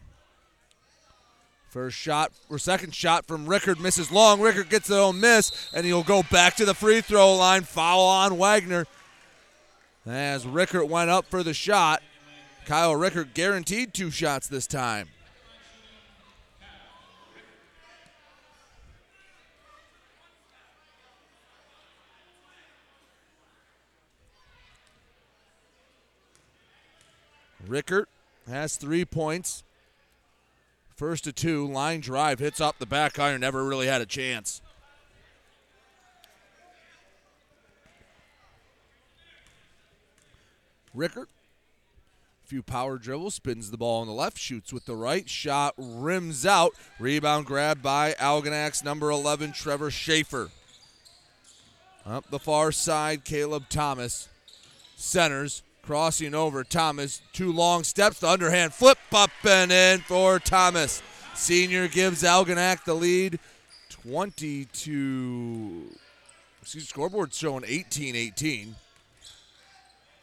First 1.71 1.97
shot 1.97 2.33
or 2.51 2.59
second 2.59 2.95
shot 2.95 3.27
from 3.27 3.47
Rickert 3.47 3.81
misses 3.81 4.13
long. 4.13 4.41
Rickert 4.41 4.69
gets 4.69 4.89
the 4.89 4.99
own 4.99 5.21
miss, 5.21 5.71
and 5.73 5.87
he'll 5.87 6.03
go 6.03 6.23
back 6.23 6.55
to 6.57 6.67
the 6.67 6.75
free 6.75 7.01
throw 7.01 7.35
line. 7.35 7.63
Foul 7.63 8.01
on 8.01 8.37
Wagner. 8.37 8.87
As 10.05 10.47
Rickert 10.47 10.89
went 10.89 11.09
up 11.09 11.25
for 11.27 11.43
the 11.43 11.55
shot, 11.55 12.03
Kyle 12.67 12.95
Rickert 12.95 13.33
guaranteed 13.33 13.95
two 13.95 14.11
shots 14.11 14.49
this 14.49 14.67
time. 14.67 15.09
Rickert 27.67 28.09
has 28.49 28.77
three 28.77 29.05
points. 29.05 29.63
First 30.97 31.25
to 31.25 31.33
two, 31.33 31.67
line 31.67 32.01
drive, 32.01 32.39
hits 32.39 32.61
off 32.61 32.79
the 32.79 32.87
back 32.87 33.19
iron, 33.19 33.41
never 33.41 33.65
really 33.65 33.87
had 33.87 34.01
a 34.01 34.07
chance. 34.07 34.61
Rickert, 40.95 41.29
few 42.45 42.63
power 42.63 42.99
dribbles, 42.99 43.35
spins 43.37 43.71
the 43.71 43.79
ball 43.79 44.03
on 44.03 44.07
the 44.07 44.13
left, 44.13 44.37
shoots 44.37 44.73
with 44.73 44.85
the 44.85 44.95
right, 44.95 45.29
shot 45.29 45.75
rims 45.79 46.45
out, 46.45 46.73
rebound 46.99 47.47
grab 47.47 47.81
by 47.81 48.15
Algonac's 48.19 48.85
number 48.85 49.11
11, 49.11 49.53
Trevor 49.53 49.91
Schaefer. 49.91 50.51
Up 52.05 52.29
the 52.31 52.39
far 52.39 52.73
side, 52.73 53.25
Caleb 53.25 53.71
Thomas 53.71 54.29
centers, 54.97 55.63
crossing 55.83 56.35
over 56.35 56.65
Thomas. 56.65 57.23
Two 57.33 57.53
long 57.53 57.85
steps, 57.85 58.21
the 58.21 58.29
underhand 58.29 58.73
flip 58.73 58.99
up 59.13 59.31
and 59.45 59.73
in 59.73 60.01
for 60.01 60.39
Thomas. 60.39 61.03
Senior 61.35 61.89
gives 61.89 62.23
Algonac 62.23 62.85
the 62.85 62.95
lead 62.95 63.39
22. 63.91 65.91
Excuse 66.61 66.89
scoreboard 66.89 67.35
showing 67.35 67.65
18 67.67 68.15
18. 68.15 68.77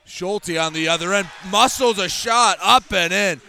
Schulte 0.06 0.58
on 0.58 0.74
the 0.74 0.88
other 0.88 1.14
end 1.14 1.30
muscles 1.52 2.00
a 2.00 2.10
shot 2.10 2.58
up 2.62 2.92
and 2.94 3.14
in. 3.14 3.42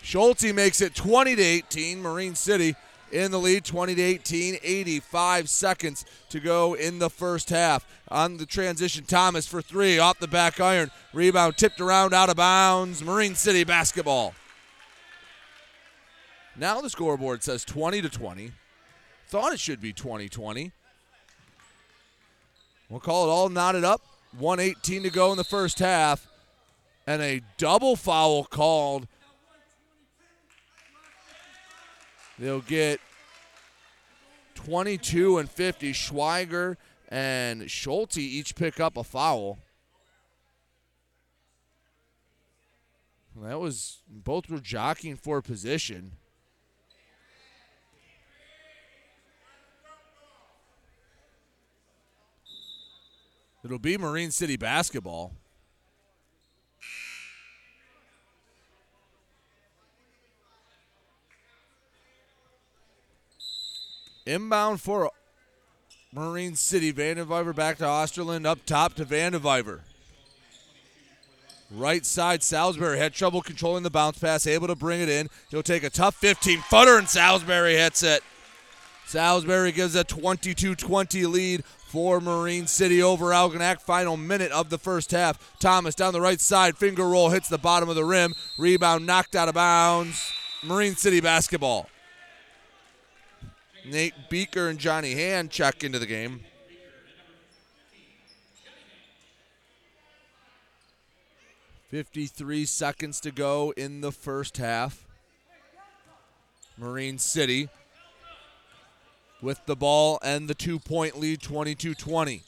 Schulte 0.00 0.54
makes 0.54 0.80
it 0.80 0.94
20 0.94 1.36
to 1.36 1.42
18. 1.42 2.00
Marine 2.00 2.34
City 2.34 2.76
in 3.12 3.30
the 3.30 3.38
lead 3.38 3.64
20 3.64 3.94
to 3.94 4.02
18 4.02 4.58
85 4.62 5.48
seconds 5.48 6.04
to 6.28 6.40
go 6.40 6.74
in 6.74 6.98
the 6.98 7.10
first 7.10 7.50
half. 7.50 7.86
On 8.08 8.36
the 8.36 8.46
transition 8.46 9.04
thomas 9.04 9.46
for 9.46 9.62
three 9.62 9.98
off 9.98 10.18
the 10.18 10.28
back 10.28 10.60
iron. 10.60 10.90
Rebound 11.12 11.56
tipped 11.56 11.80
around 11.80 12.14
out 12.14 12.28
of 12.30 12.36
bounds. 12.36 13.02
Marine 13.02 13.34
city 13.34 13.64
basketball. 13.64 14.34
Now 16.56 16.80
the 16.80 16.90
scoreboard 16.90 17.42
says 17.42 17.64
20 17.64 18.02
to 18.02 18.08
20 18.08 18.52
thought 19.28 19.52
it 19.52 19.60
should 19.60 19.80
be 19.80 19.92
20 19.92 20.28
20 20.28 20.72
we'll 22.88 23.00
call 23.00 23.26
it 23.26 23.30
all 23.30 23.48
knotted 23.48 23.84
up. 23.84 24.00
118 24.38 25.02
to 25.04 25.10
go 25.10 25.30
in 25.30 25.36
the 25.36 25.44
first 25.44 25.78
half. 25.78 26.26
And 27.06 27.22
a 27.22 27.40
double 27.56 27.96
foul 27.96 28.44
called 28.44 29.06
They'll 32.38 32.60
get 32.60 33.00
22 34.54 35.38
and 35.38 35.50
50. 35.50 35.92
Schweiger 35.92 36.76
and 37.08 37.70
Schulte 37.70 38.18
each 38.18 38.54
pick 38.54 38.78
up 38.78 38.96
a 38.96 39.04
foul. 39.04 39.58
That 43.36 43.60
was 43.60 43.98
both 44.08 44.50
were 44.50 44.58
jockeying 44.58 45.16
for 45.16 45.40
position. 45.40 46.12
It'll 53.64 53.78
be 53.78 53.98
Marine 53.98 54.30
City 54.30 54.56
basketball. 54.56 55.34
Inbound 64.28 64.82
for 64.82 65.10
Marine 66.12 66.54
City. 66.54 66.92
Vandeviver 66.92 67.56
back 67.56 67.78
to 67.78 67.84
Osterland. 67.84 68.44
Up 68.44 68.58
top 68.66 68.92
to 68.94 69.06
Vandeviver. 69.06 69.80
Right 71.70 72.04
side, 72.04 72.42
Salisbury 72.42 72.98
had 72.98 73.14
trouble 73.14 73.40
controlling 73.40 73.82
the 73.82 73.90
bounce 73.90 74.18
pass, 74.18 74.46
able 74.46 74.66
to 74.68 74.74
bring 74.74 75.00
it 75.00 75.08
in. 75.08 75.28
He'll 75.50 75.62
take 75.62 75.82
a 75.82 75.90
tough 75.90 76.14
15 76.16 76.60
footer, 76.60 76.98
and 76.98 77.08
Salisbury 77.08 77.74
hits 77.76 78.02
it. 78.02 78.22
Salisbury 79.06 79.72
gives 79.72 79.94
a 79.94 80.04
22 80.04 80.74
20 80.74 81.26
lead 81.26 81.64
for 81.64 82.20
Marine 82.20 82.66
City 82.66 83.02
over 83.02 83.26
Algonac. 83.26 83.80
Final 83.80 84.18
minute 84.18 84.52
of 84.52 84.68
the 84.68 84.78
first 84.78 85.10
half. 85.10 85.58
Thomas 85.58 85.94
down 85.94 86.12
the 86.12 86.20
right 86.20 86.40
side, 86.40 86.76
finger 86.76 87.08
roll, 87.08 87.30
hits 87.30 87.48
the 87.48 87.56
bottom 87.56 87.88
of 87.88 87.96
the 87.96 88.04
rim. 88.04 88.34
Rebound 88.58 89.06
knocked 89.06 89.34
out 89.34 89.48
of 89.48 89.54
bounds. 89.54 90.32
Marine 90.62 90.96
City 90.96 91.20
basketball. 91.20 91.88
Nate 93.90 94.28
Beaker 94.28 94.68
and 94.68 94.78
Johnny 94.78 95.14
Hand 95.14 95.50
check 95.50 95.82
into 95.82 95.98
the 95.98 96.06
game. 96.06 96.40
Fifty-three 101.88 102.66
seconds 102.66 103.18
to 103.20 103.30
go 103.30 103.72
in 103.76 104.02
the 104.02 104.12
first 104.12 104.58
half. 104.58 105.06
Marine 106.76 107.18
City 107.18 107.70
with 109.40 109.64
the 109.64 109.74
ball 109.74 110.18
and 110.22 110.48
the 110.48 110.54
two-point 110.54 111.18
lead, 111.18 111.40
22-20. 111.40 112.42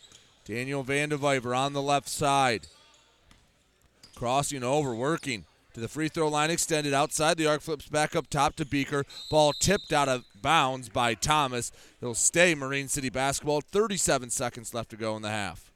Daniel 0.45 0.85
Vandeviver 0.85 1.57
on 1.57 1.73
the 1.73 1.81
left 1.81 2.09
side. 2.09 2.67
Crossing 4.15 4.63
over, 4.63 4.95
working 4.95 5.47
to 5.75 5.81
the 5.81 5.89
free 5.89 6.09
throw 6.09 6.29
line 6.29 6.51
extended 6.51 6.93
outside 6.95 7.37
the 7.37 7.47
arc 7.47 7.61
flips 7.61 7.89
back 7.89 8.17
up 8.17 8.29
top 8.29 8.57
to 8.57 8.65
beaker. 8.65 9.05
Ball 9.31 9.53
tipped 9.53 9.93
out 9.93 10.09
of 10.09 10.25
bounds 10.43 10.89
by 10.89 11.15
thomas. 11.15 11.73
It'll 12.01 12.15
stay 12.15 12.55
marine 12.55 12.89
city 12.89 13.11
basketball. 13.11 13.61
37 13.61 14.31
seconds 14.31 14.75
left 14.75 14.91
to 14.91 14.97
go 14.97 15.17
in 15.17 15.23
the 15.23 15.31
half. 15.31 15.71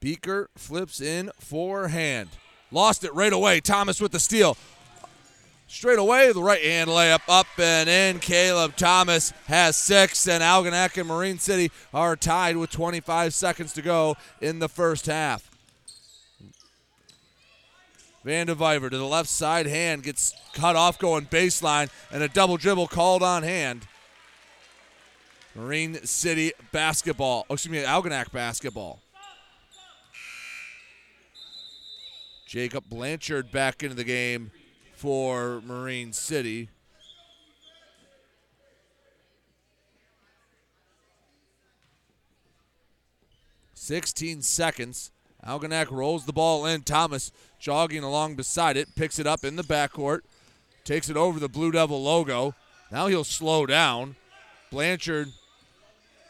Beaker 0.00 0.48
flips 0.56 1.00
in 1.00 1.30
forehand. 1.38 2.30
Lost 2.70 3.04
it 3.04 3.14
right 3.14 3.32
away. 3.32 3.60
Thomas 3.60 4.00
with 4.00 4.12
the 4.12 4.20
steal. 4.20 4.56
Straight 5.66 5.98
away, 5.98 6.32
the 6.32 6.42
right 6.42 6.62
hand 6.62 6.90
layup 6.90 7.20
up 7.28 7.46
and 7.58 7.88
in. 7.88 8.18
Caleb 8.18 8.76
Thomas 8.76 9.32
has 9.46 9.76
six, 9.76 10.26
and 10.26 10.42
Algonac 10.42 10.98
and 10.98 11.06
Marine 11.06 11.38
City 11.38 11.70
are 11.94 12.16
tied 12.16 12.56
with 12.56 12.70
25 12.70 13.34
seconds 13.34 13.72
to 13.74 13.82
go 13.82 14.16
in 14.40 14.58
the 14.58 14.68
first 14.68 15.06
half. 15.06 15.49
Vandeviver 18.24 18.90
to 18.90 18.98
the 18.98 19.06
left 19.06 19.28
side 19.28 19.66
hand 19.66 20.02
gets 20.02 20.34
cut 20.52 20.76
off 20.76 20.98
going 20.98 21.26
baseline 21.26 21.88
and 22.12 22.22
a 22.22 22.28
double 22.28 22.56
dribble 22.56 22.88
called 22.88 23.22
on 23.22 23.42
hand. 23.42 23.86
Marine 25.54 25.94
City 26.04 26.52
basketball. 26.70 27.46
Oh, 27.48 27.54
excuse 27.54 27.72
me, 27.72 27.82
Algonac 27.82 28.30
basketball. 28.30 29.00
Jacob 32.46 32.84
Blanchard 32.88 33.50
back 33.50 33.82
into 33.82 33.94
the 33.94 34.04
game 34.04 34.50
for 34.94 35.60
Marine 35.64 36.12
City. 36.12 36.68
Sixteen 43.72 44.42
seconds. 44.42 45.10
Algonac 45.44 45.90
rolls 45.90 46.26
the 46.26 46.32
ball 46.32 46.66
in. 46.66 46.82
Thomas 46.82 47.32
jogging 47.60 48.02
along 48.02 48.34
beside 48.34 48.76
it, 48.76 48.94
picks 48.96 49.18
it 49.18 49.26
up 49.26 49.44
in 49.44 49.56
the 49.56 49.62
backcourt, 49.62 50.22
takes 50.84 51.08
it 51.08 51.16
over 51.16 51.38
the 51.38 51.48
Blue 51.48 51.70
Devil 51.70 52.02
logo. 52.02 52.54
Now 52.90 53.06
he'll 53.06 53.22
slow 53.22 53.66
down. 53.66 54.16
Blanchard 54.70 55.28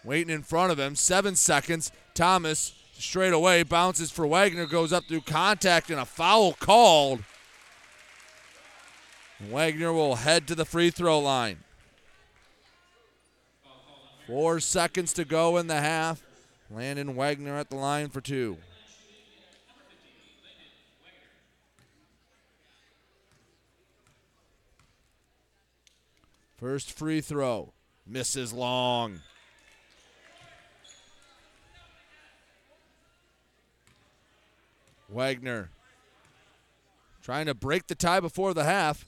waiting 0.04 0.34
in 0.34 0.42
front 0.42 0.72
of 0.72 0.78
him. 0.78 0.94
Seven 0.94 1.36
seconds. 1.36 1.92
Thomas 2.14 2.74
straight 3.00 3.32
away 3.32 3.62
bounces 3.62 4.10
for 4.10 4.26
Wagner, 4.26 4.66
goes 4.66 4.92
up 4.92 5.04
through 5.04 5.22
contact 5.22 5.90
and 5.90 5.98
a 5.98 6.04
foul 6.04 6.52
called. 6.52 7.22
Wagner 9.48 9.92
will 9.92 10.16
head 10.16 10.46
to 10.48 10.54
the 10.54 10.66
free 10.66 10.90
throw 10.90 11.18
line. 11.18 11.58
Four 14.26 14.60
seconds 14.60 15.12
to 15.14 15.24
go 15.24 15.56
in 15.56 15.66
the 15.66 15.80
half. 15.80 16.22
Landon 16.70 17.16
Wagner 17.16 17.56
at 17.56 17.70
the 17.70 17.76
line 17.76 18.10
for 18.10 18.20
two. 18.20 18.58
First 26.60 26.92
free 26.92 27.22
throw. 27.22 27.72
Misses 28.06 28.52
long. 28.52 29.20
Wagner 35.08 35.70
trying 37.22 37.46
to 37.46 37.54
break 37.54 37.86
the 37.86 37.94
tie 37.94 38.20
before 38.20 38.52
the 38.52 38.64
half. 38.64 39.06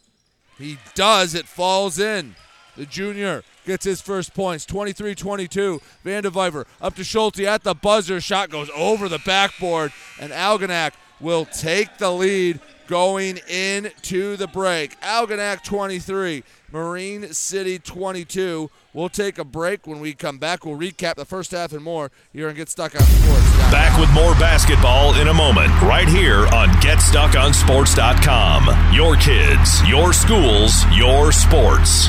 He 0.58 0.78
does. 0.94 1.34
It 1.34 1.46
falls 1.46 1.98
in. 1.98 2.34
The 2.76 2.86
junior 2.86 3.42
gets 3.66 3.84
his 3.84 4.00
first 4.00 4.32
points. 4.32 4.64
23 4.64 5.14
22. 5.14 5.80
Vandeviver 6.04 6.64
up 6.80 6.94
to 6.94 7.04
Schulte 7.04 7.40
at 7.40 7.64
the 7.64 7.74
buzzer. 7.74 8.20
Shot 8.20 8.48
goes 8.48 8.70
over 8.74 9.10
the 9.10 9.18
backboard, 9.18 9.92
and 10.18 10.32
Algonac 10.32 10.92
will 11.20 11.44
take 11.44 11.98
the 11.98 12.10
lead 12.10 12.60
going 12.86 13.38
into 13.48 14.36
the 14.36 14.46
break. 14.46 15.00
Algonac 15.00 15.64
23, 15.64 16.44
Marine 16.70 17.32
City 17.32 17.78
22. 17.78 18.70
We'll 18.94 19.08
take 19.08 19.38
a 19.38 19.44
break. 19.44 19.86
When 19.86 20.00
we 20.00 20.12
come 20.14 20.38
back, 20.38 20.64
we'll 20.64 20.78
recap 20.78 21.14
the 21.14 21.24
first 21.24 21.52
half 21.52 21.72
and 21.72 21.82
more. 21.82 22.10
Stuck 22.68 22.94
on 22.94 23.00
sports. 23.02 23.56
Back 23.70 23.98
with 23.98 24.12
more 24.12 24.34
basketball 24.34 25.14
in 25.14 25.28
a 25.28 25.34
moment, 25.34 25.70
right 25.82 26.08
here 26.08 26.46
on 26.48 26.68
GetStuckOnSports.com. 26.80 28.94
Your 28.94 29.16
kids, 29.16 29.82
your 29.88 30.12
schools, 30.12 30.84
your 30.94 31.32
sports. 31.32 32.08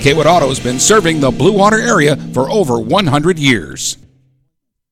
Kaywood 0.00 0.24
Auto 0.24 0.48
has 0.48 0.58
been 0.58 0.78
serving 0.78 1.20
the 1.20 1.30
Blue 1.30 1.52
Water 1.52 1.78
area 1.78 2.16
for 2.32 2.50
over 2.50 2.80
100 2.80 3.38
years. 3.38 3.98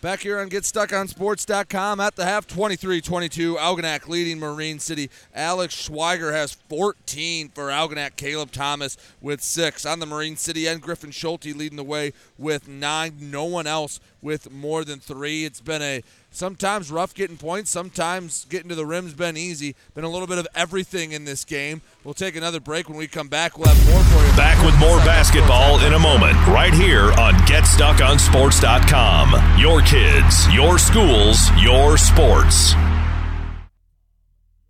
Back 0.00 0.20
here 0.20 0.38
on 0.38 0.48
GetStuckOnSports.com 0.48 1.98
at 1.98 2.14
the 2.14 2.24
half, 2.24 2.46
23-22, 2.46 3.56
Algonac 3.56 4.06
leading 4.06 4.38
Marine 4.38 4.78
City. 4.78 5.10
Alex 5.34 5.88
Schweiger 5.88 6.32
has 6.32 6.52
14 6.52 7.48
for 7.48 7.64
Algonac. 7.64 8.14
Caleb 8.14 8.52
Thomas 8.52 8.96
with 9.20 9.42
six 9.42 9.84
on 9.84 9.98
the 9.98 10.06
Marine 10.06 10.36
City 10.36 10.68
end. 10.68 10.82
Griffin 10.82 11.10
Schulte 11.10 11.46
leading 11.46 11.74
the 11.74 11.82
way 11.82 12.12
with 12.38 12.68
nine. 12.68 13.16
No 13.20 13.44
one 13.44 13.66
else 13.66 13.98
with 14.22 14.50
more 14.50 14.84
than 14.84 15.00
three. 15.00 15.44
It's 15.44 15.60
been 15.60 15.82
a 15.82 16.02
sometimes 16.30 16.90
rough 16.90 17.14
getting 17.14 17.36
points, 17.36 17.70
sometimes 17.70 18.44
getting 18.46 18.68
to 18.68 18.74
the 18.74 18.86
rim's 18.86 19.14
been 19.14 19.36
easy. 19.36 19.76
Been 19.94 20.02
a 20.04 20.08
little 20.08 20.26
bit 20.26 20.38
of 20.38 20.48
everything 20.54 21.12
in 21.12 21.24
this 21.24 21.44
game. 21.44 21.82
We'll 22.04 22.14
take 22.14 22.36
another 22.36 22.60
break. 22.60 22.88
When 22.88 22.96
we 22.98 23.06
come 23.06 23.28
back, 23.28 23.58
we'll 23.58 23.68
have 23.68 23.90
more 23.90 24.02
for 24.04 24.26
you. 24.26 24.36
Back 24.36 24.64
with 24.64 24.78
more 24.78 24.98
basketball 24.98 25.80
in 25.80 25.92
a 25.94 25.98
moment, 25.98 26.34
right 26.46 26.74
here 26.74 27.12
on 27.12 27.34
GetStuckOnSports.com. 27.46 29.58
Your 29.58 29.80
kids, 29.82 30.52
your 30.52 30.78
schools, 30.78 31.50
your 31.60 31.98
sports. 31.98 32.74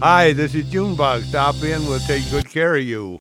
Hi, 0.00 0.32
this 0.32 0.54
is 0.54 0.70
Junebug. 0.70 1.22
Stop 1.24 1.56
in. 1.62 1.86
We'll 1.86 2.00
take 2.00 2.28
good 2.30 2.48
care 2.48 2.76
of 2.76 2.82
you. 2.82 3.18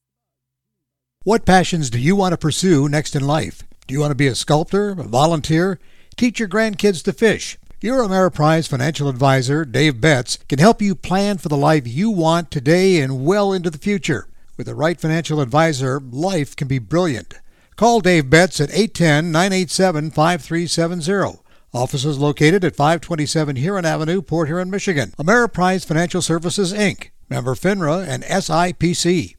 What 1.24 1.46
passions 1.46 1.90
do 1.90 2.00
you 2.00 2.16
want 2.16 2.34
to 2.34 2.38
pursue 2.38 2.90
next 2.90 3.16
in 3.16 3.26
life? 3.26 3.64
Do 3.88 3.94
you 3.94 4.00
want 4.00 4.12
to 4.12 4.16
be 4.16 4.28
a 4.28 4.36
sculptor, 4.36 4.92
a 4.92 5.04
volunteer, 5.04 5.80
teach 6.16 6.40
your 6.40 6.50
grandkids 6.50 7.04
to 7.04 7.14
fish? 7.14 7.58
Your 7.82 8.04
Ameriprise 8.04 8.68
financial 8.68 9.10
advisor, 9.10 9.66
Dave 9.66 10.00
Betts, 10.00 10.38
can 10.48 10.60
help 10.60 10.82
you 10.82 10.96
plan 10.96 11.38
for 11.38 11.50
the 11.50 11.58
life 11.58 11.88
you 11.88 12.10
want 12.12 12.52
today 12.52 13.00
and 13.02 13.26
well 13.26 13.54
into 13.54 13.70
the 13.70 13.78
future. 13.78 14.28
With 14.58 14.68
the 14.68 14.76
right 14.76 15.00
financial 15.00 15.42
advisor, 15.42 16.00
life 16.00 16.56
can 16.56 16.68
be 16.68 16.80
brilliant. 16.80 17.34
Call 17.76 18.00
Dave 18.00 18.30
Betts 18.30 18.62
at 18.62 18.70
810 18.70 19.32
987 19.32 20.12
5370. 20.12 21.41
Office 21.74 22.04
is 22.04 22.20
located 22.20 22.66
at 22.66 22.76
527 22.76 23.56
Huron 23.56 23.86
Avenue, 23.86 24.22
Port 24.22 24.50
Huron, 24.50 24.70
Michigan. 24.70 25.14
Ameriprise 25.18 25.86
Financial 25.86 26.22
Services, 26.22 26.74
Inc., 26.74 27.12
member 27.30 27.56
FINRA 27.56 28.06
and 28.06 28.24
SIPC. 28.24 29.36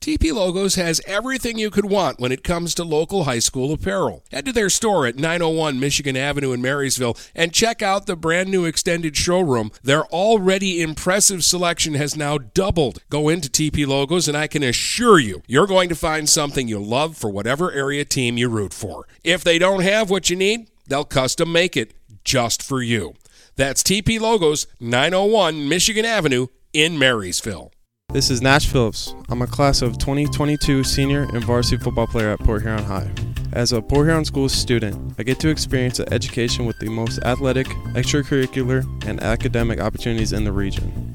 TP 0.00 0.32
Logos 0.32 0.76
has 0.76 1.02
everything 1.04 1.58
you 1.58 1.68
could 1.68 1.84
want 1.84 2.18
when 2.18 2.30
it 2.32 2.44
comes 2.44 2.74
to 2.74 2.84
local 2.84 3.24
high 3.24 3.40
school 3.40 3.72
apparel. 3.74 4.24
Head 4.30 4.46
to 4.46 4.52
their 4.52 4.70
store 4.70 5.04
at 5.04 5.16
901 5.16 5.80
Michigan 5.80 6.16
Avenue 6.16 6.52
in 6.52 6.62
Marysville 6.62 7.16
and 7.34 7.52
check 7.52 7.82
out 7.82 8.06
the 8.06 8.16
brand 8.16 8.48
new 8.48 8.64
extended 8.64 9.16
showroom. 9.16 9.72
Their 9.82 10.04
already 10.06 10.80
impressive 10.80 11.44
selection 11.44 11.94
has 11.94 12.16
now 12.16 12.38
doubled. 12.38 13.02
Go 13.10 13.28
into 13.28 13.50
TP 13.50 13.86
Logos 13.86 14.28
and 14.28 14.36
I 14.36 14.46
can 14.46 14.62
assure 14.62 15.18
you, 15.18 15.42
you're 15.46 15.66
going 15.66 15.88
to 15.88 15.94
find 15.94 16.28
something 16.28 16.68
you 16.68 16.78
love 16.78 17.16
for 17.16 17.28
whatever 17.28 17.72
area 17.72 18.04
team 18.04 18.38
you 18.38 18.48
root 18.48 18.72
for. 18.72 19.06
If 19.24 19.42
they 19.42 19.58
don't 19.58 19.82
have 19.82 20.08
what 20.08 20.30
you 20.30 20.36
need, 20.36 20.68
they'll 20.86 21.04
custom 21.04 21.52
make 21.52 21.76
it 21.76 21.94
just 22.24 22.62
for 22.62 22.82
you. 22.82 23.14
That's 23.56 23.82
TP 23.82 24.20
Logos, 24.20 24.66
901 24.80 25.68
Michigan 25.68 26.04
Avenue 26.04 26.48
in 26.72 26.98
Marysville. 26.98 27.72
This 28.12 28.30
is 28.30 28.40
Nash 28.40 28.66
Phillips. 28.66 29.14
I'm 29.28 29.42
a 29.42 29.46
class 29.46 29.82
of 29.82 29.98
2022 29.98 30.84
senior 30.84 31.22
and 31.34 31.44
varsity 31.44 31.82
football 31.82 32.06
player 32.06 32.30
at 32.30 32.38
Port 32.40 32.62
Huron 32.62 32.84
High. 32.84 33.10
As 33.52 33.72
a 33.72 33.82
Port 33.82 34.06
Huron 34.06 34.24
School 34.24 34.48
student, 34.48 35.14
I 35.18 35.22
get 35.22 35.40
to 35.40 35.48
experience 35.48 35.98
an 35.98 36.12
education 36.12 36.66
with 36.66 36.78
the 36.78 36.88
most 36.88 37.18
athletic, 37.24 37.66
extracurricular, 37.94 38.84
and 39.06 39.22
academic 39.22 39.80
opportunities 39.80 40.32
in 40.32 40.44
the 40.44 40.52
region. 40.52 41.14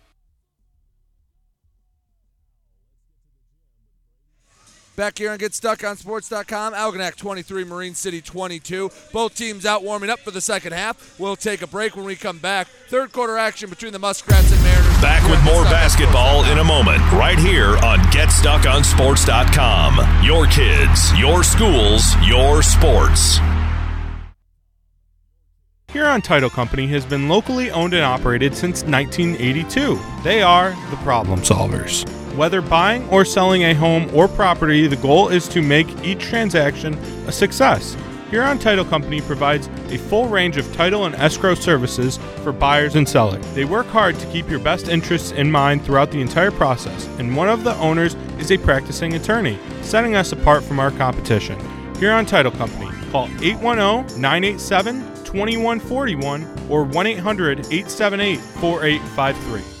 Back 4.95 5.17
here 5.17 5.31
and 5.31 5.39
get 5.39 5.53
stuck 5.53 5.83
on 5.83 5.97
sports.com. 5.97 6.73
Algonac 6.73 7.15
23, 7.15 7.63
Marine 7.63 7.95
City 7.95 8.21
22. 8.21 8.91
Both 9.13 9.35
teams 9.35 9.65
out 9.65 9.83
warming 9.83 10.09
up 10.09 10.19
for 10.19 10.31
the 10.31 10.41
second 10.41 10.73
half. 10.73 11.17
We'll 11.19 11.35
take 11.35 11.61
a 11.61 11.67
break 11.67 11.95
when 11.95 12.05
we 12.05 12.15
come 12.15 12.39
back. 12.39 12.67
Third 12.87 13.13
quarter 13.13 13.37
action 13.37 13.69
between 13.69 13.93
the 13.93 13.99
Muskrats 13.99 14.51
and 14.51 14.61
Mariners. 14.63 15.01
Back 15.01 15.21
with 15.29 15.43
more 15.43 15.63
basketball 15.65 16.45
in 16.45 16.57
a 16.59 16.63
moment, 16.63 16.99
right 17.13 17.39
here 17.39 17.77
on 17.77 17.99
GetStuckOnSports.com. 18.11 20.25
Your 20.25 20.45
kids, 20.47 21.17
your 21.17 21.43
schools, 21.43 22.15
your 22.23 22.61
sports. 22.61 23.39
Huron 25.91 26.21
Title 26.21 26.49
Company 26.49 26.87
has 26.87 27.05
been 27.05 27.27
locally 27.27 27.69
owned 27.71 27.93
and 27.93 28.03
operated 28.03 28.55
since 28.55 28.83
1982. 28.83 29.99
They 30.23 30.41
are 30.41 30.71
the 30.89 30.95
problem 30.97 31.41
solvers. 31.41 32.05
Whether 32.35 32.61
buying 32.61 33.07
or 33.09 33.25
selling 33.25 33.63
a 33.63 33.73
home 33.73 34.09
or 34.13 34.27
property, 34.27 34.87
the 34.87 34.95
goal 34.95 35.29
is 35.29 35.47
to 35.49 35.61
make 35.61 35.87
each 36.03 36.21
transaction 36.21 36.93
a 37.27 37.31
success. 37.31 37.97
Huron 38.29 38.57
Title 38.57 38.85
Company 38.85 39.19
provides 39.19 39.67
a 39.89 39.97
full 39.97 40.29
range 40.29 40.55
of 40.55 40.73
title 40.73 41.05
and 41.05 41.13
escrow 41.15 41.53
services 41.53 42.17
for 42.43 42.53
buyers 42.53 42.95
and 42.95 43.07
sellers. 43.07 43.45
They 43.53 43.65
work 43.65 43.87
hard 43.87 44.17
to 44.19 44.25
keep 44.27 44.49
your 44.49 44.59
best 44.59 44.87
interests 44.87 45.31
in 45.31 45.51
mind 45.51 45.83
throughout 45.83 46.11
the 46.11 46.21
entire 46.21 46.51
process, 46.51 47.07
and 47.19 47.35
one 47.35 47.49
of 47.49 47.65
the 47.65 47.75
owners 47.75 48.15
is 48.39 48.49
a 48.49 48.57
practicing 48.57 49.15
attorney, 49.15 49.59
setting 49.81 50.15
us 50.15 50.31
apart 50.31 50.63
from 50.63 50.79
our 50.79 50.91
competition. 50.91 51.59
Huron 51.97 52.25
Title 52.25 52.53
Company. 52.53 52.89
Call 53.11 53.25
810 53.41 54.21
987 54.21 55.01
2141 55.25 56.67
or 56.69 56.85
1 56.85 57.07
800 57.07 57.59
878 57.59 58.39
4853. 58.39 59.80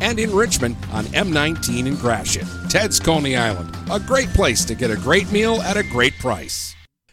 and 0.00 0.18
in 0.18 0.34
Richmond 0.34 0.76
on 0.92 1.04
M19 1.06 1.86
in 1.86 1.96
Gratiot. 1.96 2.46
Ted's 2.68 3.00
Coney 3.00 3.36
Island, 3.36 3.76
a 3.90 4.00
great 4.00 4.28
place 4.30 4.64
to 4.64 4.74
get 4.74 4.90
a 4.90 4.96
great 4.96 5.30
meal 5.32 5.60
at 5.62 5.76
a 5.76 5.82
great 5.82 6.18
price. 6.18 6.74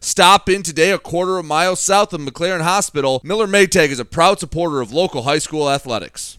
Stop 0.00 0.48
in 0.48 0.62
today 0.62 0.90
a 0.90 0.98
quarter 0.98 1.38
of 1.38 1.44
a 1.44 1.48
mile 1.48 1.76
south 1.76 2.12
of 2.12 2.20
McLaren 2.20 2.62
Hospital. 2.62 3.20
Miller 3.24 3.46
Maytag 3.46 3.88
is 3.88 4.00
a 4.00 4.04
proud 4.04 4.38
supporter 4.38 4.80
of 4.80 4.92
local 4.92 5.22
high 5.22 5.38
school 5.38 5.70
athletics. 5.70 6.38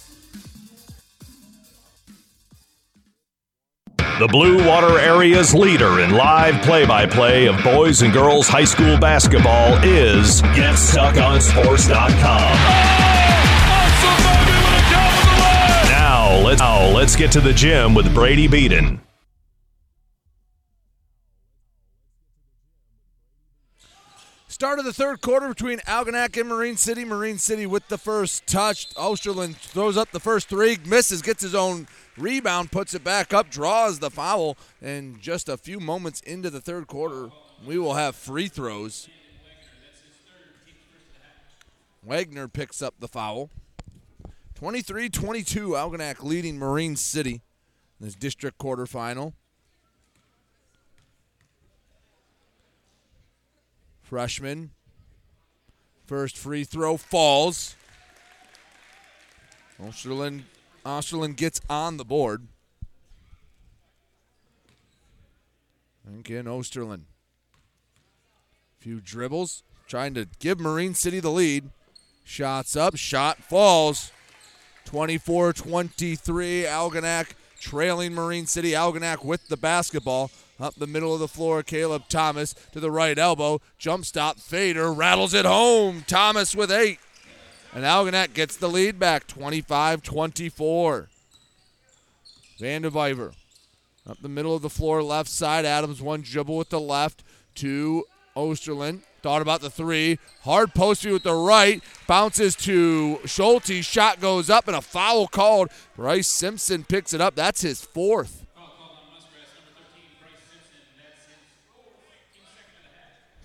The 4.19 4.27
Blue 4.27 4.67
Water 4.67 4.97
Area's 4.97 5.53
leader 5.53 5.99
in 5.99 6.09
live 6.09 6.63
play 6.63 6.87
by 6.87 7.05
play 7.05 7.45
of 7.45 7.63
boys 7.63 8.01
and 8.01 8.11
girls 8.11 8.47
high 8.47 8.63
school 8.63 8.97
basketball 8.97 9.77
is 9.83 10.41
GetStuckOnSports.com. 10.41 12.57
Now 15.91 16.41
let's, 16.43 16.59
now 16.59 16.87
let's 16.87 17.15
get 17.15 17.31
to 17.33 17.41
the 17.41 17.53
gym 17.53 17.93
with 17.93 18.11
Brady 18.11 18.47
Beaton. 18.47 18.99
Start 24.57 24.79
of 24.79 24.85
the 24.85 24.91
third 24.91 25.21
quarter 25.21 25.49
between 25.49 25.77
Algonac 25.81 26.35
and 26.35 26.49
Marine 26.49 26.77
City. 26.77 27.05
Marine 27.05 27.37
City 27.37 27.67
with 27.67 27.87
the 27.89 27.97
first 27.99 28.47
touch. 28.47 28.89
Osterland 28.95 29.55
throws 29.55 29.97
up 29.97 30.09
the 30.09 30.19
first 30.19 30.49
three, 30.49 30.79
misses, 30.83 31.21
gets 31.21 31.43
his 31.43 31.53
own 31.53 31.87
rebound, 32.17 32.71
puts 32.71 32.95
it 32.95 33.03
back 33.03 33.35
up, 33.35 33.51
draws 33.51 33.99
the 33.99 34.09
foul, 34.09 34.57
and 34.81 35.21
just 35.21 35.47
a 35.47 35.57
few 35.57 35.79
moments 35.79 36.21
into 36.21 36.49
the 36.49 36.59
third 36.59 36.87
quarter, 36.87 37.29
we 37.67 37.77
will 37.77 37.93
have 37.93 38.15
free 38.15 38.47
throws. 38.47 39.07
Wagner 42.01 42.47
picks 42.47 42.81
up 42.81 42.95
the 42.99 43.07
foul. 43.07 43.51
23 44.55 45.07
22, 45.07 45.69
Algonac 45.69 46.23
leading 46.23 46.57
Marine 46.57 46.95
City 46.95 47.43
in 47.99 48.07
this 48.07 48.15
district 48.15 48.57
quarterfinal. 48.57 49.33
Freshman. 54.07 54.71
First 56.05 56.37
free 56.37 56.63
throw 56.63 56.95
falls. 56.95 57.75
Osterland, 59.81 60.43
Osterland 60.85 61.35
gets 61.35 61.59
on 61.69 61.97
the 61.97 62.05
board. 62.05 62.47
Again, 66.07 66.45
Osterland. 66.45 67.01
Few 68.79 69.01
dribbles, 69.01 69.63
trying 69.89 70.13
to 70.13 70.25
give 70.39 70.57
Marine 70.57 70.93
City 70.93 71.19
the 71.19 71.29
lead. 71.29 71.69
Shots 72.23 72.77
up, 72.77 72.95
shot 72.95 73.39
falls. 73.39 74.13
24 74.85 75.51
23, 75.51 76.63
Algonac 76.63 77.31
trailing 77.59 78.13
Marine 78.13 78.45
City. 78.45 78.71
Algonac 78.71 79.25
with 79.25 79.49
the 79.49 79.57
basketball. 79.57 80.31
Up 80.59 80.75
the 80.75 80.87
middle 80.87 81.13
of 81.13 81.19
the 81.19 81.27
floor, 81.27 81.61
Caleb 81.61 82.03
Thomas 82.09 82.55
to 82.71 82.79
the 82.79 82.91
right 82.91 83.17
elbow. 83.17 83.61
Jump 83.77 84.05
stop, 84.05 84.39
fader, 84.39 84.91
rattles 84.91 85.33
it 85.33 85.45
home. 85.45 86.03
Thomas 86.07 86.55
with 86.55 86.71
eight. 86.71 86.99
And 87.73 87.83
Algonac 87.83 88.33
gets 88.33 88.57
the 88.57 88.69
lead 88.69 88.97
back 88.97 89.27
25 89.27 90.01
24. 90.01 91.09
Vandeviver 92.59 93.33
up 94.09 94.21
the 94.21 94.29
middle 94.29 94.55
of 94.55 94.61
the 94.61 94.69
floor, 94.69 95.03
left 95.03 95.29
side. 95.29 95.65
Adams 95.65 96.01
one 96.01 96.21
dribble 96.21 96.57
with 96.57 96.69
the 96.69 96.79
left 96.79 97.23
to 97.55 98.05
Osterland. 98.35 99.01
Thought 99.21 99.41
about 99.41 99.61
the 99.61 99.69
three. 99.69 100.19
Hard 100.43 100.73
post 100.73 101.05
with 101.05 101.23
the 101.23 101.33
right. 101.33 101.83
Bounces 102.07 102.55
to 102.57 103.19
Schulte. 103.25 103.83
Shot 103.83 104.21
goes 104.21 104.49
up 104.49 104.67
and 104.67 104.77
a 104.77 104.81
foul 104.81 105.27
called. 105.27 105.69
Bryce 105.95 106.27
Simpson 106.27 106.83
picks 106.83 107.13
it 107.13 107.19
up. 107.19 107.35
That's 107.35 107.61
his 107.61 107.81
fourth. 107.81 108.36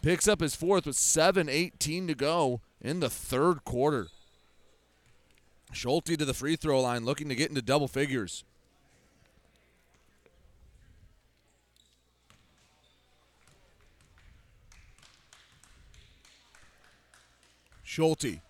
Picks 0.03 0.27
up 0.27 0.41
his 0.41 0.57
fourth 0.57 0.85
with 0.85 0.97
7.18 0.97 2.09
to 2.09 2.15
go 2.15 2.61
in 2.81 2.99
the 2.99 3.09
third 3.09 3.65
quarter. 3.65 4.09
Schulte 5.73 6.19
to 6.19 6.25
the 6.25 6.35
free 6.35 6.57
throw 6.57 6.81
line, 6.81 7.05
looking 7.05 7.29
to 7.29 7.37
get 7.37 7.49
into 7.49 7.63
double 7.63 7.87
figures. 7.87 8.43
Schulte. 17.85 18.41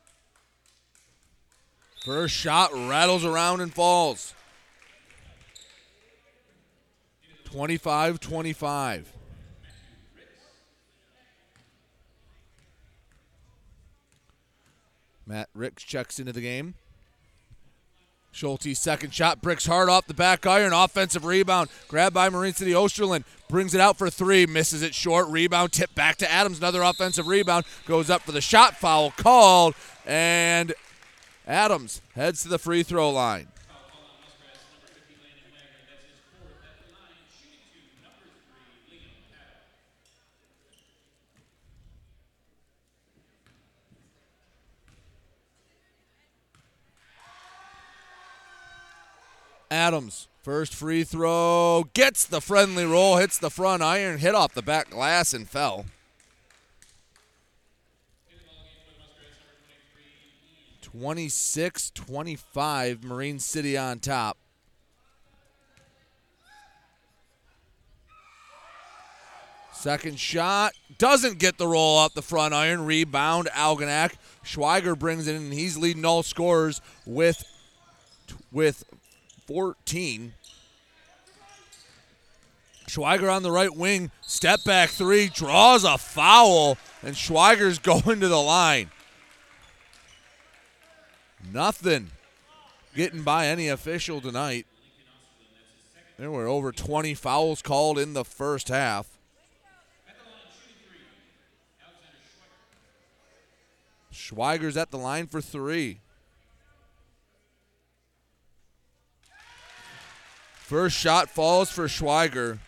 First 2.05 2.35
shot 2.35 2.73
rattles 2.73 3.25
around 3.25 3.61
and 3.61 3.75
falls. 3.75 4.35
25 7.45 8.21
25. 8.21 9.12
Matt 15.33 15.49
Ricks 15.55 15.83
checks 15.83 16.21
into 16.21 16.31
the 16.31 16.43
game. 16.43 16.75
Schulte's 18.35 18.79
second 18.79 19.15
shot 19.15 19.41
bricks 19.41 19.65
hard 19.65 19.89
off 19.89 20.07
the 20.07 20.13
back 20.13 20.45
iron. 20.45 20.75
Offensive 20.75 21.25
rebound. 21.25 21.71
Grabbed 21.89 22.13
by 22.13 22.29
Marine 22.29 22.53
City 22.53 22.73
Osterland. 22.73 23.25
Brings 23.49 23.75
it 23.75 23.81
out 23.81 23.97
for 23.97 24.11
three. 24.11 24.45
Misses 24.45 24.83
it 24.83 24.95
short. 24.95 25.27
Rebound 25.29 25.73
tip 25.73 25.95
back 25.95 26.17
to 26.19 26.31
Adams. 26.31 26.59
Another 26.59 26.83
offensive 26.83 27.29
rebound. 27.29 27.65
Goes 27.87 28.11
up 28.11 28.21
for 28.21 28.33
the 28.33 28.43
shot. 28.43 28.77
Foul 28.77 29.11
called. 29.13 29.75
And 30.05 30.75
Adams 31.47 32.03
heads 32.15 32.43
to 32.43 32.51
the 32.51 32.59
free 32.59 32.83
throw 32.83 33.09
line. 33.09 33.49
Adams, 49.73 50.29
first 50.43 50.75
free 50.75 51.03
throw, 51.03 51.85
gets 51.95 52.27
the 52.27 52.43
friendly 52.43 52.85
roll, 52.85 53.17
hits 53.17 53.39
the 53.39 53.49
front 53.49 53.83
iron, 53.83 54.19
hit 54.19 54.35
off 54.35 54.53
the 54.53 54.61
back 54.61 54.91
glass, 54.91 55.33
and 55.33 55.49
fell. 55.49 55.87
Twenty-six, 60.83 61.91
twenty-five, 61.91 63.03
Marine 63.03 63.39
City 63.39 63.79
on 63.79 63.99
top. 63.99 64.37
Second 69.73 70.21
shot 70.21 70.75
doesn't 70.99 71.39
get 71.39 71.57
the 71.57 71.67
roll 71.67 71.97
off 71.97 72.13
the 72.13 72.21
front 72.21 72.53
iron. 72.53 72.85
Rebound, 72.85 73.49
Algonac. 73.55 74.17
Schweiger 74.45 74.97
brings 74.97 75.27
it 75.27 75.35
in, 75.35 75.45
and 75.45 75.53
he's 75.55 75.79
leading 75.79 76.05
all 76.05 76.23
scorers 76.23 76.83
with 77.07 77.43
with 78.53 78.85
14. 79.53 80.33
Schweiger 82.89 83.31
on 83.31 83.43
the 83.43 83.51
right 83.51 83.75
wing, 83.75 84.11
step 84.23 84.65
back 84.65 84.89
three, 84.89 85.29
draws 85.29 85.85
a 85.85 85.99
foul, 85.99 86.79
and 87.03 87.15
Schweiger's 87.15 87.79
going 87.79 88.21
to 88.21 88.29
the 88.29 88.41
line. 88.41 88.91
Nothing 91.53 92.13
getting 92.95 93.23
by 93.23 93.47
any 93.47 93.69
official 93.69 94.23
tonight. 94.23 94.67
There 96.19 96.31
were 96.31 96.47
over 96.47 96.73
20 96.73 97.13
fouls 97.13 97.61
called 97.61 97.99
in 97.99 98.15
the 98.15 98.25
first 98.25 98.69
half. 98.69 99.19
Schweiger's 104.11 104.79
at 104.79 104.91
the 104.91 104.99
line 104.99 105.27
for 105.27 105.43
three. 105.43 106.02
First 110.73 110.97
shot 110.97 111.29
falls 111.29 111.71
for 111.71 111.87
Schweiger. 111.87 112.59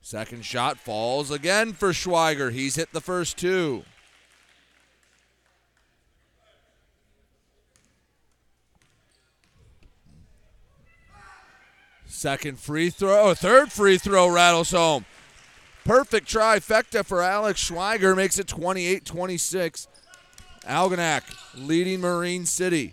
Second 0.00 0.42
shot 0.42 0.78
falls 0.78 1.30
again 1.30 1.74
for 1.74 1.90
Schweiger. 1.90 2.50
He's 2.50 2.76
hit 2.76 2.94
the 2.94 3.02
first 3.02 3.36
two. 3.36 3.84
Second 12.06 12.58
free 12.58 12.88
throw, 12.88 13.34
third 13.34 13.70
free 13.70 13.98
throw 13.98 14.28
rattles 14.28 14.70
home. 14.70 15.04
Perfect 15.86 16.26
trifecta 16.28 17.06
for 17.06 17.22
Alex 17.22 17.70
Schweiger 17.70 18.16
makes 18.16 18.40
it 18.40 18.48
28 18.48 19.04
26. 19.04 19.86
Algonac 20.64 21.22
leading 21.54 22.00
Marine 22.00 22.44
City. 22.44 22.92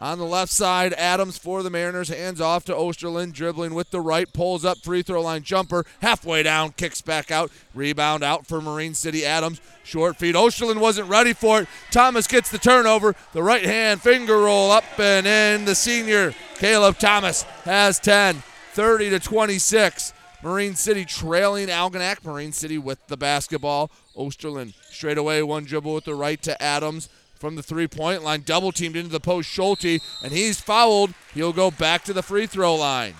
On 0.00 0.18
the 0.18 0.24
left 0.24 0.50
side, 0.50 0.92
Adams 0.94 1.38
for 1.38 1.62
the 1.62 1.70
Mariners. 1.70 2.08
Hands 2.08 2.40
off 2.40 2.64
to 2.64 2.74
Osterland. 2.74 3.32
Dribbling 3.32 3.74
with 3.74 3.92
the 3.92 4.00
right. 4.00 4.30
Pulls 4.32 4.64
up. 4.64 4.78
Free 4.78 5.02
throw 5.02 5.22
line 5.22 5.44
jumper. 5.44 5.86
Halfway 6.02 6.42
down. 6.42 6.72
Kicks 6.72 7.00
back 7.00 7.30
out. 7.30 7.52
Rebound 7.74 8.24
out 8.24 8.44
for 8.44 8.60
Marine 8.60 8.94
City. 8.94 9.24
Adams. 9.24 9.60
Short 9.84 10.16
feed. 10.16 10.34
Osterland 10.34 10.80
wasn't 10.80 11.08
ready 11.08 11.32
for 11.32 11.60
it. 11.60 11.68
Thomas 11.92 12.26
gets 12.26 12.50
the 12.50 12.58
turnover. 12.58 13.14
The 13.34 13.42
right 13.44 13.64
hand 13.64 14.02
finger 14.02 14.36
roll 14.40 14.72
up 14.72 14.82
and 14.98 15.28
in. 15.28 15.64
The 15.64 15.76
senior, 15.76 16.34
Caleb 16.56 16.98
Thomas, 16.98 17.42
has 17.62 18.00
10. 18.00 18.42
30 18.72 19.10
to 19.10 19.20
26. 19.20 20.12
Marine 20.44 20.74
City 20.74 21.06
trailing 21.06 21.68
Algonac. 21.68 22.22
Marine 22.22 22.52
City 22.52 22.76
with 22.76 23.04
the 23.06 23.16
basketball. 23.16 23.90
Osterland 24.14 24.74
straight 24.90 25.16
away, 25.16 25.42
one 25.42 25.64
dribble 25.64 25.94
with 25.94 26.04
the 26.04 26.14
right 26.14 26.40
to 26.42 26.62
Adams 26.62 27.08
from 27.34 27.56
the 27.56 27.62
three 27.62 27.88
point 27.88 28.22
line, 28.22 28.42
double 28.42 28.70
teamed 28.70 28.94
into 28.94 29.10
the 29.10 29.20
post. 29.20 29.48
Schulte, 29.48 30.02
and 30.22 30.32
he's 30.32 30.60
fouled. 30.60 31.14
He'll 31.32 31.54
go 31.54 31.70
back 31.70 32.04
to 32.04 32.12
the 32.12 32.22
free 32.22 32.46
throw 32.46 32.74
line. 32.74 33.14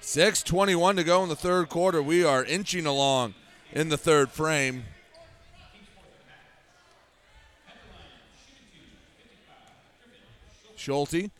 6.21 0.00 0.96
to 0.96 1.04
go 1.04 1.24
in 1.24 1.28
the 1.28 1.36
third 1.36 1.68
quarter. 1.68 2.00
We 2.00 2.24
are 2.24 2.44
inching 2.44 2.86
along 2.86 3.34
in 3.72 3.88
the 3.88 3.98
third 3.98 4.30
frame. 4.30 4.84
Schulte 10.76 11.30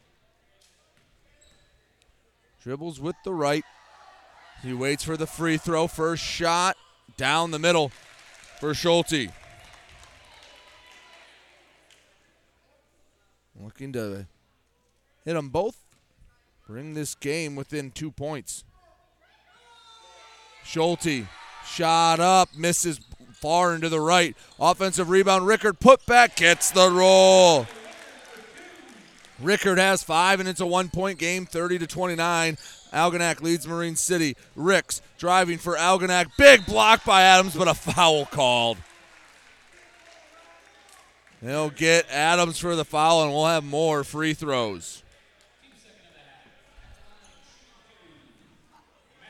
dribbles 2.69 3.01
with 3.01 3.17
the 3.25 3.33
right. 3.33 3.65
He 4.63 4.75
waits 4.75 5.03
for 5.03 5.17
the 5.17 5.27
free 5.27 5.57
throw. 5.57 5.87
First 5.87 6.23
shot 6.23 6.77
down 7.17 7.51
the 7.51 7.59
middle 7.59 7.91
for 8.61 8.75
Schulte. 8.75 9.31
Looking 13.59 13.91
to 13.95 14.27
hit 15.25 15.33
them 15.33 15.49
both. 15.49 15.79
Bring 16.67 16.93
this 16.93 17.15
game 17.15 17.57
within 17.57 17.91
two 17.91 18.11
points. 18.11 18.65
Schulte, 20.63 21.25
shot 21.67 22.21
up, 22.21 22.51
misses 22.55 23.01
far 23.33 23.75
into 23.75 23.89
the 23.89 24.01
right. 24.01 24.37
Offensive 24.61 25.09
rebound. 25.09 25.47
Rickert 25.47 25.81
put 25.81 26.05
back, 26.05 26.37
gets 26.37 26.71
the 26.71 26.91
roll. 26.91 27.67
Rickert 29.41 29.79
has 29.79 30.03
five, 30.03 30.41
and 30.41 30.49
it's 30.49 30.61
a 30.61 30.67
one-point 30.67 31.19
game, 31.19 31.47
30 31.47 31.79
to 31.81 31.87
29. 31.87 32.57
Algonac 32.93 33.41
leads 33.41 33.67
Marine 33.67 33.97
City. 33.97 34.37
Ricks 34.57 35.01
driving 35.19 35.59
for 35.59 35.77
Algonac. 35.77 36.27
Big 36.37 36.67
block 36.67 37.05
by 37.05 37.23
Adams, 37.23 37.55
but 37.55 37.69
a 37.69 37.75
foul 37.75 38.27
called. 38.27 38.79
They'll 41.41 41.71
get 41.71 42.11
Adams 42.11 42.59
for 42.59 42.75
the 42.75 42.85
foul, 42.85 43.23
and 43.23 43.33
we'll 43.33 43.47
have 43.47 43.65
more 43.65 44.03
free 44.03 44.35
throws. 44.35 45.05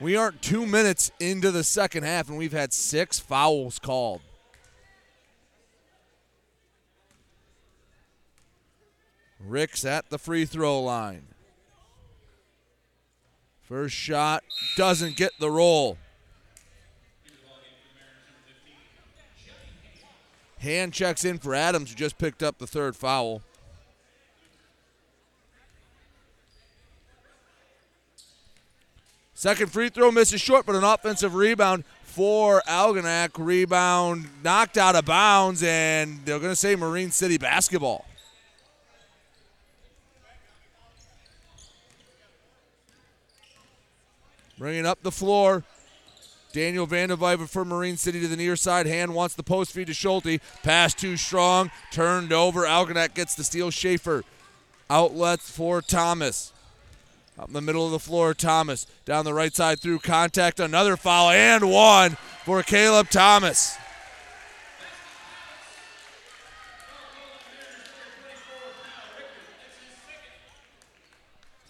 We 0.01 0.17
aren't 0.17 0.41
two 0.41 0.65
minutes 0.65 1.11
into 1.21 1.51
the 1.51 1.65
second 1.65 2.05
half, 2.05 2.29
and 2.29 2.39
we've 2.39 2.53
had 2.53 2.73
six 2.73 3.19
fouls 3.19 3.79
called. 3.79 4.21
Ricks 9.41 9.85
at 9.85 10.11
the 10.11 10.19
free 10.19 10.45
throw 10.45 10.81
line. 10.81 11.27
First 13.63 13.95
shot 13.95 14.45
doesn't 14.77 15.17
get 15.17 15.33
the 15.39 15.51
roll. 15.51 15.99
Hand 20.59 20.93
checks 20.93 21.25
in 21.25 21.39
for 21.39 21.55
Adams, 21.55 21.91
who 21.91 21.97
just 21.97 22.19
picked 22.19 22.43
up 22.43 22.59
the 22.59 22.67
third 22.67 22.97
foul. 22.97 23.43
Second 29.35 29.71
free 29.71 29.89
throw 29.89 30.11
misses 30.11 30.41
short, 30.41 30.67
but 30.67 30.75
an 30.75 30.83
offensive 30.83 31.37
rebound 31.37 31.85
for 32.03 32.61
Algonac. 32.67 33.31
Rebound 33.39 34.29
knocked 34.43 34.77
out 34.77 34.97
of 34.97 35.05
bounds, 35.05 35.63
and 35.63 36.19
they're 36.25 36.41
going 36.41 36.51
to 36.51 36.57
say 36.57 36.75
Marine 36.75 37.13
City 37.13 37.39
basketball. 37.39 38.08
Bringing 44.59 44.87
up 44.87 45.03
the 45.03 45.13
floor. 45.13 45.63
Daniel 46.53 46.87
Vandeviver 46.87 47.49
for 47.49 47.65
Marine 47.65 47.97
City 47.97 48.21
to 48.21 48.29
the 48.29 48.37
near 48.37 48.57
side. 48.57 48.87
Hand 48.87 49.15
wants 49.15 49.35
the 49.35 49.43
post 49.43 49.73
feed 49.73 49.87
to 49.87 49.95
Schulte. 49.95 50.41
Pass 50.63 50.95
too 50.95 51.17
strong. 51.17 51.71
Turned 51.93 52.33
over. 52.33 52.63
Algonac 52.63 53.15
gets 53.15 53.35
the 53.35 53.45
steal. 53.45 53.71
Schaefer. 53.71 54.25
Outlets 54.91 55.49
for 55.49 55.81
Thomas. 55.81 56.53
Up 57.39 57.49
in 57.49 57.55
the 57.55 57.61
middle 57.61 57.87
of 57.87 57.93
the 57.93 58.01
floor, 58.01 58.35
Thomas. 58.35 58.87
Down 59.05 59.25
the 59.25 59.35
right 59.35 59.55
side 59.55 59.79
through 59.79 60.01
contact. 60.01 60.59
Another 60.59 60.97
foul 60.97 61.31
and 61.31 61.71
one 61.71 62.17
for 62.45 62.63
Caleb 62.65 63.11
Thomas. 63.11 63.79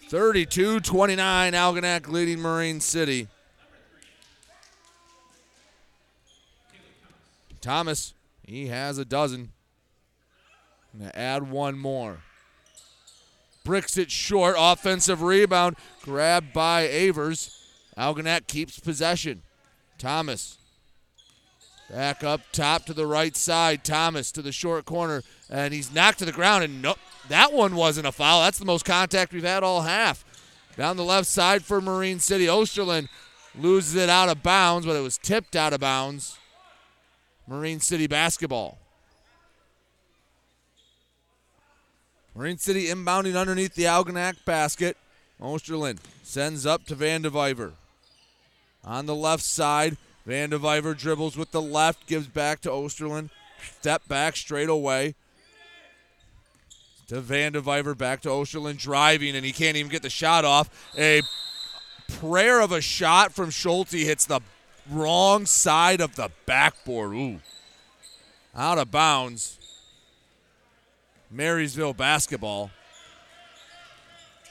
Thirty-two 0.09 0.79
twenty-nine, 0.79 1.53
Algonac 1.53 2.07
leading 2.07 2.39
Marine 2.39 2.79
City. 2.79 3.27
Thomas, 7.61 8.15
he 8.43 8.67
has 8.67 8.97
a 8.97 9.05
dozen. 9.05 9.51
Add 11.13 11.51
one 11.51 11.77
more. 11.77 12.21
Bricks 13.63 13.99
it 13.99 14.09
short. 14.09 14.55
Offensive 14.57 15.21
rebound. 15.21 15.75
Grabbed 16.01 16.53
by 16.53 16.87
Avers. 16.87 17.69
Algonac 17.95 18.47
keeps 18.47 18.79
possession. 18.79 19.43
Thomas. 19.99 20.57
Back 21.91 22.23
up 22.23 22.41
top 22.51 22.85
to 22.85 22.95
the 22.95 23.05
right 23.05 23.37
side. 23.37 23.83
Thomas 23.83 24.31
to 24.31 24.41
the 24.41 24.51
short 24.51 24.85
corner. 24.85 25.21
And 25.51 25.71
he's 25.71 25.93
knocked 25.93 26.17
to 26.19 26.25
the 26.25 26.31
ground. 26.31 26.63
And 26.63 26.81
no, 26.81 26.95
that 27.29 27.53
one 27.53 27.75
wasn't 27.75 28.07
a 28.07 28.11
foul. 28.11 28.41
That's 28.41 28.59
the 28.59 28.65
most 28.65 28.85
contact 28.85 29.33
we've 29.33 29.43
had 29.43 29.63
all 29.63 29.81
half. 29.81 30.25
Down 30.75 30.97
the 30.97 31.03
left 31.03 31.27
side 31.27 31.63
for 31.63 31.81
Marine 31.81 32.19
City. 32.19 32.45
Osterland 32.45 33.09
loses 33.57 33.95
it 33.95 34.09
out 34.09 34.29
of 34.29 34.43
bounds, 34.43 34.85
but 34.85 34.95
it 34.95 35.01
was 35.01 35.17
tipped 35.17 35.55
out 35.55 35.73
of 35.73 35.79
bounds. 35.79 36.37
Marine 37.47 37.79
City 37.79 38.07
basketball. 38.07 38.77
Marine 42.35 42.57
City 42.57 42.85
inbounding 42.85 43.35
underneath 43.35 43.75
the 43.75 43.83
Algonac 43.83 44.45
basket. 44.45 44.95
Osterland 45.41 45.97
sends 46.23 46.65
up 46.65 46.85
to 46.85 46.95
Vandeviver. 46.95 47.73
On 48.85 49.05
the 49.05 49.15
left 49.15 49.43
side, 49.43 49.97
Vandeviver 50.27 50.97
dribbles 50.97 51.35
with 51.35 51.51
the 51.51 51.61
left, 51.61 52.07
gives 52.07 52.27
back 52.27 52.61
to 52.61 52.69
Osterland. 52.69 53.29
Step 53.79 54.07
back 54.07 54.35
straight 54.35 54.69
away. 54.69 55.15
To 57.09 57.21
Vandeviver, 57.21 57.97
back 57.97 58.21
to 58.21 58.29
Osterland 58.29 58.77
driving, 58.77 59.35
and 59.35 59.43
he 59.43 59.51
can't 59.51 59.75
even 59.75 59.91
get 59.91 60.03
the 60.03 60.11
shot 60.11 60.45
off. 60.45 60.69
A 60.95 61.23
prayer 62.19 62.61
of 62.61 62.71
a 62.71 62.81
shot 62.81 63.33
from 63.33 63.49
Schulte 63.49 63.89
hits 63.89 64.25
the 64.25 64.41
wrong 64.87 65.47
side 65.47 66.01
of 66.01 66.15
the 66.15 66.29
backboard. 66.45 67.15
Ooh. 67.15 67.39
Out 68.55 68.77
of 68.77 68.91
bounds. 68.91 69.57
Marysville 71.31 71.95
basketball. 71.95 72.69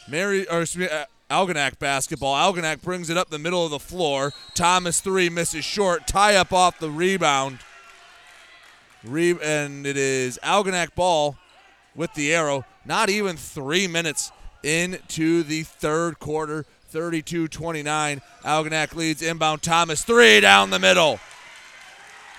Mary 0.09 0.49
or 0.49 0.63
uh, 0.63 1.05
Algonac 1.31 1.79
basketball. 1.79 2.35
Algonac 2.35 2.83
brings 2.83 3.09
it 3.09 3.17
up 3.17 3.31
the 3.31 3.39
middle 3.39 3.65
of 3.65 3.71
the 3.71 3.79
floor. 3.79 4.33
Thomas 4.55 5.01
three 5.01 5.29
misses 5.29 5.65
short. 5.65 6.09
Tie 6.09 6.35
up 6.35 6.53
off 6.53 6.81
the 6.81 6.91
rebound. 6.91 7.61
Re- 9.05 9.39
and 9.41 9.87
it 9.87 9.97
is 9.97 10.41
Algonac 10.43 10.97
ball 10.97 11.37
with 11.99 12.15
the 12.15 12.33
arrow. 12.33 12.65
Not 12.87 13.11
even 13.11 13.37
three 13.37 13.87
minutes 13.89 14.33
into 14.63 15.43
the 15.43 15.65
third 15.65 16.19
quarter. 16.19 16.65
32 16.91 17.49
29. 17.49 18.23
Algonac 18.45 18.95
leads 18.95 19.21
inbound. 19.21 19.61
Thomas 19.63 20.03
three 20.03 20.41
down 20.41 20.71
the 20.71 20.79
middle. 20.79 21.21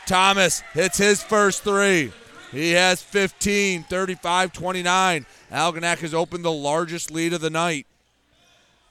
Thomas 0.07 0.61
hits 0.73 0.97
his 0.97 1.21
first 1.21 1.63
three. 1.63 2.11
He 2.51 2.71
has 2.71 3.03
15, 3.03 3.83
35 3.83 4.53
29. 4.53 5.25
Algonac 5.51 5.99
has 5.99 6.15
opened 6.15 6.43
the 6.43 6.51
largest 6.51 7.11
lead 7.11 7.33
of 7.33 7.41
the 7.41 7.51
night. 7.51 7.85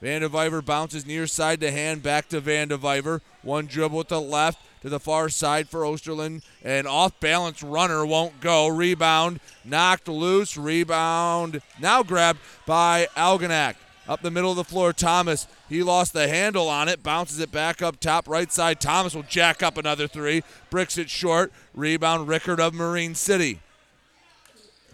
Vandeviver 0.01 0.63
bounces 0.63 1.05
near 1.05 1.27
side 1.27 1.59
to 1.59 1.71
Hand 1.71 2.01
back 2.01 2.29
to 2.29 2.39
Vandeviver. 2.39 3.19
One 3.41 3.65
dribble 3.65 3.97
with 3.97 4.07
the 4.07 4.21
left 4.21 4.61
to 4.81 4.89
the 4.89 4.99
far 4.99 5.29
side 5.29 5.69
for 5.69 5.81
Osterland. 5.81 6.43
An 6.63 6.87
off 6.87 7.19
balance 7.19 7.61
runner 7.63 8.05
won't 8.05 8.39
go. 8.39 8.67
Rebound 8.67 9.39
knocked 9.63 10.07
loose. 10.07 10.57
Rebound 10.57 11.61
now 11.79 12.03
grabbed 12.03 12.39
by 12.65 13.07
Algonac. 13.15 13.75
Up 14.07 14.23
the 14.23 14.31
middle 14.31 14.49
of 14.49 14.57
the 14.57 14.63
floor, 14.63 14.91
Thomas. 14.91 15.45
He 15.69 15.83
lost 15.83 16.13
the 16.13 16.27
handle 16.27 16.67
on 16.67 16.89
it, 16.89 17.03
bounces 17.03 17.39
it 17.39 17.51
back 17.51 17.83
up 17.83 17.99
top 17.99 18.27
right 18.27 18.51
side. 18.51 18.81
Thomas 18.81 19.13
will 19.13 19.21
jack 19.21 19.61
up 19.61 19.77
another 19.77 20.07
three, 20.07 20.41
bricks 20.71 20.97
it 20.97 21.11
short. 21.11 21.53
Rebound, 21.75 22.27
Rickert 22.27 22.59
of 22.59 22.73
Marine 22.73 23.13
City. 23.13 23.59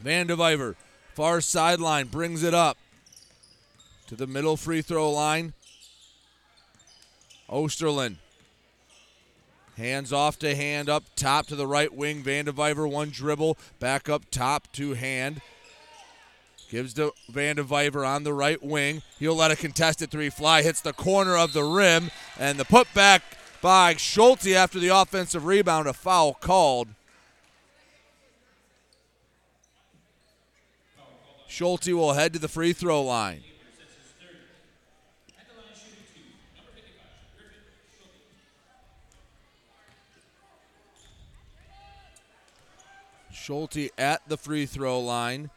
Vandeviver, 0.04 0.76
far 1.14 1.40
sideline, 1.40 2.08
brings 2.08 2.44
it 2.44 2.54
up 2.54 2.78
to 4.08 4.16
the 4.16 4.28
middle 4.28 4.58
free 4.58 4.82
throw 4.82 5.10
line. 5.10 5.54
Osterland. 7.50 8.18
Hands 9.78 10.14
off 10.14 10.40
to 10.40 10.56
Hand 10.56 10.90
up 10.90 11.04
top 11.16 11.48
to 11.48 11.56
the 11.56 11.68
right 11.68 11.94
wing. 11.94 12.24
Vandeviver, 12.24 12.90
one 12.90 13.10
dribble, 13.10 13.58
back 13.80 14.08
up 14.08 14.24
top 14.32 14.72
to 14.74 14.94
Hand. 14.94 15.42
Gives 16.70 16.94
to 16.96 17.14
Vandeviver 17.32 18.08
on 18.08 18.24
the 18.24 18.34
right 18.34 18.62
wing. 18.64 19.02
He'll 19.20 19.36
let 19.36 19.52
a 19.52 19.56
contested 19.56 20.12
three 20.12 20.30
fly. 20.30 20.62
Hits 20.62 20.82
the 20.82 20.94
corner 20.94 21.38
of 21.38 21.54
the 21.54 21.64
rim. 21.64 22.10
And 22.40 22.58
the 22.58 22.66
putback 22.66 23.22
by 23.62 23.96
Schulte 23.96 24.48
after 24.48 24.80
the 24.80 24.88
offensive 24.90 25.46
rebound, 25.46 25.88
a 25.88 25.94
foul 25.94 26.34
called. 26.34 26.88
Schulte 31.48 31.88
will 31.88 32.14
head 32.14 32.34
to 32.34 32.40
the 32.40 32.48
free 32.48 32.74
throw 32.74 33.02
line. 33.04 33.44
Schulte 43.46 43.92
at 43.96 44.28
the 44.28 44.38
free 44.38 44.66
throw 44.66 45.00
line. 45.00 45.52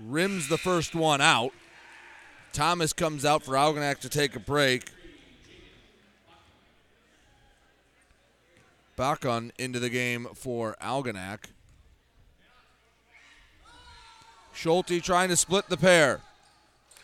Rims 0.00 0.48
the 0.48 0.58
first 0.58 0.96
one 0.96 1.20
out. 1.20 1.52
Thomas 2.52 2.92
comes 2.92 3.24
out 3.24 3.44
for 3.44 3.52
Algonac 3.52 4.00
to 4.00 4.08
take 4.08 4.34
a 4.34 4.40
break. 4.40 4.90
Bakun 8.98 9.52
into 9.58 9.78
the 9.78 9.90
game 9.90 10.26
for 10.34 10.74
Algonac. 10.82 11.44
Schulte 14.52 15.00
trying 15.04 15.28
to 15.28 15.36
split 15.36 15.68
the 15.68 15.76
pair. 15.76 16.20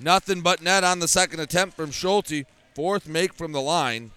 Nothing 0.00 0.40
but 0.40 0.60
net 0.60 0.82
on 0.82 0.98
the 0.98 1.06
second 1.06 1.38
attempt 1.38 1.76
from 1.76 1.92
Schulte. 1.92 2.46
Fourth 2.74 3.06
make 3.06 3.32
from 3.32 3.52
the 3.52 3.60
line. 3.62 4.10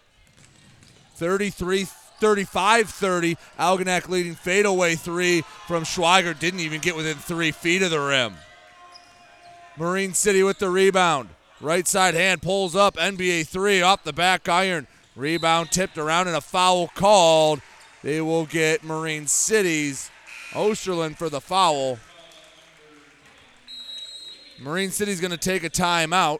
33 1.13 1.85
35 2.19 2.89
30. 2.89 3.37
Algonac 3.59 4.09
leading 4.09 4.35
fadeaway 4.35 4.95
three 4.95 5.41
from 5.67 5.83
Schweiger. 5.83 6.37
Didn't 6.37 6.59
even 6.59 6.81
get 6.81 6.95
within 6.95 7.17
three 7.17 7.51
feet 7.51 7.81
of 7.81 7.91
the 7.91 7.99
rim. 7.99 8.35
Marine 9.77 10.13
City 10.13 10.43
with 10.43 10.59
the 10.59 10.69
rebound. 10.69 11.29
Right 11.61 11.87
side 11.87 12.13
Hand 12.13 12.41
pulls 12.41 12.75
up. 12.75 12.95
NBA 12.95 13.47
three 13.47 13.81
off 13.81 14.03
the 14.03 14.13
back 14.13 14.47
iron. 14.47 14.87
Rebound 15.15 15.71
tipped 15.71 15.97
around 15.97 16.27
and 16.27 16.35
a 16.35 16.41
foul 16.41 16.87
called. 16.89 17.61
They 18.03 18.21
will 18.21 18.45
get 18.45 18.83
Marine 18.83 19.27
City's 19.27 20.11
Osterland 20.51 21.17
for 21.17 21.29
the 21.29 21.41
foul. 21.41 21.99
Marine 24.59 24.91
City's 24.91 25.19
going 25.19 25.31
to 25.31 25.37
take 25.37 25.63
a 25.63 25.69
timeout. 25.69 26.39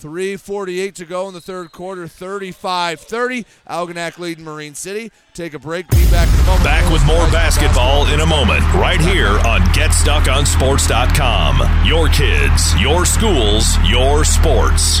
3.48 0.00 0.94
to 0.94 1.04
go 1.04 1.28
in 1.28 1.34
the 1.34 1.40
third 1.40 1.70
quarter, 1.72 2.08
35 2.08 3.00
30. 3.00 3.46
Algonac 3.68 4.18
leading 4.18 4.44
Marine 4.44 4.74
City. 4.74 5.10
Take 5.32 5.54
a 5.54 5.58
break. 5.58 5.88
Be 5.88 6.04
back 6.10 6.28
in 6.32 6.38
a 6.40 6.44
moment. 6.44 6.64
Back 6.64 6.92
with 6.92 7.04
more 7.06 7.24
basketball 7.30 8.06
in 8.08 8.20
a 8.20 8.26
moment, 8.26 8.60
right 8.74 9.00
here 9.00 9.38
on 9.46 9.62
GetStuckOnSports.com. 9.72 11.86
Your 11.86 12.08
kids, 12.08 12.78
your 12.80 13.06
schools, 13.06 13.78
your 13.86 14.24
sports. 14.24 15.00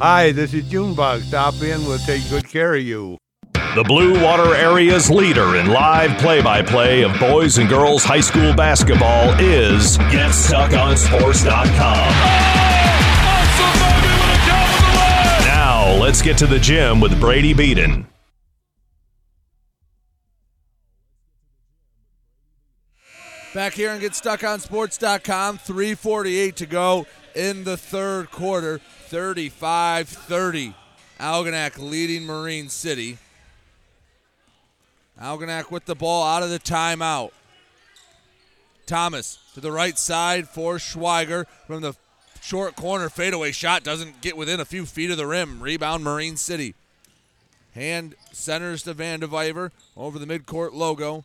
Hi, 0.00 0.32
this 0.32 0.54
is 0.54 0.68
Junebug. 0.68 1.22
Stop 1.22 1.54
in, 1.62 1.84
we'll 1.84 1.98
take 1.98 2.28
good 2.28 2.48
care 2.48 2.74
of 2.74 2.82
you. 2.82 3.16
The 3.74 3.84
Blue 3.84 4.22
Water 4.22 4.54
Area's 4.54 5.10
leader 5.10 5.56
in 5.56 5.68
live 5.68 6.18
play 6.18 6.42
by 6.42 6.60
play 6.60 7.04
of 7.04 7.18
boys 7.18 7.56
and 7.56 7.70
girls 7.70 8.04
high 8.04 8.20
school 8.20 8.52
basketball 8.54 9.32
is 9.40 9.96
GetStuckOnSports.com. 9.98 12.12
Now, 15.46 15.96
let's 15.98 16.20
get 16.20 16.36
to 16.38 16.46
the 16.46 16.58
gym 16.58 17.00
with 17.00 17.18
Brady 17.18 17.54
Beaton. 17.54 18.06
Back 23.54 23.74
here 23.74 23.90
and 23.90 24.00
get 24.00 24.14
stuck 24.14 24.44
on 24.44 24.60
sports.com. 24.60 25.58
348 25.58 26.56
to 26.56 26.66
go 26.66 27.06
in 27.34 27.64
the 27.64 27.76
third 27.76 28.30
quarter. 28.30 28.80
35 29.12 30.08
30. 30.08 30.72
Algonac 31.20 31.78
leading 31.78 32.24
Marine 32.24 32.70
City. 32.70 33.18
Algonac 35.20 35.70
with 35.70 35.84
the 35.84 35.94
ball 35.94 36.24
out 36.24 36.42
of 36.42 36.48
the 36.48 36.58
timeout. 36.58 37.32
Thomas 38.86 39.38
to 39.52 39.60
the 39.60 39.70
right 39.70 39.98
side 39.98 40.48
for 40.48 40.76
Schweiger 40.76 41.44
from 41.66 41.82
the 41.82 41.94
short 42.40 42.74
corner 42.74 43.10
fadeaway 43.10 43.52
shot. 43.52 43.84
Doesn't 43.84 44.22
get 44.22 44.34
within 44.34 44.60
a 44.60 44.64
few 44.64 44.86
feet 44.86 45.10
of 45.10 45.18
the 45.18 45.26
rim. 45.26 45.62
Rebound 45.62 46.02
Marine 46.02 46.38
City. 46.38 46.74
Hand 47.74 48.14
centers 48.32 48.82
to 48.84 48.94
Vandeviver 48.94 49.72
over 49.94 50.18
the 50.18 50.26
midcourt 50.26 50.72
logo. 50.72 51.22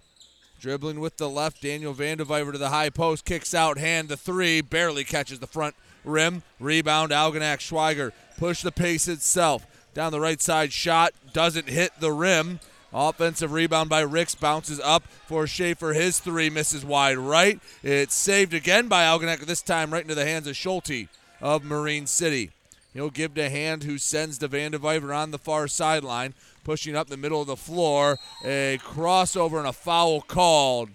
Dribbling 0.60 1.00
with 1.00 1.16
the 1.16 1.30
left, 1.30 1.62
Daniel 1.62 1.94
Vandeviver 1.94 2.52
to 2.52 2.58
the 2.58 2.68
high 2.68 2.90
post, 2.90 3.24
kicks 3.24 3.54
out, 3.54 3.78
Hand 3.78 4.10
the 4.10 4.18
three, 4.18 4.60
barely 4.60 5.06
catches 5.06 5.40
the 5.40 5.48
front 5.48 5.76
rim. 6.08 6.44
Rebound, 6.60 7.12
Algonac 7.12 7.60
Schweiger. 7.60 8.12
Push 8.38 8.62
the 8.62 8.72
pace 8.72 9.08
itself. 9.08 9.66
Down 9.94 10.12
the 10.12 10.20
right 10.20 10.42
side 10.42 10.74
shot, 10.74 11.14
doesn't 11.34 11.70
hit 11.70 11.92
the 12.00 12.12
rim. 12.12 12.60
Offensive 12.94 13.52
rebound 13.52 13.90
by 13.90 14.00
Ricks 14.00 14.34
bounces 14.34 14.80
up 14.80 15.04
for 15.26 15.46
Schaefer. 15.46 15.94
His 15.94 16.20
three 16.20 16.50
misses 16.50 16.86
wide 16.86 17.18
right. 17.18 17.60
It's 17.84 18.16
saved 18.16 18.54
again 18.54 18.88
by 18.88 19.04
Algonac, 19.04 19.40
this 19.42 19.62
time 19.62 19.92
right 19.92 20.04
into 20.04 20.16
the 20.16 20.26
hands 20.26 20.48
of 20.48 20.56
Schulte 20.56 21.08
of 21.42 21.64
Marine 21.64 22.08
City. 22.08 22.52
He'll 22.94 23.10
give 23.10 23.36
to 23.36 23.50
Hand, 23.50 23.84
who 23.84 23.98
sends 23.98 24.38
to 24.40 24.50
Vandeviver 24.50 25.16
on 25.16 25.32
the 25.32 25.38
far 25.38 25.68
sideline, 25.68 26.34
pushing 26.64 26.96
up 26.96 27.08
the 27.08 27.18
middle 27.18 27.42
of 27.42 27.48
the 27.48 27.56
floor. 27.56 28.18
A 28.44 28.80
crossover 28.82 29.60
and 29.60 29.68
a 29.68 29.74
foul 29.74 30.22
called. 30.22 30.90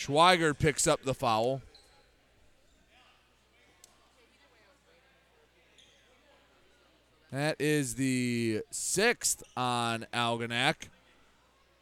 Schweiger 0.00 0.58
picks 0.58 0.86
up 0.86 1.02
the 1.02 1.12
foul. 1.12 1.60
That 7.30 7.56
is 7.58 7.96
the 7.96 8.62
sixth 8.70 9.42
on 9.58 10.06
Algonac. 10.14 10.88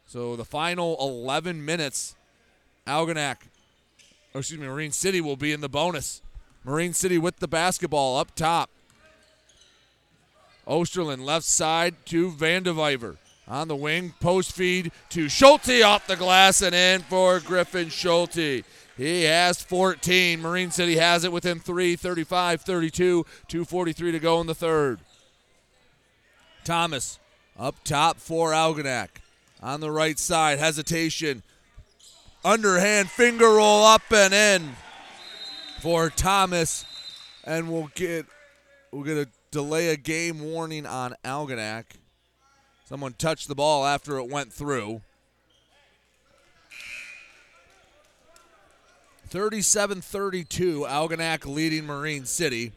So 0.05 0.35
the 0.35 0.43
final 0.43 0.97
11 0.99 1.63
minutes, 1.63 2.17
Algonac, 2.85 3.37
or 4.33 4.39
excuse 4.39 4.59
me, 4.59 4.67
Marine 4.67 4.91
City 4.91 5.21
will 5.21 5.37
be 5.37 5.53
in 5.53 5.61
the 5.61 5.69
bonus. 5.69 6.21
Marine 6.65 6.93
City 6.93 7.17
with 7.17 7.37
the 7.37 7.47
basketball 7.47 8.17
up 8.17 8.35
top. 8.35 8.69
Osterland 10.67 11.23
left 11.23 11.45
side 11.45 11.95
to 12.07 12.31
Vandeviver. 12.31 13.15
On 13.49 13.67
the 13.67 13.75
wing, 13.75 14.13
post 14.19 14.51
feed 14.51 14.91
to 15.09 15.27
Schulte 15.27 15.81
off 15.81 16.05
the 16.05 16.15
glass 16.15 16.61
and 16.61 16.75
in 16.75 17.01
for 17.01 17.39
Griffin 17.39 17.89
Schulte. 17.89 18.63
He 18.95 19.23
has 19.23 19.61
14. 19.63 20.39
Marine 20.39 20.69
City 20.69 20.97
has 20.97 21.23
it 21.23 21.31
within 21.31 21.59
3, 21.59 21.95
35 21.95 22.61
32, 22.61 23.25
2.43 23.47 23.95
to 24.11 24.19
go 24.19 24.39
in 24.41 24.47
the 24.47 24.53
third. 24.53 24.99
Thomas 26.63 27.17
up 27.57 27.83
top 27.83 28.17
for 28.17 28.51
Algonac. 28.51 29.07
On 29.61 29.79
the 29.79 29.91
right 29.91 30.19
side, 30.19 30.59
hesitation. 30.59 31.41
Underhand 32.45 33.09
finger 33.09 33.49
roll 33.49 33.83
up 33.83 34.03
and 34.11 34.33
in 34.33 34.75
for 35.81 36.09
Thomas. 36.09 36.85
And 37.43 37.71
we'll 37.71 37.89
get 37.95 38.27
we'll 38.91 39.03
get 39.03 39.17
a 39.17 39.27
delay 39.51 39.89
a 39.89 39.97
game 39.97 40.39
warning 40.41 40.85
on 40.85 41.15
Algonac. 41.25 41.85
Someone 42.89 43.13
touched 43.13 43.47
the 43.47 43.53
ball 43.53 43.85
after 43.85 44.17
it 44.17 44.27
went 44.27 44.51
through. 44.51 45.01
37 49.27 50.01
32, 50.01 50.87
Algonac 50.89 51.45
leading 51.45 51.85
Marine 51.85 52.25
City. 52.25 52.71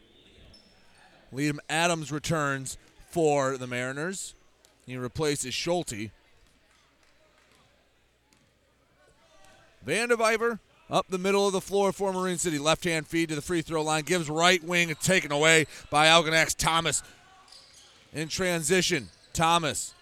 Liam 1.33 1.57
Adams 1.67 2.11
returns 2.11 2.77
for 3.09 3.57
the 3.57 3.65
Mariners. 3.65 4.35
He 4.85 4.97
replaces 4.97 5.55
Schulte. 5.55 6.11
Vandeviver 9.83 10.59
up 10.91 11.07
the 11.09 11.17
middle 11.17 11.47
of 11.47 11.53
the 11.53 11.59
floor 11.59 11.91
for 11.91 12.13
Marine 12.13 12.37
City. 12.37 12.59
Left 12.59 12.83
hand 12.83 13.07
feed 13.07 13.29
to 13.29 13.35
the 13.35 13.41
free 13.41 13.63
throw 13.63 13.81
line. 13.81 14.03
Gives 14.03 14.29
right 14.29 14.63
wing 14.63 14.93
taken 15.01 15.31
away 15.31 15.65
by 15.89 16.05
Algonac's 16.05 16.53
Thomas. 16.53 17.01
In 18.13 18.27
transition, 18.27 19.09
Thomas 19.33 19.95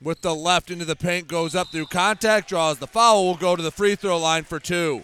with 0.00 0.20
the 0.20 0.34
left 0.34 0.70
into 0.70 0.84
the 0.84 0.96
paint 0.96 1.28
goes 1.28 1.54
up 1.54 1.68
through 1.68 1.86
contact, 1.86 2.48
draws 2.48 2.78
the 2.78 2.86
foul, 2.86 3.26
will 3.26 3.34
go 3.36 3.56
to 3.56 3.62
the 3.62 3.70
free 3.70 3.94
throw 3.94 4.18
line 4.18 4.44
for 4.44 4.60
two. 4.60 5.02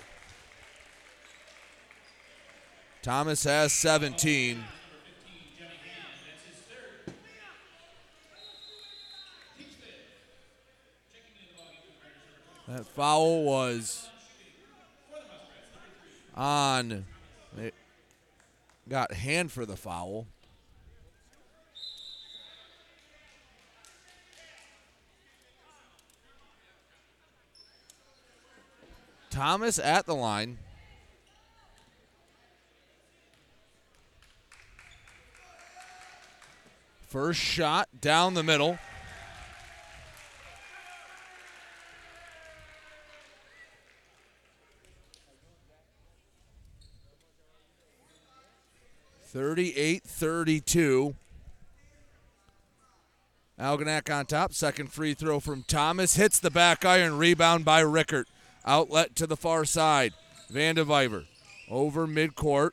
Thomas 3.02 3.44
has 3.44 3.72
17. 3.72 4.64
That 12.66 12.86
foul 12.86 13.44
was 13.44 14.08
on. 16.34 17.04
They 17.54 17.72
got 18.88 19.12
Hand 19.12 19.52
for 19.52 19.66
the 19.66 19.76
foul. 19.76 20.26
Thomas 29.34 29.80
at 29.80 30.06
the 30.06 30.14
line. 30.14 30.58
First 37.08 37.40
shot 37.40 37.88
down 38.00 38.34
the 38.34 38.44
middle. 38.44 38.78
Thirty-eight, 49.26 50.04
thirty-two. 50.04 51.16
Algonac 53.58 54.16
on 54.16 54.26
top. 54.26 54.52
Second 54.52 54.92
free 54.92 55.14
throw 55.14 55.40
from 55.40 55.64
Thomas. 55.64 56.14
Hits 56.14 56.38
the 56.38 56.52
back 56.52 56.84
iron. 56.84 57.18
Rebound 57.18 57.64
by 57.64 57.80
Rickert. 57.80 58.28
Outlet 58.66 59.14
to 59.16 59.26
the 59.26 59.36
far 59.36 59.64
side. 59.64 60.14
Vandeviver 60.52 61.26
over 61.70 62.06
midcourt 62.06 62.70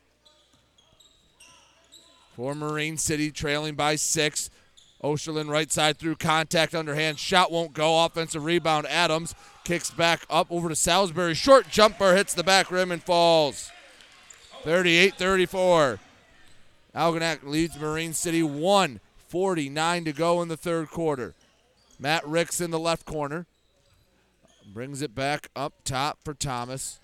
for 2.35 2.55
Marine 2.55 2.97
City, 2.97 3.31
trailing 3.31 3.76
by 3.76 3.95
six. 3.95 4.49
Osterland 5.03 5.49
right 5.49 5.72
side 5.72 5.97
through 5.97 6.15
contact 6.15 6.76
underhand. 6.76 7.18
Shot 7.18 7.51
won't 7.51 7.73
go. 7.73 8.05
Offensive 8.05 8.45
rebound. 8.45 8.85
Adams 8.88 9.34
kicks 9.63 9.89
back 9.89 10.26
up 10.30 10.47
over 10.51 10.69
to 10.69 10.76
Salisbury. 10.76 11.34
Short 11.34 11.68
jumper 11.69 12.15
hits 12.15 12.34
the 12.34 12.43
back 12.43 12.69
rim 12.72 12.91
and 12.91 13.01
falls. 13.01 13.72
38 14.63 15.15
34. 15.15 15.99
Algonac 16.95 17.43
leads 17.43 17.80
Marine 17.80 18.13
City 18.13 18.43
1 18.43 18.99
49 19.27 20.05
to 20.05 20.13
go 20.13 20.41
in 20.41 20.49
the 20.49 20.57
third 20.57 20.89
quarter. 20.89 21.34
Matt 21.99 22.27
Ricks 22.27 22.61
in 22.61 22.69
the 22.69 22.80
left 22.80 23.05
corner. 23.05 23.47
Brings 24.73 25.02
it 25.02 25.14
back 25.14 25.49
up 25.56 25.73
top 25.84 26.19
for 26.23 26.34
Thomas. 26.34 26.99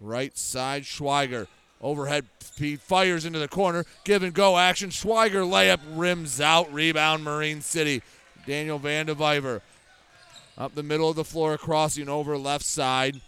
Right 0.00 0.36
side, 0.38 0.84
Schweiger. 0.84 1.48
Overhead 1.80 2.26
feed 2.38 2.80
fires 2.80 3.24
into 3.24 3.38
the 3.38 3.48
corner. 3.48 3.84
Give 4.04 4.22
and 4.22 4.32
go 4.32 4.56
action. 4.56 4.90
Schweiger 4.90 5.48
layup 5.48 5.80
rims 5.94 6.40
out. 6.40 6.72
Rebound 6.72 7.24
Marine 7.24 7.62
City. 7.62 8.02
Daniel 8.46 8.78
van 8.78 9.06
Vandeviver 9.06 9.60
up 10.56 10.74
the 10.74 10.82
middle 10.82 11.08
of 11.08 11.16
the 11.16 11.24
floor, 11.24 11.56
crossing 11.56 12.08
over 12.08 12.36
left 12.36 12.64
side. 12.64 13.20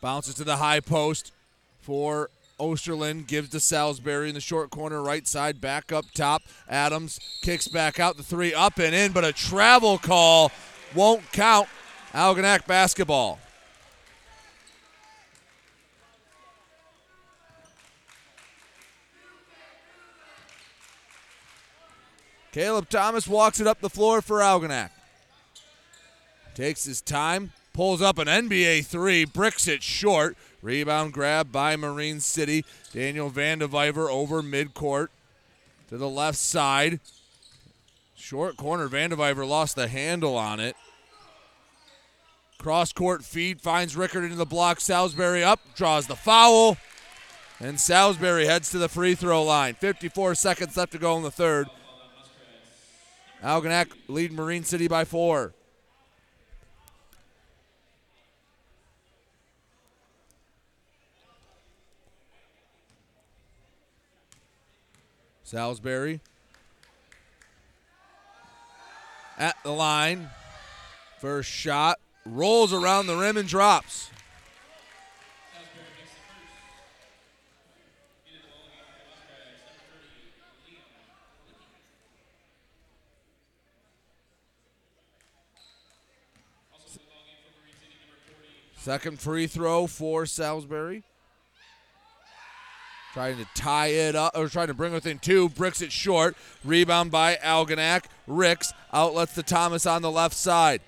Bounces 0.00 0.34
to 0.34 0.44
the 0.44 0.56
high 0.56 0.80
post 0.80 1.32
for 1.80 2.30
Osterland. 2.60 3.26
Gives 3.26 3.48
to 3.50 3.60
Salisbury 3.60 4.28
in 4.28 4.34
the 4.34 4.40
short 4.40 4.70
corner, 4.70 5.02
right 5.02 5.26
side, 5.26 5.60
back 5.60 5.90
up 5.90 6.04
top. 6.14 6.42
Adams 6.68 7.18
kicks 7.42 7.66
back 7.66 7.98
out 7.98 8.18
the 8.18 8.22
three, 8.22 8.52
up 8.52 8.78
and 8.78 8.94
in, 8.94 9.12
but 9.12 9.24
a 9.24 9.32
travel 9.32 9.96
call 9.96 10.52
won't 10.94 11.32
count. 11.32 11.68
Algonac 12.14 12.64
basketball. 12.66 13.40
Caleb 22.52 22.88
Thomas 22.88 23.26
walks 23.26 23.58
it 23.58 23.66
up 23.66 23.80
the 23.80 23.90
floor 23.90 24.22
for 24.22 24.38
Algonac. 24.38 24.90
Takes 26.54 26.84
his 26.84 27.00
time, 27.00 27.50
pulls 27.72 28.00
up 28.00 28.16
an 28.18 28.28
NBA 28.28 28.86
three, 28.86 29.24
bricks 29.24 29.66
it 29.66 29.82
short. 29.82 30.36
Rebound 30.62 31.12
grab 31.12 31.50
by 31.50 31.74
Marine 31.74 32.20
City. 32.20 32.64
Daniel 32.92 33.28
Vandeviver 33.28 34.08
over 34.08 34.40
midcourt 34.40 35.08
to 35.88 35.96
the 35.96 36.08
left 36.08 36.38
side. 36.38 37.00
Short 38.14 38.56
corner, 38.56 38.88
Vandeviver 38.88 39.46
lost 39.46 39.74
the 39.74 39.88
handle 39.88 40.36
on 40.36 40.60
it. 40.60 40.76
Cross 42.58 42.92
court 42.92 43.24
feed 43.24 43.60
finds 43.60 43.96
Rickert 43.96 44.24
into 44.24 44.36
the 44.36 44.46
block. 44.46 44.80
Salisbury 44.80 45.44
up, 45.44 45.60
draws 45.74 46.06
the 46.06 46.16
foul. 46.16 46.76
And 47.60 47.78
Salisbury 47.78 48.46
heads 48.46 48.70
to 48.70 48.78
the 48.78 48.88
free 48.88 49.14
throw 49.14 49.42
line. 49.42 49.74
54 49.74 50.34
seconds 50.34 50.76
left 50.76 50.92
to 50.92 50.98
go 50.98 51.16
in 51.16 51.22
the 51.22 51.30
third. 51.30 51.68
Algonac 53.42 53.88
lead 54.08 54.32
Marine 54.32 54.64
City 54.64 54.88
by 54.88 55.04
four. 55.04 55.52
Salisbury 65.42 66.20
at 69.38 69.56
the 69.62 69.70
line. 69.70 70.30
First 71.20 71.50
shot 71.50 72.00
rolls 72.26 72.72
around 72.72 73.06
the 73.06 73.16
rim 73.16 73.36
and 73.36 73.48
drops. 73.48 74.10
Second 88.76 89.18
free 89.18 89.46
throw 89.46 89.86
for 89.86 90.26
Salisbury. 90.26 91.04
Trying 93.14 93.38
to 93.38 93.46
tie 93.54 93.86
it 93.86 94.14
up, 94.14 94.36
or 94.36 94.46
trying 94.48 94.66
to 94.66 94.74
bring 94.74 94.92
within 94.92 95.18
two. 95.18 95.48
Bricks 95.48 95.80
it 95.80 95.90
short. 95.90 96.36
Rebound 96.62 97.10
by 97.10 97.36
Algonac. 97.36 98.04
Ricks 98.26 98.74
outlets 98.92 99.34
to 99.36 99.42
Thomas 99.42 99.86
on 99.86 100.02
the 100.02 100.10
left 100.10 100.36
side. 100.36 100.82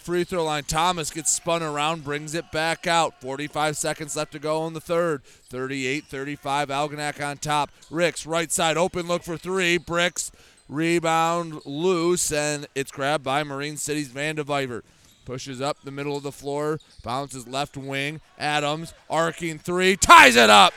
Free 0.00 0.24
throw 0.24 0.44
line. 0.44 0.64
Thomas 0.64 1.10
gets 1.10 1.30
spun 1.30 1.62
around, 1.62 2.04
brings 2.04 2.34
it 2.34 2.50
back 2.50 2.86
out. 2.86 3.20
45 3.20 3.76
seconds 3.76 4.16
left 4.16 4.32
to 4.32 4.38
go 4.38 4.66
in 4.66 4.72
the 4.72 4.80
third. 4.80 5.22
38 5.22 6.04
35. 6.06 6.68
Algonac 6.68 7.24
on 7.24 7.36
top. 7.36 7.70
Ricks, 7.90 8.24
right 8.24 8.50
side, 8.50 8.78
open 8.78 9.06
look 9.06 9.22
for 9.22 9.36
three. 9.36 9.76
Bricks, 9.76 10.32
rebound 10.70 11.60
loose, 11.66 12.32
and 12.32 12.66
it's 12.74 12.90
grabbed 12.90 13.24
by 13.24 13.44
Marine 13.44 13.76
City's 13.76 14.08
Van 14.08 14.36
Vandeviver. 14.36 14.82
Pushes 15.26 15.60
up 15.60 15.82
the 15.82 15.90
middle 15.90 16.16
of 16.16 16.22
the 16.22 16.32
floor, 16.32 16.80
bounces 17.04 17.46
left 17.46 17.76
wing. 17.76 18.22
Adams, 18.38 18.94
arcing 19.10 19.58
three, 19.58 19.96
ties 19.96 20.34
it 20.34 20.48
up. 20.48 20.72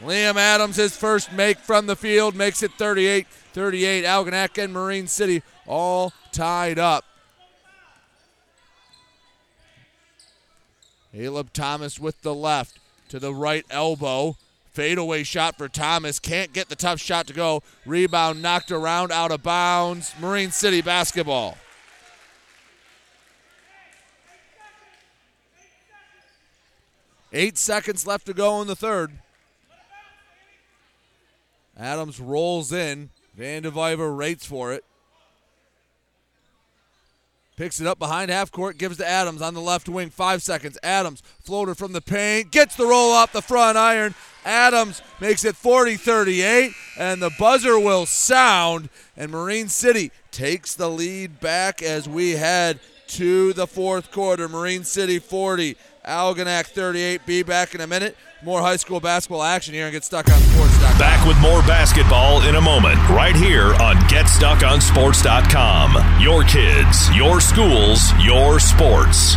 Liam 0.00 0.36
Adams, 0.36 0.76
his 0.76 0.96
first 0.96 1.32
make 1.32 1.58
from 1.58 1.86
the 1.86 1.96
field, 1.96 2.36
makes 2.36 2.62
it 2.62 2.72
38 2.74 3.26
38. 3.26 4.04
Algonac 4.04 4.62
and 4.62 4.72
Marine 4.72 5.08
City 5.08 5.42
all 5.66 6.12
tied 6.30 6.78
up. 6.78 7.04
Caleb 11.12 11.52
Thomas 11.52 12.00
with 12.00 12.22
the 12.22 12.34
left 12.34 12.78
to 13.08 13.18
the 13.18 13.34
right 13.34 13.66
elbow. 13.70 14.36
Fadeaway 14.72 15.22
shot 15.22 15.58
for 15.58 15.68
Thomas. 15.68 16.18
Can't 16.18 16.54
get 16.54 16.70
the 16.70 16.74
tough 16.74 16.98
shot 16.98 17.26
to 17.26 17.34
go. 17.34 17.62
Rebound 17.84 18.40
knocked 18.40 18.70
around 18.70 19.12
out 19.12 19.30
of 19.30 19.42
bounds. 19.42 20.14
Marine 20.18 20.50
City 20.50 20.80
basketball. 20.80 21.58
Eight 27.34 27.58
seconds 27.58 28.06
left 28.06 28.26
to 28.26 28.34
go 28.34 28.60
in 28.62 28.66
the 28.66 28.76
third. 28.76 29.12
Adams 31.78 32.20
rolls 32.20 32.72
in. 32.72 33.10
Vandeviver 33.38 34.16
rates 34.16 34.46
for 34.46 34.72
it. 34.72 34.84
Picks 37.62 37.80
it 37.80 37.86
up 37.86 38.00
behind 38.00 38.28
half 38.28 38.50
court, 38.50 38.76
gives 38.76 38.96
to 38.96 39.06
Adams 39.06 39.40
on 39.40 39.54
the 39.54 39.60
left 39.60 39.88
wing. 39.88 40.10
Five 40.10 40.42
seconds. 40.42 40.76
Adams, 40.82 41.22
floater 41.38 41.76
from 41.76 41.92
the 41.92 42.00
paint, 42.00 42.50
gets 42.50 42.74
the 42.74 42.84
roll 42.84 43.12
off 43.12 43.32
the 43.32 43.40
front 43.40 43.78
iron. 43.78 44.16
Adams 44.44 45.00
makes 45.20 45.44
it 45.44 45.54
40 45.54 45.94
38, 45.94 46.72
and 46.98 47.22
the 47.22 47.30
buzzer 47.38 47.78
will 47.78 48.04
sound. 48.04 48.88
And 49.16 49.30
Marine 49.30 49.68
City 49.68 50.10
takes 50.32 50.74
the 50.74 50.90
lead 50.90 51.38
back 51.38 51.82
as 51.82 52.08
we 52.08 52.32
head 52.32 52.80
to 53.10 53.52
the 53.52 53.68
fourth 53.68 54.10
quarter. 54.10 54.48
Marine 54.48 54.82
City 54.82 55.20
40, 55.20 55.76
Algonac 56.04 56.66
38. 56.66 57.24
Be 57.26 57.44
back 57.44 57.76
in 57.76 57.80
a 57.80 57.86
minute. 57.86 58.16
More 58.44 58.60
high 58.60 58.76
school 58.76 58.98
basketball 58.98 59.42
action 59.42 59.72
here 59.72 59.84
and 59.84 59.92
get 59.92 60.02
stuck 60.02 60.28
on 60.28 60.40
sports.com. 60.40 60.98
Back 60.98 61.24
with 61.26 61.40
more 61.40 61.62
basketball 61.62 62.42
in 62.42 62.56
a 62.56 62.60
moment, 62.60 62.96
right 63.08 63.36
here 63.36 63.74
on 63.76 63.94
GetStuckOnSports.com. 64.08 66.20
Your 66.20 66.42
kids, 66.42 67.08
your 67.14 67.40
schools, 67.40 68.12
your 68.24 68.58
sports. 68.58 69.36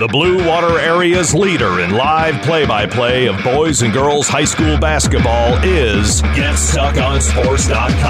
The 0.00 0.08
Blue 0.08 0.48
Water 0.48 0.78
Area's 0.78 1.34
leader 1.34 1.80
in 1.80 1.90
live 1.90 2.42
play 2.42 2.64
by 2.64 2.86
play 2.86 3.26
of 3.28 3.36
boys 3.44 3.82
and 3.82 3.92
girls 3.92 4.28
high 4.28 4.46
school 4.46 4.78
basketball 4.78 5.58
is 5.62 6.22
GetStuckOnSports.com. 6.22 8.00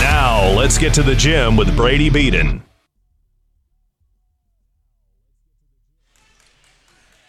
Now, 0.00 0.50
let's 0.56 0.78
get 0.78 0.94
to 0.94 1.02
the 1.02 1.14
gym 1.14 1.58
with 1.58 1.76
Brady 1.76 2.08
Beaton. 2.08 2.62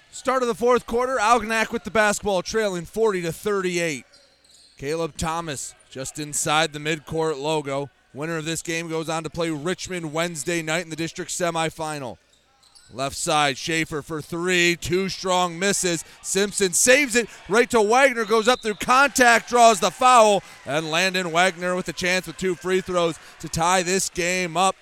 Start 0.10 0.42
of 0.42 0.48
the 0.48 0.56
fourth 0.56 0.86
quarter, 0.86 1.18
Algonac 1.18 1.74
with 1.74 1.84
the 1.84 1.92
basketball 1.92 2.42
trailing 2.42 2.86
40 2.86 3.24
to 3.24 3.34
38. 3.34 4.06
Caleb 4.78 5.18
Thomas 5.18 5.76
just 5.90 6.18
inside 6.18 6.72
the 6.72 6.80
midcourt 6.80 7.38
logo. 7.38 7.90
Winner 8.14 8.38
of 8.38 8.46
this 8.46 8.62
game 8.62 8.90
goes 8.90 9.10
on 9.10 9.24
to 9.24 9.30
play 9.30 9.50
Richmond 9.50 10.14
Wednesday 10.14 10.62
night 10.62 10.84
in 10.84 10.90
the 10.90 10.96
district 10.96 11.32
semifinal. 11.32 12.18
Left 12.92 13.16
side, 13.16 13.58
Schaefer 13.58 14.04
for 14.04 14.22
three. 14.22 14.76
Two 14.76 15.10
strong 15.10 15.58
misses. 15.58 16.06
Simpson 16.22 16.74
saves 16.74 17.16
it 17.16 17.28
right 17.50 17.68
to 17.72 17.82
Wagner. 17.82 18.24
Goes 18.24 18.48
up 18.48 18.62
through 18.62 18.76
contact, 18.76 19.50
draws 19.50 19.80
the 19.80 19.90
foul. 19.90 20.44
And 20.66 20.92
Landon 20.92 21.32
Wagner 21.32 21.76
with 21.76 21.88
a 21.88 21.94
chance 21.94 22.28
with 22.28 22.38
two 22.38 22.54
free 22.54 22.82
throws 22.82 23.18
to 23.40 23.50
tie 23.50 23.82
this 23.82 24.10
game 24.10 24.56
up 24.56 24.76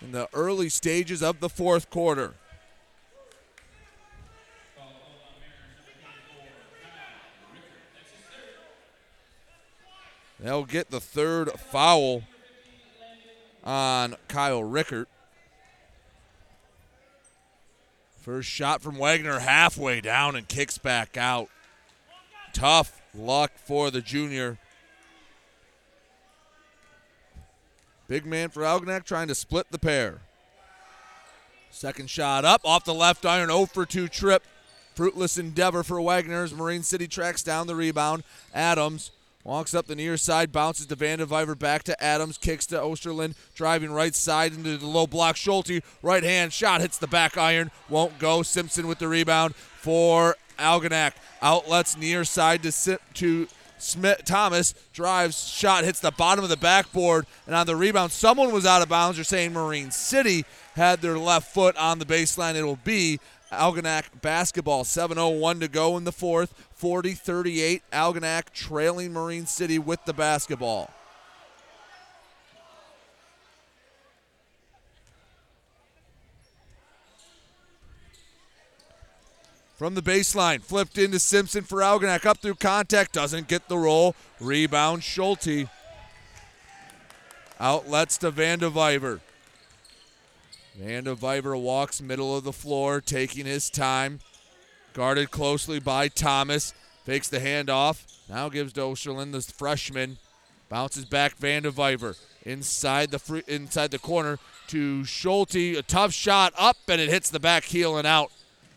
in 0.00 0.12
the 0.12 0.28
early 0.32 0.68
stages 0.68 1.24
of 1.24 1.40
the 1.40 1.48
fourth 1.48 1.90
quarter. 1.90 2.34
They'll 10.38 10.64
get 10.64 10.90
the 10.90 11.00
third 11.00 11.50
foul 11.58 12.22
on 13.70 14.16
Kyle 14.26 14.64
Rickert. 14.64 15.08
First 18.20 18.48
shot 18.48 18.82
from 18.82 18.98
Wagner 18.98 19.38
halfway 19.38 20.00
down 20.00 20.34
and 20.34 20.48
kicks 20.48 20.76
back 20.76 21.16
out. 21.16 21.48
Tough 22.52 23.00
luck 23.14 23.52
for 23.64 23.92
the 23.92 24.00
junior. 24.00 24.58
Big 28.08 28.26
man 28.26 28.48
for 28.48 28.62
Algonac 28.62 29.04
trying 29.04 29.28
to 29.28 29.36
split 29.36 29.70
the 29.70 29.78
pair. 29.78 30.18
Second 31.70 32.10
shot 32.10 32.44
up 32.44 32.62
off 32.64 32.84
the 32.84 32.92
left 32.92 33.24
iron, 33.24 33.50
0 33.50 33.66
for 33.66 33.86
2 33.86 34.08
trip. 34.08 34.42
Fruitless 34.96 35.38
endeavor 35.38 35.84
for 35.84 36.00
Wagner's. 36.00 36.52
Marine 36.52 36.82
City 36.82 37.06
tracks 37.06 37.44
down 37.44 37.68
the 37.68 37.76
rebound. 37.76 38.24
Adams 38.52 39.12
Walks 39.50 39.74
up 39.74 39.88
the 39.88 39.96
near 39.96 40.16
side, 40.16 40.52
bounces 40.52 40.86
to 40.86 40.94
Vandeviver, 40.94 41.58
back 41.58 41.82
to 41.82 42.00
Adams, 42.00 42.38
kicks 42.38 42.66
to 42.66 42.76
Osterland, 42.76 43.34
driving 43.52 43.90
right 43.90 44.14
side 44.14 44.52
into 44.52 44.76
the 44.76 44.86
low 44.86 45.08
block. 45.08 45.34
Schulte, 45.34 45.82
right 46.04 46.22
hand 46.22 46.52
shot, 46.52 46.80
hits 46.80 46.98
the 46.98 47.08
back 47.08 47.36
iron, 47.36 47.72
won't 47.88 48.20
go. 48.20 48.44
Simpson 48.44 48.86
with 48.86 49.00
the 49.00 49.08
rebound 49.08 49.56
for 49.56 50.36
Algonac. 50.56 51.14
Outlets 51.42 51.96
near 51.96 52.22
side 52.22 52.62
to, 52.62 53.00
to 53.14 53.48
Smith 53.78 54.22
Thomas, 54.24 54.72
drives, 54.92 55.48
shot, 55.48 55.82
hits 55.82 55.98
the 55.98 56.12
bottom 56.12 56.44
of 56.44 56.50
the 56.50 56.56
backboard, 56.56 57.26
and 57.46 57.56
on 57.56 57.66
the 57.66 57.74
rebound, 57.74 58.12
someone 58.12 58.52
was 58.52 58.64
out 58.64 58.82
of 58.82 58.88
bounds. 58.88 59.18
You're 59.18 59.24
saying 59.24 59.52
Marine 59.52 59.90
City 59.90 60.44
had 60.76 61.00
their 61.00 61.18
left 61.18 61.52
foot 61.52 61.76
on 61.76 61.98
the 61.98 62.04
baseline. 62.04 62.54
It 62.54 62.62
will 62.62 62.76
be 62.76 63.18
Algonac 63.52 64.20
basketball. 64.20 64.84
7.01 64.84 65.60
to 65.60 65.68
go 65.68 65.96
in 65.96 66.04
the 66.04 66.12
fourth. 66.12 66.54
40 66.74 67.12
38. 67.12 67.82
Algonac 67.92 68.52
trailing 68.52 69.12
Marine 69.12 69.46
City 69.46 69.78
with 69.78 70.04
the 70.04 70.12
basketball. 70.12 70.90
From 79.80 79.94
the 79.94 80.02
baseline, 80.02 80.60
flipped 80.60 80.98
into 80.98 81.18
Simpson 81.18 81.64
for 81.64 81.78
Algonac. 81.78 82.26
Up 82.26 82.36
through 82.36 82.56
contact, 82.56 83.14
doesn't 83.14 83.48
get 83.48 83.66
the 83.66 83.78
roll. 83.78 84.14
Rebound, 84.38 85.02
Schulte. 85.02 85.68
Outlets 87.58 88.18
to 88.18 88.30
Vandeviver. 88.30 89.20
Vandeviver 90.78 91.60
walks 91.60 92.00
middle 92.00 92.36
of 92.36 92.44
the 92.44 92.52
floor, 92.52 93.00
taking 93.00 93.46
his 93.46 93.70
time. 93.70 94.20
Guarded 94.92 95.30
closely 95.30 95.80
by 95.80 96.08
Thomas. 96.08 96.74
Fakes 97.04 97.28
the 97.28 97.38
handoff. 97.38 98.04
Now 98.28 98.48
gives 98.48 98.72
to 98.74 98.80
Osterland, 98.80 99.32
the 99.32 99.40
freshman. 99.40 100.18
Bounces 100.68 101.04
back 101.04 101.38
Vandeviver. 101.38 102.18
Inside 102.44 103.10
the 103.10 103.18
free, 103.18 103.42
inside 103.46 103.90
the 103.90 103.98
corner 103.98 104.38
to 104.68 105.04
Schulte. 105.04 105.56
A 105.56 105.82
tough 105.82 106.12
shot 106.12 106.52
up, 106.56 106.76
and 106.88 107.00
it 107.00 107.08
hits 107.08 107.30
the 107.30 107.40
back 107.40 107.64
heel 107.64 107.96
and 107.96 108.06
out. 108.06 108.30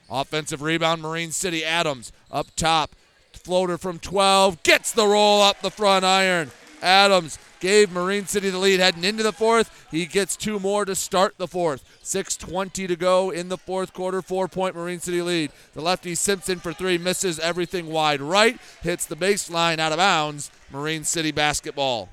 Offensive 0.10 0.62
rebound, 0.62 1.02
Marine 1.02 1.32
City 1.32 1.64
Adams 1.64 2.12
up 2.32 2.48
top. 2.56 2.96
Floater 3.32 3.78
from 3.78 4.00
12. 4.00 4.64
Gets 4.64 4.92
the 4.92 5.08
roll 5.08 5.42
up 5.42 5.62
the 5.62 5.72
front 5.72 6.06
iron. 6.06 6.52
Adams 6.82 7.38
gave 7.64 7.94
Marine 7.94 8.26
City 8.26 8.50
the 8.50 8.58
lead 8.58 8.82
heading 8.82 9.06
into 9.06 9.24
the 9.24 9.32
fourth. 9.32 9.88
He 9.90 10.06
gets 10.06 10.36
two 10.36 10.60
more 10.60 10.84
to 10.84 10.96
start 10.96 11.38
the 11.38 11.48
fourth. 11.48 11.82
6.20 12.04 12.90
to 12.90 12.96
go 12.98 13.30
in 13.30 13.48
the 13.48 13.58
fourth 13.58 13.94
quarter. 13.94 14.22
Four 14.22 14.50
point 14.50 14.76
Marine 14.76 15.00
City 15.00 15.22
lead. 15.22 15.50
The 15.74 15.82
lefty 15.82 16.14
Simpson 16.14 16.60
for 16.60 16.74
three 16.74 16.98
misses 16.98 17.40
everything 17.40 17.88
wide 17.88 18.20
right. 18.20 18.60
Hits 18.82 19.06
the 19.06 19.16
baseline 19.16 19.80
out 19.80 19.94
of 19.94 19.98
bounds. 19.98 20.52
Marine 20.72 21.06
City 21.06 21.32
basketball. 21.32 22.10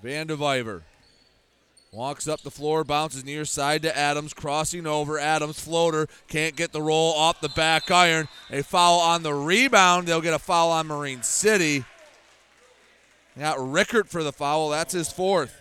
Vandeviver 0.00 0.82
Walks 1.96 2.28
up 2.28 2.42
the 2.42 2.50
floor, 2.50 2.84
bounces 2.84 3.24
near 3.24 3.46
side 3.46 3.80
to 3.80 3.96
Adams, 3.96 4.34
crossing 4.34 4.86
over. 4.86 5.18
Adams 5.18 5.58
floater 5.58 6.08
can't 6.28 6.54
get 6.54 6.70
the 6.70 6.82
roll 6.82 7.14
off 7.14 7.40
the 7.40 7.48
back 7.48 7.90
iron. 7.90 8.28
A 8.50 8.62
foul 8.62 9.00
on 9.00 9.22
the 9.22 9.32
rebound. 9.32 10.06
They'll 10.06 10.20
get 10.20 10.34
a 10.34 10.38
foul 10.38 10.72
on 10.72 10.88
Marine 10.88 11.22
City. 11.22 11.86
got 13.38 13.56
Rickert 13.58 14.10
for 14.10 14.22
the 14.22 14.30
foul. 14.30 14.68
That's 14.68 14.92
his 14.92 15.10
fourth. 15.10 15.58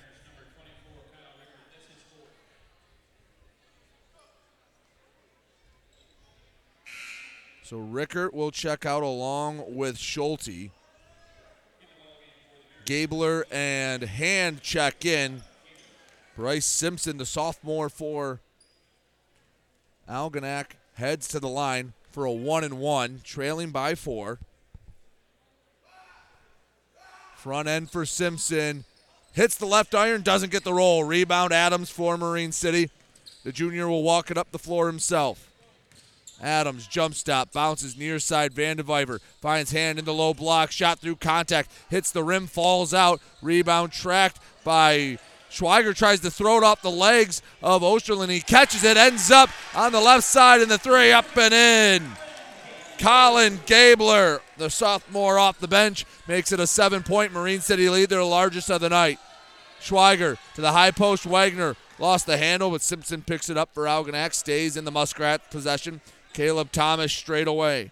So 7.64 7.78
Rickert 7.78 8.34
will 8.34 8.52
check 8.52 8.86
out 8.86 9.04
along 9.04 9.74
with 9.74 9.98
Schulte. 9.98 10.70
Gabler 12.84 13.46
and 13.50 14.04
Hand 14.04 14.62
check 14.62 15.06
in. 15.06 15.42
Bryce 16.36 16.66
Simpson, 16.66 17.18
the 17.18 17.26
sophomore 17.26 17.90
for 17.90 18.42
Algonac, 20.10 20.72
heads 20.96 21.28
to 21.30 21.40
the 21.40 21.48
line 21.48 21.94
for 22.12 22.26
a 22.26 22.32
one 22.32 22.64
and 22.64 22.78
one, 22.78 23.22
trailing 23.24 23.72
by 23.72 23.96
four. 23.96 24.40
Front 27.36 27.70
end 27.70 27.90
for 27.90 28.06
Simpson. 28.06 28.84
Hits 29.34 29.56
the 29.56 29.66
left 29.66 29.96
iron, 29.96 30.24
doesn't 30.24 30.52
get 30.52 30.64
the 30.64 30.74
roll. 30.74 31.04
Rebound 31.04 31.54
Adams 31.54 31.90
for 31.90 32.18
Marine 32.18 32.52
City. 32.52 32.90
The 33.44 33.52
junior 33.52 33.88
will 33.88 34.04
walk 34.04 34.30
it 34.32 34.38
up 34.38 34.52
the 34.52 34.60
floor 34.60 34.88
himself. 34.88 35.52
Adams 36.42 36.86
jump 36.88 37.16
stop, 37.16 37.54
bounces 37.54 37.98
near 37.98 38.20
side. 38.20 38.54
Vandeviver 38.54 39.20
finds 39.40 39.72
Hand 39.72 40.00
in 40.00 40.06
the 40.06 40.14
low 40.14 40.34
block, 40.34 40.72
shot 40.72 41.00
through 41.00 41.16
contact, 41.16 41.72
hits 41.90 42.12
the 42.12 42.24
rim, 42.24 42.48
falls 42.48 42.94
out. 42.94 43.22
Rebound 43.42 43.94
tracked 43.94 44.40
by 44.64 45.18
Schweiger 45.56 45.96
tries 45.96 46.20
to 46.20 46.30
throw 46.30 46.58
it 46.58 46.64
off 46.66 46.82
the 46.82 46.92
legs 46.92 47.42
of 47.64 47.82
Osterland. 47.82 48.30
He 48.30 48.42
catches 48.42 48.84
it, 48.84 48.98
ends 48.98 49.32
up 49.32 49.50
on 49.74 49.94
the 49.94 50.02
left 50.02 50.26
side, 50.26 50.60
and 50.60 50.70
the 50.70 50.78
three 50.78 51.14
up 51.14 51.26
and 51.38 51.54
in. 51.54 52.12
Colin 53.00 53.62
Gabler, 53.66 54.42
the 54.58 54.70
sophomore 54.70 55.40
off 55.40 55.60
the 55.60 55.68
bench, 55.68 56.06
makes 56.28 56.52
it 56.52 56.60
a 56.60 56.68
seven 56.68 57.04
point 57.04 57.32
Marine 57.32 57.62
City 57.62 57.88
lead, 57.88 58.10
their 58.10 58.24
largest 58.24 58.70
of 58.70 58.82
the 58.82 58.90
night. 58.90 59.18
Schweiger 59.82 60.38
to 60.56 60.62
the 60.62 60.74
high 60.74 60.92
post. 60.92 61.26
Wagner 61.26 61.78
lost 62.00 62.26
the 62.26 62.38
handle, 62.38 62.72
but 62.72 62.82
Simpson 62.82 63.22
picks 63.22 63.50
it 63.50 63.58
up 63.58 63.74
for 63.74 63.86
Algonac, 63.86 64.34
stays 64.34 64.76
in 64.76 64.84
the 64.84 64.92
Muskrat 64.92 65.52
possession. 65.52 66.02
Caleb 66.34 66.74
Thomas 66.74 67.14
straight 67.14 67.48
away. 67.48 67.92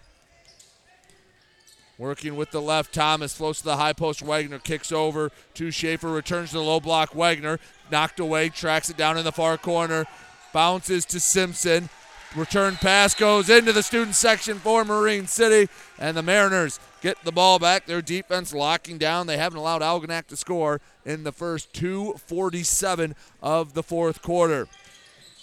Working 1.96 2.34
with 2.34 2.50
the 2.50 2.60
left, 2.60 2.92
Thomas 2.92 3.34
floats 3.34 3.60
to 3.60 3.66
the 3.66 3.76
high 3.76 3.92
post. 3.92 4.20
Wagner 4.20 4.58
kicks 4.58 4.90
over 4.90 5.30
to 5.54 5.70
Schaefer, 5.70 6.10
returns 6.10 6.50
to 6.50 6.56
the 6.56 6.62
low 6.62 6.80
block. 6.80 7.14
Wagner 7.14 7.60
knocked 7.90 8.18
away, 8.18 8.48
tracks 8.48 8.90
it 8.90 8.96
down 8.96 9.16
in 9.16 9.24
the 9.24 9.30
far 9.30 9.56
corner, 9.56 10.04
bounces 10.52 11.04
to 11.06 11.20
Simpson. 11.20 11.88
Return 12.34 12.74
pass 12.74 13.14
goes 13.14 13.48
into 13.48 13.72
the 13.72 13.82
student 13.82 14.16
section 14.16 14.58
for 14.58 14.84
Marine 14.84 15.28
City, 15.28 15.70
and 16.00 16.16
the 16.16 16.22
Mariners 16.22 16.80
get 17.00 17.22
the 17.22 17.30
ball 17.30 17.60
back. 17.60 17.86
Their 17.86 18.02
defense 18.02 18.52
locking 18.52 18.98
down. 18.98 19.28
They 19.28 19.36
haven't 19.36 19.58
allowed 19.58 19.82
Algonac 19.82 20.26
to 20.28 20.36
score 20.36 20.80
in 21.04 21.22
the 21.22 21.30
first 21.30 21.72
247 21.74 23.14
of 23.40 23.74
the 23.74 23.84
fourth 23.84 24.20
quarter. 24.20 24.66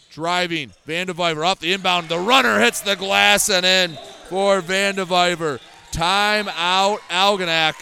Driving, 0.09 0.73
Vandeviver 0.85 1.47
off 1.47 1.61
the 1.61 1.71
inbound. 1.71 2.09
The 2.09 2.19
runner 2.19 2.59
hits 2.59 2.81
the 2.81 2.97
glass 2.97 3.49
and 3.49 3.65
in 3.65 3.97
for 4.27 4.59
Vandeviver. 4.59 5.61
Time 5.91 6.47
out, 6.55 6.99
Algonac. 7.09 7.73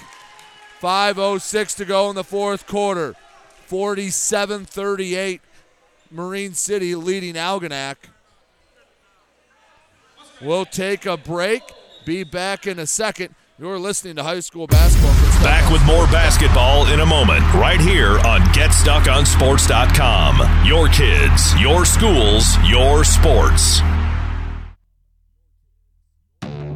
5.06 0.81 1.75
to 1.77 1.85
go 1.85 2.09
in 2.09 2.15
the 2.15 2.23
fourth 2.23 2.65
quarter. 2.67 3.15
47 3.67 4.65
38. 4.65 5.41
Marine 6.11 6.53
City 6.53 6.95
leading 6.95 7.35
Algonac. 7.35 7.95
We'll 10.41 10.65
take 10.65 11.05
a 11.05 11.17
break. 11.17 11.61
Be 12.05 12.23
back 12.23 12.65
in 12.65 12.79
a 12.79 12.87
second. 12.87 13.35
You're 13.59 13.77
listening 13.77 14.15
to 14.15 14.23
high 14.23 14.39
school 14.39 14.65
basketball. 14.67 15.11
Back 15.43 15.69
with 15.69 15.85
more 15.85 16.05
basketball 16.07 16.87
in 16.87 17.01
a 17.01 17.05
moment, 17.05 17.41
right 17.53 17.81
here 17.81 18.17
on 18.19 18.39
GetStuckOnSports.com. 18.53 20.65
Your 20.65 20.87
kids, 20.87 21.59
your 21.59 21.83
schools, 21.83 22.45
your 22.65 23.03
sports. 23.03 23.81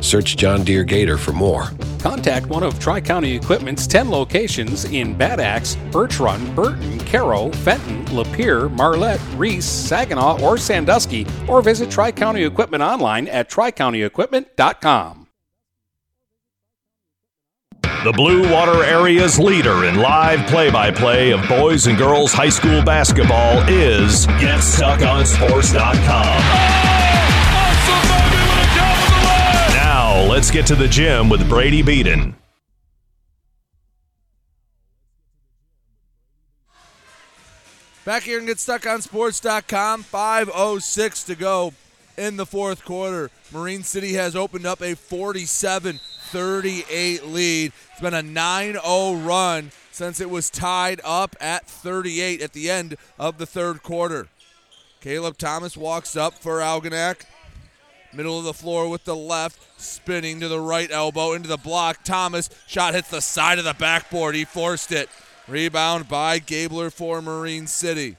Search 0.00 0.36
John 0.36 0.64
Deere 0.64 0.84
Gator 0.84 1.18
for 1.18 1.32
more. 1.32 1.70
Contact 1.98 2.46
one 2.46 2.62
of 2.62 2.78
Tri 2.78 3.00
County 3.00 3.34
Equipment's 3.34 3.86
10 3.86 4.10
locations 4.10 4.84
in 4.86 5.14
Bad 5.14 5.40
Axe, 5.40 5.76
Birch 5.90 6.20
Run, 6.20 6.54
Burton, 6.54 6.98
Caro, 7.00 7.50
Fenton, 7.50 8.04
Lapeer, 8.06 8.70
Marlette, 8.70 9.20
Reese, 9.34 9.64
Saginaw, 9.64 10.40
or 10.42 10.58
Sandusky, 10.58 11.26
or 11.48 11.62
visit 11.62 11.90
Tri 11.90 12.12
County 12.12 12.44
Equipment 12.44 12.82
online 12.82 13.26
at 13.28 13.50
tricountyequipment.com. 13.50 15.24
The 18.04 18.12
Blue 18.12 18.48
Water 18.52 18.84
Area's 18.84 19.40
leader 19.40 19.84
in 19.84 19.96
live 19.96 20.46
play 20.46 20.70
by 20.70 20.92
play 20.92 21.32
of 21.32 21.46
boys 21.48 21.88
and 21.88 21.98
girls 21.98 22.32
high 22.32 22.48
school 22.48 22.80
basketball 22.80 23.58
is 23.68 24.24
GetStuckOnSports.com. 24.26 26.97
let's 30.38 30.52
get 30.52 30.64
to 30.64 30.76
the 30.76 30.86
gym 30.86 31.28
with 31.28 31.48
Brady 31.48 31.82
Beaton. 31.82 32.32
Back 38.04 38.22
here 38.22 38.38
and 38.38 38.46
get 38.46 38.60
stuck 38.60 38.86
on 38.86 39.02
sports.com. 39.02 40.04
5.06 40.04 41.26
to 41.26 41.34
go 41.34 41.72
in 42.16 42.36
the 42.36 42.46
fourth 42.46 42.84
quarter. 42.84 43.32
Marine 43.50 43.82
City 43.82 44.12
has 44.12 44.36
opened 44.36 44.64
up 44.64 44.80
a 44.80 44.94
47 44.94 45.98
38 45.98 47.26
lead. 47.26 47.72
It's 47.90 48.00
been 48.00 48.14
a 48.14 48.22
9 48.22 48.72
0 48.74 49.14
run 49.14 49.72
since 49.90 50.20
it 50.20 50.30
was 50.30 50.50
tied 50.50 51.00
up 51.02 51.34
at 51.40 51.66
38 51.66 52.42
at 52.42 52.52
the 52.52 52.70
end 52.70 52.96
of 53.18 53.38
the 53.38 53.46
third 53.46 53.82
quarter. 53.82 54.28
Caleb 55.00 55.36
Thomas 55.36 55.76
walks 55.76 56.16
up 56.16 56.34
for 56.34 56.60
Algonac. 56.60 57.24
Middle 58.12 58.38
of 58.38 58.44
the 58.44 58.54
floor 58.54 58.88
with 58.88 59.04
the 59.04 59.16
left, 59.16 59.58
spinning 59.80 60.40
to 60.40 60.48
the 60.48 60.60
right 60.60 60.90
elbow 60.90 61.34
into 61.34 61.48
the 61.48 61.58
block. 61.58 62.04
Thomas 62.04 62.48
shot 62.66 62.94
hits 62.94 63.10
the 63.10 63.20
side 63.20 63.58
of 63.58 63.64
the 63.64 63.74
backboard. 63.74 64.34
He 64.34 64.44
forced 64.44 64.92
it. 64.92 65.08
Rebound 65.46 66.08
by 66.08 66.38
Gabler 66.38 66.90
for 66.90 67.22
Marine 67.22 67.66
City. 67.66 68.16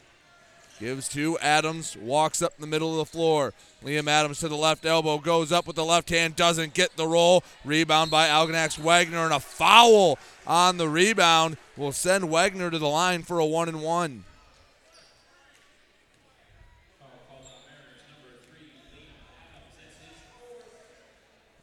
Gives 0.79 1.09
to 1.09 1.37
Adams, 1.39 1.97
walks 1.97 2.41
up 2.41 2.53
in 2.57 2.61
the 2.61 2.67
middle 2.67 2.99
of 2.99 3.05
the 3.05 3.11
floor. 3.11 3.53
Liam 3.83 4.07
Adams 4.07 4.39
to 4.39 4.47
the 4.47 4.55
left 4.55 4.85
elbow, 4.85 5.17
goes 5.17 5.51
up 5.51 5.67
with 5.67 5.75
the 5.75 5.83
left 5.83 6.09
hand, 6.09 6.37
doesn't 6.37 6.73
get 6.73 6.95
the 6.95 7.05
roll. 7.05 7.43
Rebound 7.65 8.09
by 8.09 8.29
Algonac's 8.29 8.77
Wagner, 8.77 9.25
and 9.25 9.33
a 9.33 9.41
foul 9.41 10.17
on 10.47 10.77
the 10.77 10.87
rebound 10.87 11.57
will 11.75 11.91
send 11.91 12.29
Wagner 12.29 12.71
to 12.71 12.79
the 12.79 12.87
line 12.87 13.23
for 13.23 13.39
a 13.39 13.45
one 13.45 13.67
and 13.67 13.81
one. 13.81 14.23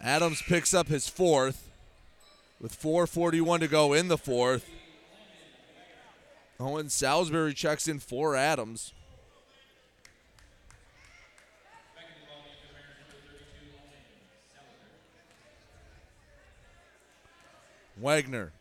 Adams 0.06 0.40
picks 0.40 0.72
up 0.72 0.86
his 0.86 1.08
fourth 1.08 1.68
with 2.60 2.80
4.41 2.80 3.58
to 3.58 3.66
go 3.66 3.92
in 3.92 4.06
the 4.06 4.16
fourth. 4.16 4.70
Owen 6.60 6.88
Salisbury 6.88 7.52
checks 7.52 7.88
in 7.88 7.98
for 7.98 8.36
Adams. 8.36 8.92
Wagner 17.96 18.52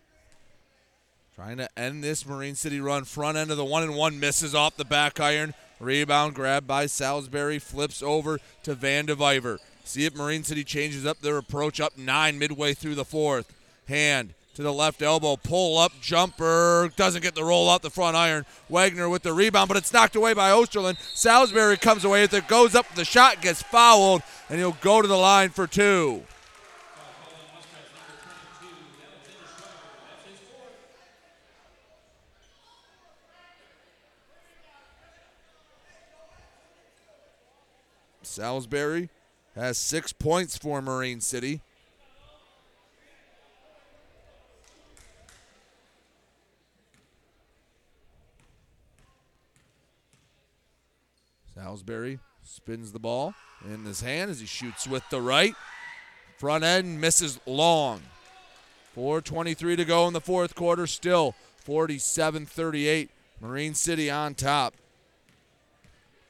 trying 1.36 1.58
to 1.58 1.70
end 1.78 2.04
this 2.04 2.26
Marine 2.26 2.56
City 2.56 2.80
run. 2.80 3.04
Front 3.04 3.38
end 3.38 3.52
of 3.52 3.58
the 3.58 3.66
one 3.66 3.84
and 3.84 3.96
one 3.96 4.20
misses 4.20 4.56
off 4.56 4.78
the 4.78 4.86
back 4.86 5.20
iron. 5.20 5.54
Rebound 5.80 6.34
grabbed 6.34 6.66
by 6.66 6.88
Salisbury. 6.88 7.60
Flips 7.60 8.02
over 8.02 8.40
to 8.64 8.76
Vandeviver. 8.76 9.60
See 9.88 10.06
if 10.06 10.16
Marine 10.16 10.44
City 10.44 10.64
changes 10.64 11.06
up 11.06 11.22
their 11.22 11.38
approach 11.38 11.80
up 11.80 11.96
nine 11.96 12.40
midway 12.40 12.74
through 12.74 12.96
the 12.96 13.06
fourth. 13.06 13.54
Hand 13.88 14.34
to 14.56 14.64
the 14.64 14.74
left 14.74 15.04
elbow. 15.04 15.36
Pull 15.36 15.78
up 15.78 15.92
jumper. 16.02 16.92
Doesn't 16.96 17.22
get 17.22 17.36
the 17.36 17.44
roll 17.44 17.70
out 17.70 17.84
the 17.84 17.92
front 17.92 18.18
iron. 18.18 18.46
Wagner 18.68 19.08
with 19.08 19.22
the 19.22 19.32
rebound, 19.32 19.68
but 19.68 19.78
it's 19.78 19.94
knocked 19.94 20.16
away 20.16 20.34
by 20.34 20.50
Osterland. 20.50 20.98
Salisbury 21.14 21.78
comes 21.78 22.04
away 22.04 22.22
with 22.22 22.34
it. 22.34 22.48
Goes 22.48 22.74
up 22.74 22.88
the 22.96 23.06
shot, 23.06 23.42
gets 23.42 23.62
fouled, 23.62 24.24
and 24.50 24.58
he'll 24.58 24.76
go 24.82 25.04
to 25.04 25.08
the 25.08 25.16
line 25.16 25.52
for 25.52 25.68
two. 25.68 26.24
Salisbury 38.24 39.10
has 39.56 39.78
six 39.78 40.12
points 40.12 40.58
for 40.58 40.82
Marine 40.82 41.22
City. 41.22 41.62
Salisbury 51.54 52.20
spins 52.44 52.92
the 52.92 53.00
ball 53.00 53.34
in 53.64 53.86
his 53.86 54.02
hand 54.02 54.30
as 54.30 54.42
he 54.42 54.46
shoots 54.46 54.88
with 54.88 55.04
the 55.10 55.22
right. 55.22 55.56
Front 56.38 56.66
end 56.66 57.00
misses 57.00 57.40
long. 57.46 58.02
4.23 58.96 59.78
to 59.78 59.86
go 59.86 60.08
in 60.08 60.14
the 60.14 60.22
fourth 60.22 60.54
quarter. 60.54 60.86
Still 60.86 61.34
47 61.60 62.46
38. 62.46 63.10
Marine 63.40 63.74
City 63.74 64.12
on 64.12 64.36
top. 64.36 64.74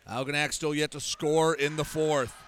Algonac 0.07 0.53
still 0.53 0.75
yet 0.75 0.91
to 0.91 0.99
score 0.99 1.55
in 1.55 1.75
the 1.75 1.83
fourth. 1.83 2.44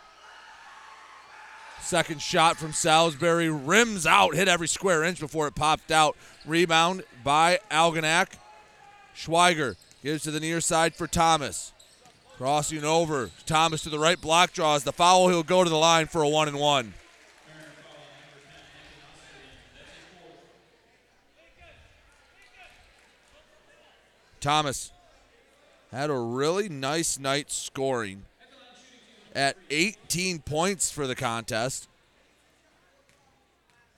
Second 1.88 2.22
shot 2.22 2.58
from 2.58 2.74
Salisbury 2.74 3.50
rims 3.50 4.06
out, 4.06 4.36
hit 4.36 4.50
every 4.50 4.68
square 4.68 5.06
inch 5.06 5.22
before 5.22 5.48
it 5.48 5.56
popped 5.56 5.90
out. 5.90 6.18
Rebound 6.46 7.06
by 7.24 7.60
Algonac. 7.72 8.34
Schweiger 9.16 9.78
gives 10.04 10.24
to 10.24 10.32
the 10.32 10.42
near 10.42 10.60
side 10.60 10.96
for 10.96 11.08
Thomas. 11.08 11.72
Crossing 12.36 12.84
over. 12.84 13.32
Thomas 13.46 13.84
to 13.84 13.90
the 13.90 14.00
right 14.00 14.20
block 14.20 14.52
draws 14.52 14.84
the 14.84 14.92
foul. 14.92 15.30
He'll 15.30 15.44
go 15.44 15.64
to 15.64 15.70
the 15.70 15.78
line 15.78 16.08
for 16.08 16.22
a 16.22 16.28
one 16.28 16.50
and 16.50 16.60
one. 16.60 16.94
Thomas 24.42 24.92
had 25.94 26.10
a 26.10 26.20
really 26.20 26.68
nice 26.68 27.18
night 27.18 27.50
scoring 27.50 28.26
at 29.38 29.56
18 29.70 30.40
points 30.40 30.92
for 30.92 31.06
the 31.06 31.16
contest. 31.16 31.88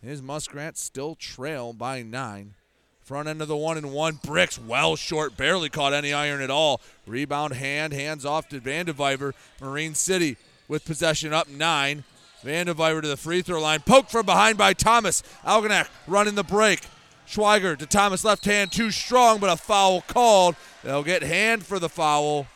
His 0.03 0.22
Muskrats 0.22 0.82
still 0.82 1.16
trail 1.16 1.72
by 1.72 2.02
nine. 2.02 2.56
Front 3.02 3.30
end 3.30 3.41
of 3.41 3.48
the 3.48 3.56
one 3.56 3.78
and 3.78 3.94
one. 3.94 4.20
Bricks 4.22 4.60
well 4.60 4.98
short, 4.98 5.38
barely 5.38 5.70
caught 5.70 5.94
any 5.94 6.11
iron 6.11 6.41
at 6.41 6.52
all. 6.52 6.82
Rebound 7.07 7.53
Hand, 7.53 7.94
hands 7.94 8.26
off 8.26 8.49
to 8.49 8.60
Vandeviver. 8.60 9.34
Marine 9.61 9.95
City 9.95 10.36
with 10.68 10.86
possession 10.86 11.34
up 11.34 11.48
nine. 11.48 12.03
Vandeviver 12.44 13.02
to 13.02 13.07
the 13.07 13.18
free 13.18 13.41
throw 13.41 13.61
line. 13.61 13.80
Poke 13.80 14.10
from 14.10 14.26
behind 14.26 14.57
by 14.57 14.74
Thomas. 14.74 15.24
Algonac 15.45 15.88
running 16.06 16.36
the 16.36 16.44
break. 16.44 16.82
Schweiger 17.26 17.78
to 17.78 17.86
Thomas, 17.86 18.26
left 18.26 18.44
hand 18.45 18.72
too 18.72 18.91
strong, 18.91 19.40
but 19.40 19.52
a 19.52 19.56
foul 19.56 20.02
called. 20.02 20.56
They'll 20.84 21.03
get 21.03 21.24
Hand 21.24 21.66
for 21.66 21.80
the 21.80 21.90
foul. 21.90 22.48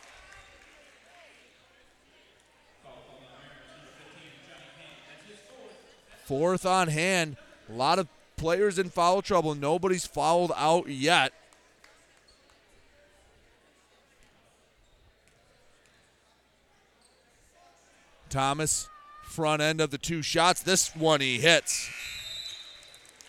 Fourth 6.34 6.66
on 6.66 6.88
Hand. 6.88 7.38
A 7.70 7.74
lot 7.74 8.00
of 8.00 8.08
players 8.38 8.80
in 8.80 8.90
foul 8.90 9.22
trouble. 9.22 9.54
Nobody's 9.54 10.08
fouled 10.08 10.52
out 10.56 10.90
yet. 10.90 11.32
Thomas, 18.32 18.90
front 19.22 19.62
end 19.62 19.80
of 19.80 19.92
the 19.92 20.00
two 20.00 20.24
shots. 20.24 20.64
This 20.64 20.96
one 20.96 21.22
he 21.22 21.40
hits. 21.40 21.88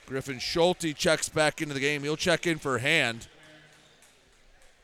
Griffin 0.06 0.38
Schulte 0.38 0.96
checks 0.96 1.28
back 1.28 1.60
into 1.60 1.74
the 1.74 1.80
game. 1.80 2.04
He'll 2.04 2.16
check 2.16 2.46
in 2.46 2.56
for 2.56 2.78
Hand. 2.78 3.28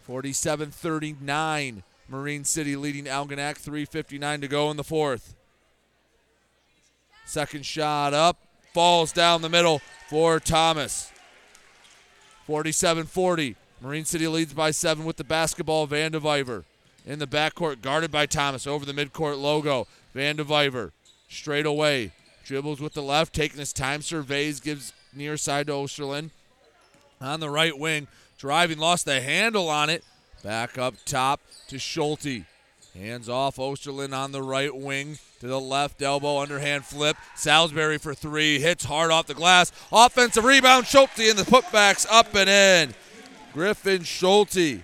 47 0.03 0.71
39. 0.71 1.83
Marine 2.07 2.45
City 2.45 2.77
leading 2.77 3.07
Algonac. 3.07 3.59
3.59 3.59 4.43
to 4.43 4.47
go 4.47 4.71
in 4.71 4.77
the 4.77 4.85
fourth. 4.85 5.37
Second 7.31 7.65
shot 7.65 8.13
up. 8.13 8.39
Falls 8.75 9.13
down 9.13 9.41
the 9.41 9.49
middle 9.49 9.81
for 10.09 10.41
Thomas. 10.41 11.13
47 12.47 13.07
40. 13.07 13.55
Marine 13.81 14.05
City 14.05 14.27
leads 14.27 14.53
by 14.53 14.73
seven 14.73 15.05
with 15.05 15.17
the 15.17 15.23
basketball. 15.23 15.87
Vandeviver 15.87 16.65
in 17.07 17.21
the 17.21 17.29
backcourt, 17.29 17.83
guarded 17.83 18.11
by 18.11 18.27
Thomas 18.27 18.67
over 18.67 18.85
the 18.85 18.93
midcourt 18.93 19.41
logo. 19.41 19.87
Vandeviver 20.13 20.91
straight 21.29 21.67
away. 21.67 22.11
Dribbles 22.45 22.81
with 22.81 22.95
the 22.95 23.03
left, 23.03 23.33
taking 23.33 23.61
his 23.61 23.73
time, 23.73 24.03
surveys, 24.03 24.59
gives 24.59 24.93
near 25.15 25.37
side 25.37 25.69
to 25.69 25.73
Osterland. 25.73 26.31
On 27.21 27.39
the 27.39 27.49
right 27.49 27.79
wing, 27.79 28.09
driving, 28.39 28.79
lost 28.79 29.05
the 29.05 29.21
handle 29.21 29.69
on 29.69 29.89
it. 29.89 30.03
Back 30.43 30.79
up 30.79 30.95
top 31.05 31.41
to 31.69 31.79
Schulte. 31.79 32.43
Hands 32.95 33.29
off 33.29 33.57
Osterland 33.57 34.17
on 34.17 34.33
the 34.33 34.43
right 34.43 34.75
wing 34.75 35.19
to 35.39 35.47
the 35.47 35.61
left 35.61 36.03
elbow, 36.03 36.39
underhand 36.39 36.85
flip. 36.85 37.17
Salisbury 37.37 37.99
for 37.99 38.15
three, 38.15 38.59
hits 38.59 38.85
hard 38.85 39.13
off 39.13 39.27
the 39.27 39.35
glass. 39.35 39.71
Offensive 39.93 40.45
rebound, 40.45 40.87
Schulte, 40.87 41.21
and 41.21 41.39
the 41.39 41.45
putbacks 41.45 42.07
up 42.11 42.35
and 42.35 42.51
in. 42.51 42.95
Griffin 43.53 44.03
Schulte. 44.03 44.83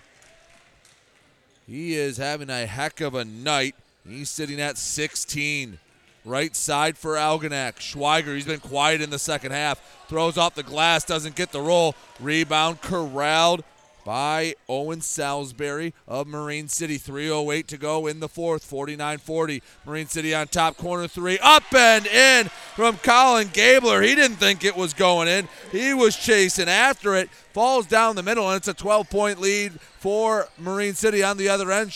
He 1.66 1.94
is 1.94 2.16
having 2.16 2.48
a 2.48 2.66
heck 2.66 3.00
of 3.00 3.14
a 3.14 3.24
night. 3.24 3.74
He's 4.08 4.30
sitting 4.30 4.60
at 4.60 4.78
16. 4.78 5.78
Right 6.24 6.54
side 6.54 6.96
for 6.96 7.14
Algonac. 7.14 7.76
Schweiger, 7.76 8.34
he's 8.34 8.46
been 8.46 8.60
quiet 8.60 9.00
in 9.00 9.10
the 9.10 9.18
second 9.18 9.50
half. 9.52 9.80
Throws 10.08 10.38
off 10.38 10.54
the 10.54 10.62
glass, 10.62 11.04
doesn't 11.04 11.34
get 11.34 11.50
the 11.50 11.60
roll. 11.60 11.96
Rebound 12.20 12.80
corralled 12.82 13.64
by 14.06 14.54
Owen 14.68 15.00
Salisbury 15.00 15.92
of 16.06 16.28
Marine 16.28 16.68
City. 16.68 16.96
3.08 16.96 17.66
to 17.66 17.76
go 17.76 18.06
in 18.06 18.20
the 18.20 18.28
fourth. 18.28 18.64
49 18.64 19.18
40. 19.18 19.62
Marine 19.84 20.06
City 20.06 20.32
on 20.32 20.46
top, 20.46 20.76
corner 20.76 21.08
three. 21.08 21.40
Up 21.42 21.64
and 21.74 22.06
in 22.06 22.48
from 22.76 22.98
Colin 22.98 23.48
Gabler. 23.52 24.00
He 24.02 24.14
didn't 24.14 24.36
think 24.36 24.64
it 24.64 24.76
was 24.76 24.94
going 24.94 25.26
in. 25.26 25.48
He 25.72 25.92
was 25.92 26.14
chasing 26.14 26.68
after 26.68 27.16
it. 27.16 27.28
Falls 27.52 27.86
down 27.86 28.14
the 28.14 28.22
middle, 28.22 28.48
and 28.48 28.56
it's 28.56 28.68
a 28.68 28.74
12 28.74 29.10
point 29.10 29.40
lead 29.40 29.72
for 29.98 30.46
Marine 30.56 30.94
City 30.94 31.24
on 31.24 31.36
the 31.36 31.48
other 31.48 31.72
end. 31.72 31.92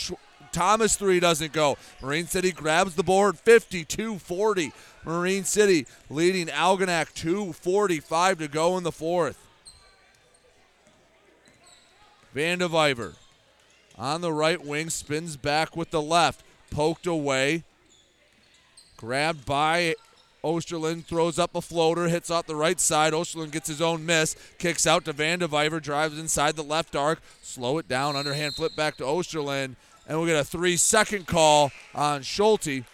Thomas 0.50 0.96
three 0.96 1.20
doesn't 1.20 1.52
go. 1.52 1.76
Marine 2.02 2.26
City 2.26 2.50
grabs 2.50 2.96
the 2.96 3.04
board 3.04 3.38
52 3.38 4.18
40. 4.18 4.72
Marine 5.04 5.44
City 5.44 5.86
leading 6.10 6.48
Algonac 6.48 7.14
2.45 7.14 8.38
to 8.38 8.48
go 8.48 8.76
in 8.76 8.82
the 8.82 8.92
fourth. 8.92 9.49
Vandeviver 12.34 13.14
on 13.98 14.20
the 14.20 14.32
right 14.32 14.64
wing 14.64 14.90
spins 14.90 15.36
back 15.36 15.76
with 15.76 15.90
the 15.90 16.02
left. 16.02 16.44
Poked 16.70 17.06
away. 17.06 17.64
Grabbed 18.96 19.44
by 19.44 19.94
Osterland, 20.44 21.04
throws 21.04 21.38
up 21.38 21.54
a 21.54 21.60
floater, 21.60 22.08
hits 22.08 22.30
off 22.30 22.46
the 22.46 22.56
right 22.56 22.80
side. 22.80 23.12
Osterland 23.12 23.50
gets 23.50 23.68
his 23.68 23.80
own 23.80 24.06
miss, 24.06 24.36
kicks 24.58 24.86
out 24.86 25.04
to 25.04 25.12
Vandeviver, 25.12 25.82
drives 25.82 26.18
inside 26.18 26.56
the 26.56 26.62
left 26.62 26.96
arc, 26.96 27.20
slow 27.42 27.78
it 27.78 27.88
down, 27.88 28.16
underhand 28.16 28.54
flip 28.54 28.74
back 28.76 28.96
to 28.96 29.04
Osterland, 29.04 29.76
and 30.06 30.18
we'll 30.18 30.26
get 30.26 30.38
a 30.38 30.44
three 30.44 30.76
second 30.76 31.26
call 31.26 31.72
on 31.94 32.22
Schulte. 32.22 32.84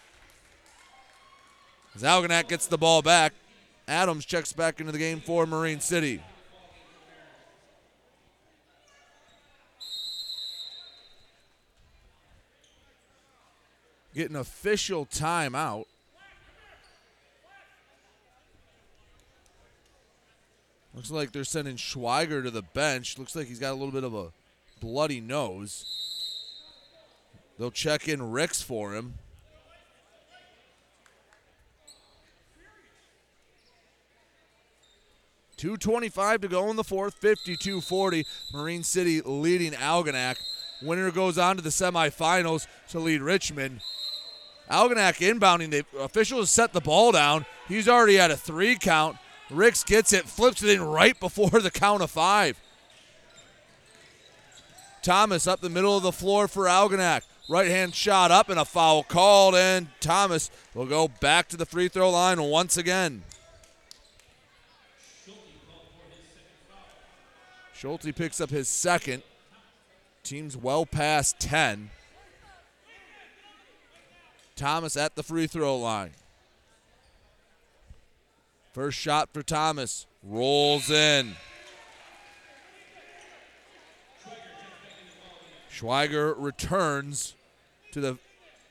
As 1.94 2.02
gets 2.48 2.66
the 2.66 2.78
ball 2.78 3.00
back, 3.00 3.32
Adams 3.88 4.26
checks 4.26 4.52
back 4.52 4.80
into 4.80 4.92
the 4.92 4.98
game 4.98 5.20
for 5.20 5.46
Marine 5.46 5.80
City. 5.80 6.20
Get 14.16 14.30
an 14.30 14.36
official 14.36 15.04
timeout. 15.04 15.84
Looks 20.94 21.10
like 21.10 21.32
they're 21.32 21.44
sending 21.44 21.76
Schweiger 21.76 22.42
to 22.42 22.50
the 22.50 22.62
bench. 22.62 23.18
Looks 23.18 23.36
like 23.36 23.46
he's 23.46 23.58
got 23.58 23.72
a 23.72 23.74
little 23.74 23.92
bit 23.92 24.04
of 24.04 24.14
a 24.14 24.28
bloody 24.80 25.20
nose. 25.20 25.84
They'll 27.58 27.70
check 27.70 28.08
in 28.08 28.30
Ricks 28.30 28.62
for 28.62 28.94
him. 28.94 29.16
Two 35.58 35.76
twenty-five 35.76 36.40
to 36.40 36.48
go 36.48 36.70
in 36.70 36.76
the 36.76 36.84
fourth. 36.84 37.20
52-40. 37.20 38.24
Marine 38.54 38.82
City 38.82 39.20
leading 39.20 39.72
Algonac. 39.72 40.36
Winner 40.80 41.10
goes 41.10 41.36
on 41.36 41.56
to 41.56 41.62
the 41.62 41.68
semifinals 41.68 42.66
to 42.88 42.98
lead 42.98 43.20
Richmond. 43.20 43.82
Algonac 44.70 45.18
inbounding. 45.18 45.70
The 45.70 45.84
officials 46.00 46.50
set 46.50 46.72
the 46.72 46.80
ball 46.80 47.12
down. 47.12 47.46
He's 47.68 47.88
already 47.88 48.18
at 48.18 48.30
a 48.30 48.36
three 48.36 48.76
count. 48.76 49.16
Ricks 49.50 49.84
gets 49.84 50.12
it, 50.12 50.24
flips 50.26 50.62
it 50.62 50.70
in 50.70 50.82
right 50.82 51.18
before 51.20 51.60
the 51.60 51.70
count 51.70 52.02
of 52.02 52.10
five. 52.10 52.60
Thomas 55.02 55.46
up 55.46 55.60
the 55.60 55.70
middle 55.70 55.96
of 55.96 56.02
the 56.02 56.12
floor 56.12 56.48
for 56.48 56.64
Algonac. 56.64 57.22
Right 57.48 57.68
hand 57.68 57.94
shot 57.94 58.32
up 58.32 58.48
and 58.48 58.58
a 58.58 58.64
foul 58.64 59.04
called, 59.04 59.54
and 59.54 59.86
Thomas 60.00 60.50
will 60.74 60.86
go 60.86 61.06
back 61.06 61.46
to 61.48 61.56
the 61.56 61.64
free 61.64 61.86
throw 61.86 62.10
line 62.10 62.42
once 62.42 62.76
again. 62.76 63.22
Schulte 67.72 68.16
picks 68.16 68.40
up 68.40 68.50
his 68.50 68.66
second. 68.66 69.22
Team's 70.24 70.56
well 70.56 70.86
past 70.86 71.38
10. 71.38 71.90
Thomas 74.56 74.96
at 74.96 75.14
the 75.14 75.22
free 75.22 75.46
throw 75.46 75.76
line. 75.76 76.12
First 78.72 78.98
shot 78.98 79.28
for 79.32 79.42
Thomas. 79.42 80.06
Rolls 80.22 80.90
in. 80.90 81.36
Schweiger 85.70 86.34
returns 86.36 87.34
to 87.92 88.00
the 88.00 88.18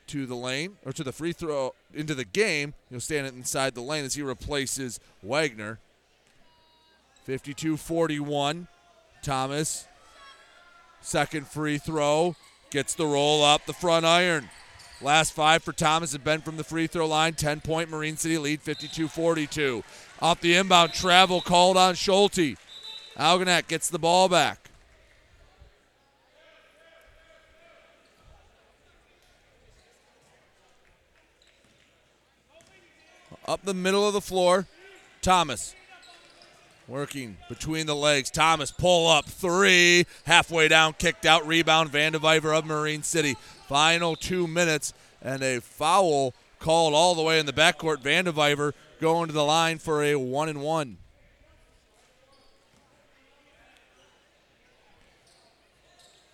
to 0.07 0.26
the 0.26 0.36
lane 0.36 0.78
or 0.86 0.91
to 0.91 1.03
the 1.03 1.12
free 1.12 1.34
throw 1.34 1.74
into 1.94 2.14
the 2.14 2.26
game. 2.26 2.74
He'll 2.90 2.99
stand 2.99 3.28
inside 3.28 3.74
the 3.74 3.82
lane 3.82 4.06
as 4.06 4.16
he 4.16 4.22
replaces 4.22 4.99
Wagner. 5.24 5.80
52-41. 7.28 8.68
Thomas. 9.24 9.88
Second 11.02 11.48
free 11.48 11.78
throw. 11.78 12.36
Gets 12.70 12.94
the 12.94 13.06
roll 13.06 13.44
up 13.44 13.66
the 13.66 13.74
front 13.74 14.06
iron. 14.06 14.49
Last 15.06 15.34
five 15.34 15.61
for 15.61 15.72
Thomas 15.72 16.14
have 16.14 16.23
been 16.23 16.41
from 16.41 16.57
the 16.57 16.64
free 16.64 16.88
throw 16.88 17.06
line. 17.06 17.36
10 17.36 17.61
point 17.61 17.91
Marine 17.91 18.18
City 18.18 18.40
lead 18.40 18.60
52 18.60 19.07
42. 19.07 19.84
Off 20.19 20.41
the 20.41 20.56
inbound 20.56 20.94
travel 20.94 21.41
called 21.41 21.77
on 21.77 21.94
Schulte. 21.94 22.57
Algonac 23.15 23.68
gets 23.68 23.88
the 23.88 23.99
ball 23.99 24.27
back. 24.27 24.72
Up 33.48 33.64
the 33.64 33.76
middle 33.76 34.07
of 34.07 34.14
the 34.15 34.22
floor, 34.22 34.65
Thomas 35.22 35.76
working 36.88 37.38
between 37.49 37.86
the 37.86 37.95
legs. 37.95 38.30
Thomas 38.30 38.72
pull 38.72 39.07
up 39.07 39.26
three, 39.26 40.06
halfway 40.26 40.68
down, 40.68 40.94
kicked 40.94 41.26
out, 41.26 41.45
rebound. 41.45 41.91
Vandeviver 41.91 42.57
of 42.57 42.65
Marine 42.65 43.03
City. 43.03 43.36
Final 43.68 44.16
two 44.16 44.48
minutes 44.48 44.94
and 45.22 45.42
a 45.42 45.60
foul 45.60 46.34
called 46.60 46.94
all 46.94 47.16
the 47.16 47.22
way 47.22 47.40
in 47.40 47.46
the 47.46 47.54
backcourt. 47.54 47.98
Vandeviver 47.98 48.74
going 49.02 49.28
to 49.28 49.34
the 49.34 49.44
line 49.44 49.80
for 49.80 50.04
a 50.04 50.16
one 50.16 50.50
and 50.50 50.62
one. 50.62 50.98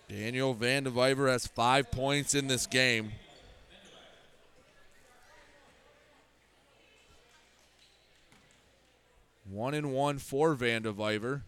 Daniel 0.08 0.54
Vandeviver 0.54 1.30
has 1.30 1.46
five 1.46 1.90
points 1.90 2.34
in 2.34 2.46
this 2.46 2.66
game. 2.66 3.12
One 9.50 9.72
and 9.72 9.92
one 9.92 10.18
for 10.18 10.54
Vandeviver. 10.54 11.42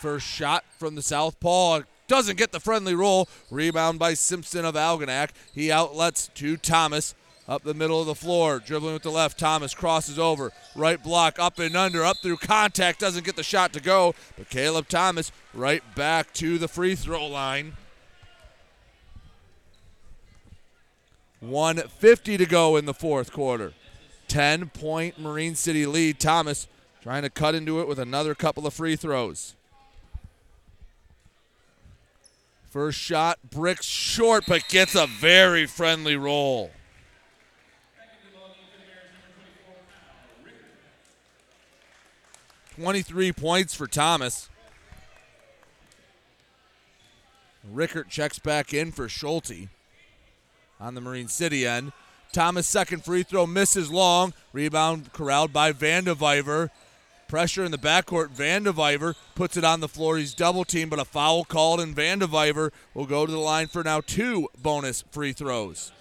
First 0.00 0.26
shot 0.26 0.64
from 0.78 0.94
the 0.94 1.02
southpaw 1.02 1.80
doesn't 2.08 2.36
get 2.36 2.52
the 2.52 2.60
friendly 2.60 2.94
roll. 2.94 3.28
Rebound 3.50 3.98
by 3.98 4.14
Simpson 4.14 4.64
of 4.64 4.74
Algonac. 4.74 5.30
He 5.54 5.70
outlets 5.70 6.30
to 6.34 6.56
Thomas 6.56 7.14
up 7.48 7.62
the 7.62 7.74
middle 7.74 8.00
of 8.00 8.06
the 8.06 8.14
floor, 8.14 8.58
dribbling 8.58 8.92
with 8.92 9.02
the 9.02 9.10
left. 9.10 9.38
Thomas 9.38 9.74
crosses 9.74 10.18
over, 10.18 10.52
right 10.76 11.02
block, 11.02 11.38
up 11.38 11.58
and 11.58 11.76
under, 11.76 12.04
up 12.04 12.18
through 12.18 12.36
contact, 12.36 13.00
doesn't 13.00 13.24
get 13.24 13.36
the 13.36 13.42
shot 13.42 13.72
to 13.72 13.80
go. 13.80 14.14
But 14.36 14.50
Caleb 14.50 14.88
Thomas 14.88 15.32
right 15.54 15.82
back 15.94 16.34
to 16.34 16.58
the 16.58 16.68
free 16.68 16.94
throw 16.94 17.26
line. 17.26 17.74
150 21.40 22.36
to 22.36 22.46
go 22.46 22.76
in 22.76 22.84
the 22.84 22.94
fourth 22.94 23.32
quarter. 23.32 23.72
10 24.26 24.70
point 24.70 25.18
Marine 25.18 25.54
City 25.54 25.86
lead. 25.86 26.20
Thomas 26.20 26.66
trying 27.00 27.22
to 27.22 27.30
cut 27.30 27.54
into 27.54 27.80
it 27.80 27.88
with 27.88 27.98
another 27.98 28.34
couple 28.34 28.66
of 28.66 28.74
free 28.74 28.96
throws. 28.96 29.54
First 32.78 33.00
shot, 33.00 33.38
bricks 33.50 33.86
short, 33.86 34.44
but 34.46 34.68
gets 34.68 34.94
a 34.94 35.08
very 35.08 35.66
friendly 35.66 36.14
roll. 36.14 36.70
Twenty-three 42.76 43.32
points 43.32 43.74
for 43.74 43.88
Thomas. 43.88 44.48
Rickert 47.68 48.10
checks 48.10 48.38
back 48.38 48.72
in 48.72 48.92
for 48.92 49.08
Schulte 49.08 49.66
on 50.78 50.94
the 50.94 51.00
Marine 51.00 51.26
City 51.26 51.66
end. 51.66 51.90
Thomas' 52.32 52.68
second 52.68 53.04
free 53.04 53.24
throw 53.24 53.44
misses 53.44 53.90
long. 53.90 54.34
Rebound 54.52 55.12
corralled 55.12 55.52
by 55.52 55.72
Vandeviver. 55.72 56.70
Pressure 57.28 57.62
in 57.62 57.70
the 57.70 57.76
backcourt. 57.78 58.30
Vandeviver 58.30 59.14
puts 59.34 59.58
it 59.58 59.64
on 59.64 59.80
the 59.80 59.88
floor. 59.88 60.16
He's 60.16 60.32
double 60.32 60.64
teamed, 60.64 60.90
but 60.90 60.98
a 60.98 61.04
foul 61.04 61.44
called, 61.44 61.78
and 61.78 61.94
Vandeviver 61.94 62.72
will 62.94 63.04
go 63.04 63.26
to 63.26 63.30
the 63.30 63.38
line 63.38 63.66
for 63.66 63.84
now 63.84 64.00
two 64.00 64.48
bonus 64.62 65.04
free 65.10 65.34
throws. 65.34 65.92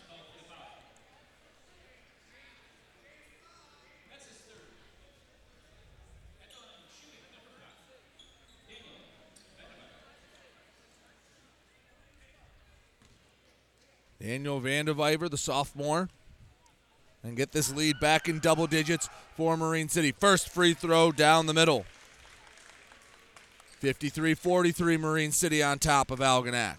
Daniel 14.21 14.59
Vandeviver, 14.59 15.29
the 15.29 15.37
sophomore, 15.37 16.09
and 17.27 17.35
get 17.35 17.51
this 17.51 17.73
lead 17.73 17.99
back 17.99 18.29
in 18.29 18.39
double 18.39 18.67
digits 18.67 19.09
for 19.35 19.57
Marine 19.57 19.89
City. 19.89 20.13
First 20.13 20.49
free 20.49 20.73
throw 20.73 21.11
down 21.11 21.45
the 21.45 21.53
middle. 21.53 21.85
53 23.79 24.33
43 24.33 24.97
Marine 24.97 25.31
City 25.31 25.61
on 25.61 25.77
top 25.77 26.09
of 26.09 26.19
Algonac. 26.19 26.77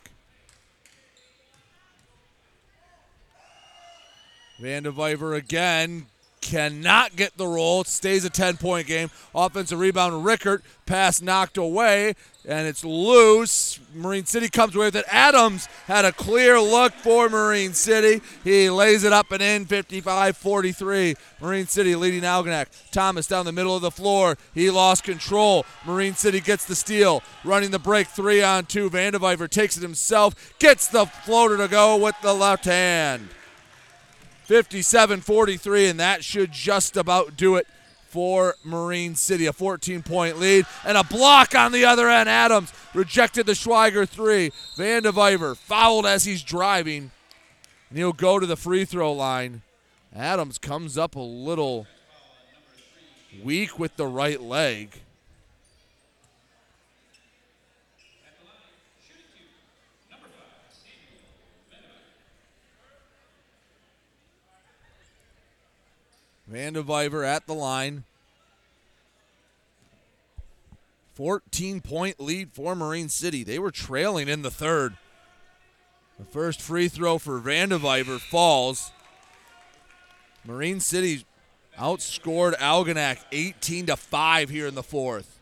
Vandeviver 4.61 5.37
again 5.37 6.07
cannot 6.41 7.17
get 7.17 7.37
the 7.37 7.47
roll. 7.47 7.85
Stays 7.85 8.25
a 8.25 8.31
10 8.31 8.57
point 8.57 8.87
game. 8.87 9.11
Offensive 9.35 9.79
rebound, 9.79 10.25
Rickert. 10.25 10.63
Pass 10.87 11.21
knocked 11.21 11.59
away, 11.59 12.15
and 12.47 12.67
it's 12.67 12.83
loose. 12.83 13.79
Marine 13.95 14.25
City 14.25 14.49
comes 14.49 14.75
away 14.75 14.87
with 14.87 14.97
it. 14.97 15.05
Adams 15.11 15.67
had 15.87 16.07
a 16.07 16.13
clear 16.13 16.59
look 16.59 16.95
for 16.95 17.29
Marine 17.29 17.75
City. 17.75 18.23
He 18.43 18.71
lays 18.71 19.05
it 19.05 19.13
up 19.13 19.31
and 19.31 19.43
in 19.43 19.67
55 19.67 20.37
43. 20.37 21.15
Marine 21.43 21.67
City 21.67 21.95
leading 21.95 22.23
Algonac. 22.23 22.69
Thomas 22.91 23.27
down 23.27 23.45
the 23.45 23.53
middle 23.53 23.77
of 23.77 23.83
the 23.83 23.91
floor. 23.91 24.39
He 24.55 24.71
lost 24.71 25.05
control. 25.05 25.67
Marine 25.85 26.15
City 26.15 26.41
gets 26.41 26.65
the 26.65 26.75
steal. 26.75 27.23
Running 27.45 27.71
the 27.71 27.79
break 27.79 28.09
three 28.09 28.43
on 28.43 28.65
two. 28.65 28.89
Vandeviver 28.89 29.49
takes 29.51 29.77
it 29.77 29.83
himself. 29.83 30.59
Gets 30.59 30.89
the 30.89 31.05
floater 31.05 31.59
to 31.59 31.69
go 31.69 31.97
with 31.97 32.17
the 32.23 32.33
left 32.33 32.65
hand. 32.65 33.29
57 34.49 35.21
43, 35.21 35.89
and 35.89 36.01
that 36.01 36.25
should 36.25 36.53
just 36.53 36.97
about 36.97 37.37
do 37.37 37.57
it 37.57 37.67
for 38.09 38.55
Marine 38.65 39.15
City. 39.15 39.45
A 39.45 39.53
14 39.53 40.03
point 40.03 40.39
lead 40.39 40.65
and 40.87 40.97
a 40.97 41.05
block 41.05 41.55
on 41.55 41.71
the 41.71 41.85
other 41.85 42.09
end. 42.09 42.31
Adams 42.31 42.73
rejected 42.95 43.45
the 43.45 43.53
Schweiger 43.53 44.09
three. 44.09 44.51
Vandeviver 44.75 45.55
fouled 45.55 46.07
as 46.07 46.25
he's 46.25 46.43
driving, 46.43 47.11
and 47.91 47.99
he'll 47.99 48.15
go 48.15 48.39
to 48.39 48.47
the 48.47 48.57
free 48.57 48.87
throw 48.87 49.13
line. 49.13 49.61
Adams 50.17 50.57
comes 50.57 50.97
up 50.97 51.15
a 51.15 51.21
little 51.21 51.87
weak 53.45 53.79
with 53.79 53.97
the 53.97 54.07
right 54.07 54.41
leg. 54.41 55.03
Vandeviver 66.51 67.27
at 67.27 67.47
the 67.47 67.55
line. 67.55 68.05
14 71.15 71.81
point 71.81 72.21
lead 72.21 72.53
for 72.53 72.75
Marine 72.75 73.09
City. 73.09 73.43
They 73.43 73.59
were 73.59 73.73
trailing 73.73 74.29
in 74.29 74.43
the 74.43 74.51
third. 74.51 74.97
The 76.19 76.25
first 76.25 76.61
free 76.61 76.89
throw 76.89 77.19
for 77.19 77.41
Vandeviver 77.41 78.21
falls. 78.21 78.93
Marine 80.45 80.81
City 80.81 81.25
outscored 81.79 82.57
Algonac 82.59 83.19
18 83.33 83.87
to 83.87 83.97
5 83.97 84.49
here 84.49 84.67
in 84.67 84.75
the 84.75 84.83
fourth. 84.83 85.39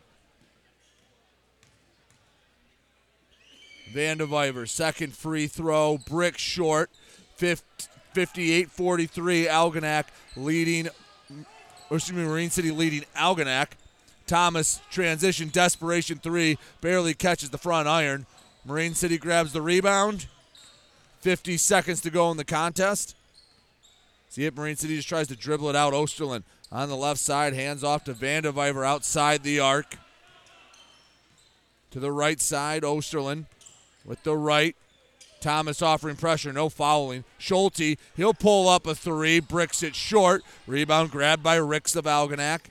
Vandeviver, 3.93 4.67
second 4.67 5.15
free 5.15 5.47
throw, 5.47 5.97
brick 5.97 6.37
short. 6.37 6.89
58 7.35 7.87
43. 8.25 9.47
Algonac 9.47 10.05
leading, 10.35 10.87
or 11.89 11.97
excuse 11.97 12.17
me, 12.17 12.23
Marine 12.23 12.49
City 12.49 12.71
leading 12.71 13.03
Algonac. 13.15 13.69
Thomas 14.25 14.81
transition, 14.91 15.49
desperation 15.49 16.17
three, 16.17 16.57
barely 16.81 17.13
catches 17.13 17.49
the 17.49 17.57
front 17.57 17.87
iron. 17.87 18.25
Marine 18.65 18.93
City 18.93 19.17
grabs 19.17 19.53
the 19.53 19.61
rebound. 19.61 20.27
50 21.21 21.57
seconds 21.57 22.01
to 22.01 22.09
go 22.09 22.29
in 22.31 22.37
the 22.37 22.43
contest. 22.43 23.15
See 24.29 24.45
it, 24.45 24.55
Marine 24.55 24.75
City 24.75 24.97
just 24.97 25.07
tries 25.07 25.27
to 25.29 25.35
dribble 25.35 25.69
it 25.69 25.75
out. 25.75 25.93
Osterland 25.93 26.43
on 26.71 26.89
the 26.89 26.97
left 26.97 27.19
side, 27.19 27.53
hands 27.53 27.83
off 27.83 28.03
to 28.03 28.13
Vandeviver 28.13 28.85
outside 28.85 29.43
the 29.43 29.59
arc. 29.59 29.95
To 31.91 31.99
the 31.99 32.11
right 32.11 32.41
side, 32.41 32.83
Osterland 32.83 33.45
with 34.05 34.21
the 34.23 34.35
right. 34.35 34.75
Thomas 35.47 35.81
offering 35.81 36.17
pressure, 36.17 36.51
no 36.51 36.67
fouling. 36.67 37.23
Schulte, 37.37 37.97
he'll 38.17 38.33
pull 38.33 38.67
up 38.67 38.85
a 38.85 38.93
three, 38.93 39.39
bricks 39.39 39.81
it 39.81 39.95
short. 39.95 40.43
Rebound 40.67 41.09
grabbed 41.09 41.41
by 41.41 41.55
Ricks 41.55 41.95
of 41.95 42.03
Algonac. 42.03 42.63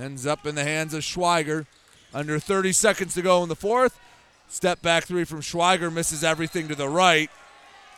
Ends 0.00 0.26
up 0.26 0.46
in 0.46 0.54
the 0.54 0.62
hands 0.62 0.94
of 0.94 1.02
Schweiger. 1.02 1.66
Under 2.14 2.38
30 2.38 2.70
seconds 2.70 3.14
to 3.14 3.22
go 3.22 3.42
in 3.42 3.48
the 3.48 3.56
fourth. 3.56 3.98
Step 4.48 4.80
back 4.80 5.06
three 5.06 5.24
from 5.24 5.40
Schweiger 5.40 5.92
misses 5.92 6.22
everything 6.22 6.68
to 6.68 6.76
the 6.76 6.88
right. 6.88 7.28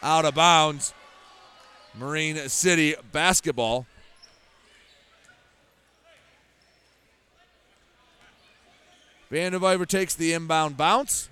Out 0.03 0.25
of 0.25 0.35
bounds. 0.35 0.95
Marine 1.95 2.39
City 2.49 2.95
basketball. 3.13 3.85
Vandeviver 9.31 9.87
takes 9.87 10.15
the 10.15 10.33
inbound 10.33 10.79
bounce. 10.79 11.29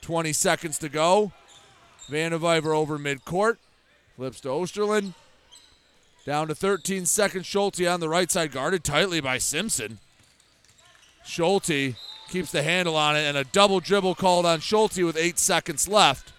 20 0.00 0.32
seconds 0.32 0.78
to 0.78 0.88
go. 0.88 1.30
Vandeviver 2.10 2.74
over 2.74 2.98
midcourt. 2.98 3.56
Flips 4.16 4.40
to 4.40 4.48
Osterland. 4.48 5.14
Down 6.24 6.48
to 6.48 6.54
13 6.54 7.06
seconds. 7.06 7.46
Schulte 7.46 7.86
on 7.86 8.00
the 8.00 8.08
right 8.08 8.30
side, 8.30 8.52
guarded 8.52 8.84
tightly 8.84 9.20
by 9.20 9.38
Simpson. 9.38 9.98
Schulte 11.24 11.94
keeps 12.28 12.50
the 12.50 12.62
handle 12.62 12.96
on 12.96 13.16
it, 13.16 13.20
and 13.20 13.36
a 13.36 13.44
double 13.44 13.80
dribble 13.80 14.14
called 14.14 14.46
on 14.46 14.60
Schulte 14.60 15.02
with 15.02 15.16
eight 15.16 15.38
seconds 15.38 15.88
left. 15.88 16.32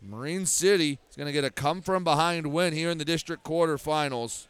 Marine 0.00 0.46
City 0.46 0.98
is 1.10 1.16
going 1.16 1.26
to 1.26 1.32
get 1.32 1.44
a 1.44 1.50
come 1.50 1.82
from 1.82 2.04
behind 2.04 2.46
win 2.46 2.72
here 2.72 2.90
in 2.90 2.98
the 2.98 3.04
district 3.04 3.44
quarterfinals. 3.44 4.46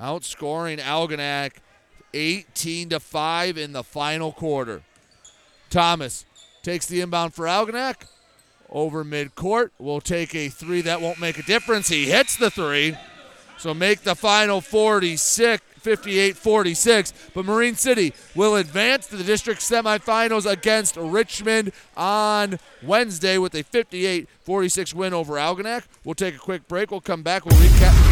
Outscoring 0.00 0.78
Algonac 0.78 1.56
18 2.14 2.88
to 2.88 3.00
5 3.00 3.58
in 3.58 3.72
the 3.72 3.84
final 3.84 4.32
quarter. 4.32 4.82
Thomas 5.70 6.24
takes 6.62 6.86
the 6.86 7.00
inbound 7.00 7.34
for 7.34 7.46
Algonac 7.46 8.06
over 8.68 9.04
midcourt. 9.04 9.70
Will 9.78 10.00
take 10.00 10.34
a 10.34 10.48
three 10.48 10.82
that 10.82 11.00
won't 11.00 11.20
make 11.20 11.38
a 11.38 11.42
difference. 11.42 11.88
He 11.88 12.06
hits 12.06 12.36
the 12.36 12.50
three. 12.50 12.96
So 13.58 13.74
make 13.74 14.00
the 14.00 14.14
final 14.14 14.62
46, 14.62 15.62
58 15.80 16.36
46. 16.36 17.12
But 17.34 17.44
Marine 17.44 17.74
City 17.74 18.14
will 18.34 18.56
advance 18.56 19.06
to 19.08 19.16
the 19.16 19.24
district 19.24 19.60
semifinals 19.60 20.50
against 20.50 20.96
Richmond 20.96 21.72
on 21.96 22.58
Wednesday 22.82 23.36
with 23.36 23.54
a 23.54 23.62
58 23.62 24.28
46 24.42 24.94
win 24.94 25.12
over 25.12 25.34
Algonac. 25.34 25.84
We'll 26.04 26.14
take 26.14 26.36
a 26.36 26.38
quick 26.38 26.66
break. 26.68 26.90
We'll 26.90 27.02
come 27.02 27.22
back. 27.22 27.44
We'll 27.44 27.58
recap. 27.58 28.09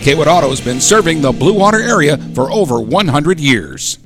Kaywood 0.00 0.28
Auto 0.28 0.48
has 0.48 0.62
been 0.62 0.80
serving 0.80 1.20
the 1.20 1.30
Blue 1.30 1.52
Water 1.52 1.78
area 1.78 2.16
for 2.16 2.50
over 2.50 2.80
100 2.80 3.38
years. 3.38 3.98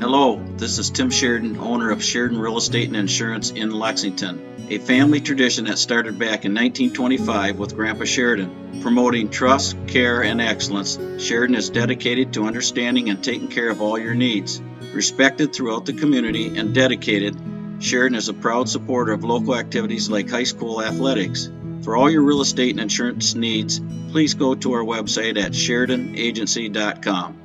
Hello, 0.00 0.38
this 0.58 0.78
is 0.78 0.90
Tim 0.90 1.08
Sheridan, 1.08 1.56
owner 1.56 1.90
of 1.90 2.04
Sheridan 2.04 2.38
Real 2.38 2.58
Estate 2.58 2.88
and 2.88 2.96
Insurance 2.96 3.52
in 3.52 3.70
Lexington, 3.70 4.66
a 4.68 4.76
family 4.76 5.22
tradition 5.22 5.64
that 5.64 5.78
started 5.78 6.18
back 6.18 6.44
in 6.44 6.52
1925 6.52 7.58
with 7.58 7.74
Grandpa 7.74 8.04
Sheridan. 8.04 8.82
Promoting 8.82 9.30
trust, 9.30 9.78
care, 9.86 10.22
and 10.22 10.42
excellence, 10.42 10.98
Sheridan 11.16 11.56
is 11.56 11.70
dedicated 11.70 12.34
to 12.34 12.44
understanding 12.44 13.08
and 13.08 13.24
taking 13.24 13.48
care 13.48 13.70
of 13.70 13.80
all 13.80 13.98
your 13.98 14.14
needs. 14.14 14.60
Respected 14.92 15.54
throughout 15.54 15.86
the 15.86 15.94
community 15.94 16.58
and 16.58 16.74
dedicated, 16.74 17.34
Sheridan 17.78 18.18
is 18.18 18.28
a 18.28 18.34
proud 18.34 18.68
supporter 18.68 19.12
of 19.12 19.24
local 19.24 19.56
activities 19.56 20.10
like 20.10 20.28
high 20.28 20.44
school 20.44 20.82
athletics. 20.82 21.48
For 21.82 21.96
all 21.96 22.10
your 22.10 22.22
real 22.22 22.40
estate 22.40 22.70
and 22.70 22.80
insurance 22.80 23.34
needs, 23.34 23.80
please 24.10 24.34
go 24.34 24.54
to 24.54 24.72
our 24.72 24.84
website 24.84 25.42
at 25.42 25.52
SheridanAgency.com. 25.52 27.38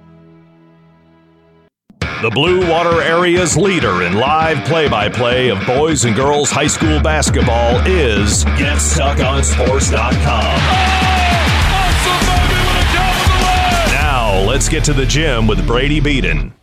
The 2.00 2.32
Blue 2.32 2.68
Water 2.68 3.00
Area's 3.02 3.56
leader 3.56 4.02
in 4.02 4.14
live 4.14 4.66
play 4.66 4.90
by 4.90 5.08
play 5.08 5.50
of 5.50 5.64
boys 5.68 6.06
and 6.06 6.16
girls 6.16 6.50
high 6.50 6.66
school 6.66 7.00
basketball 7.00 7.80
is 7.86 8.44
GetStuckOnSports.com. 8.46 10.58
Now, 13.92 14.40
let's 14.48 14.68
get 14.68 14.84
to 14.86 14.94
the 14.94 15.06
gym 15.06 15.46
with 15.46 15.68
Brady 15.68 16.00
Beaton. 16.00 16.54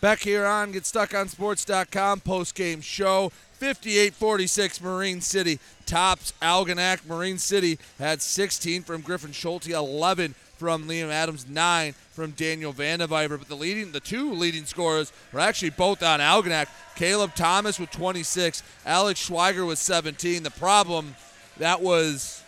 Back 0.00 0.20
here 0.20 0.46
on 0.46 0.72
GetStuckOnSports.com 0.72 2.20
post 2.20 2.54
game 2.54 2.80
show. 2.80 3.30
58-46 3.60 4.80
Marine 4.80 5.20
City 5.20 5.58
tops 5.84 6.32
Algonac. 6.40 7.06
Marine 7.06 7.36
City 7.36 7.78
had 7.98 8.22
16 8.22 8.82
from 8.82 9.02
Griffin 9.02 9.32
Schulte, 9.32 9.68
11 9.68 10.34
from 10.56 10.88
Liam 10.88 11.10
Adams, 11.10 11.46
9 11.46 11.92
from 12.12 12.30
Daniel 12.30 12.72
Vandeviver. 12.72 13.38
But 13.38 13.48
the 13.48 13.54
leading, 13.56 13.92
the 13.92 14.00
two 14.00 14.32
leading 14.32 14.64
scorers 14.64 15.12
were 15.34 15.40
actually 15.40 15.70
both 15.70 16.02
on 16.02 16.20
Algonac. 16.20 16.68
Caleb 16.96 17.34
Thomas 17.34 17.78
with 17.78 17.90
26, 17.90 18.62
Alex 18.86 19.28
Schweiger 19.28 19.66
with 19.66 19.78
17. 19.78 20.44
The 20.44 20.50
problem, 20.50 21.14
that 21.58 21.82
was 21.82 22.42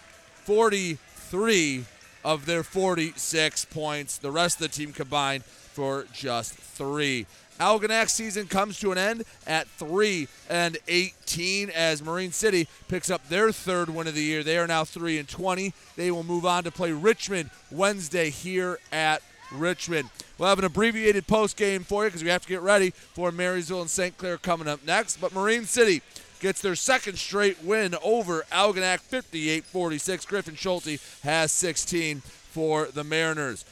43 0.45 1.85
of 2.25 2.47
their 2.47 2.63
46 2.63 3.67
points. 3.67 4.17
The 4.17 4.31
rest 4.31 4.57
of 4.59 4.71
the 4.71 4.75
team 4.75 4.93
combined 4.93 5.45
for 5.45 6.07
just 6.13 6.55
three. 6.55 7.27
Algonac 7.61 8.09
season 8.09 8.47
comes 8.47 8.79
to 8.81 8.93
an 8.93 8.99
end 8.99 9.25
at 9.47 9.69
3 9.69 10.29
and 10.51 10.79
18 10.89 11.71
as 11.71 12.03
Marine 12.03 12.33
City 12.33 12.69
picks 12.89 13.11
up 13.11 13.29
their 13.29 13.53
third 13.53 13.89
win 13.91 14.07
of 14.07 14.15
the 14.15 14.23
year. 14.23 14.43
They 14.43 14.59
are 14.59 14.67
now 14.67 14.85
3 14.85 15.19
and 15.19 15.29
20. 15.29 15.73
They 15.97 16.11
will 16.11 16.25
move 16.25 16.45
on 16.45 16.65
to 16.65 16.71
play 16.71 16.93
Richmond 16.93 17.51
Wednesday 17.71 18.31
here 18.31 18.79
at 18.91 19.23
Richmond. 19.53 20.11
We'll 20.39 20.49
have 20.49 20.59
an 20.59 20.65
abbreviated 20.65 21.27
post 21.27 21.57
game 21.57 21.85
for 21.85 22.05
you 22.05 22.09
because 22.09 22.25
we 22.25 22.31
have 22.31 22.43
to 22.43 22.49
get 22.49 22.63
ready 22.63 22.91
for 22.91 23.31
Marysville 23.31 23.83
and 23.83 23.91
St. 23.91 24.17
Clair 24.17 24.39
coming 24.39 24.67
up 24.67 24.85
next. 24.85 25.21
But 25.21 25.33
Marine 25.33 25.65
City 25.65 26.03
gets 26.41 26.61
their 26.61 26.75
second 26.75 27.17
straight 27.17 27.63
win 27.63 27.95
over 28.03 28.45
Algonac 28.51 29.01
58 29.01 29.65
46. 29.65 30.27
Griffin 30.27 30.57
Schulte 30.57 30.99
has 31.23 31.53
16 31.53 32.21
for 32.21 32.87
the 32.87 33.05
Mariners. 33.05 33.65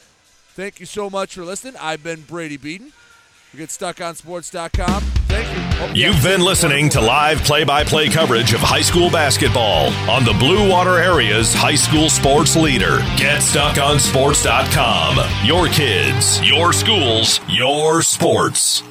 Thank 0.55 0.81
you 0.81 0.87
so 0.87 1.11
much 1.11 1.35
for 1.35 1.45
listening. 1.45 1.75
I've 1.81 2.03
been 2.03 2.23
Brady 2.23 2.57
Beaton. 2.57 2.93
You 3.53 3.59
get 3.59 3.71
stuckonsports.com. 3.71 5.03
Thank 5.03 5.49
you. 5.49 5.55
Hope 5.79 5.97
you 5.97 6.05
You've 6.05 6.23
been 6.23 6.41
listening 6.41 6.89
to 6.91 7.01
live 7.01 7.43
play 7.43 7.65
by 7.65 7.83
play 7.83 8.09
coverage 8.09 8.53
of 8.53 8.61
high 8.61 8.83
school 8.83 9.11
basketball 9.11 9.89
on 10.09 10.25
the 10.25 10.35
Blue 10.35 10.71
Water 10.71 10.99
Area's 10.99 11.53
high 11.53 11.75
school 11.75 12.09
sports 12.09 12.55
leader. 12.55 12.99
GetStuckOnSports.com. 13.17 15.45
Your 15.45 15.67
kids, 15.69 16.41
your 16.47 16.73
schools, 16.73 17.41
your 17.49 18.03
sports. 18.03 18.85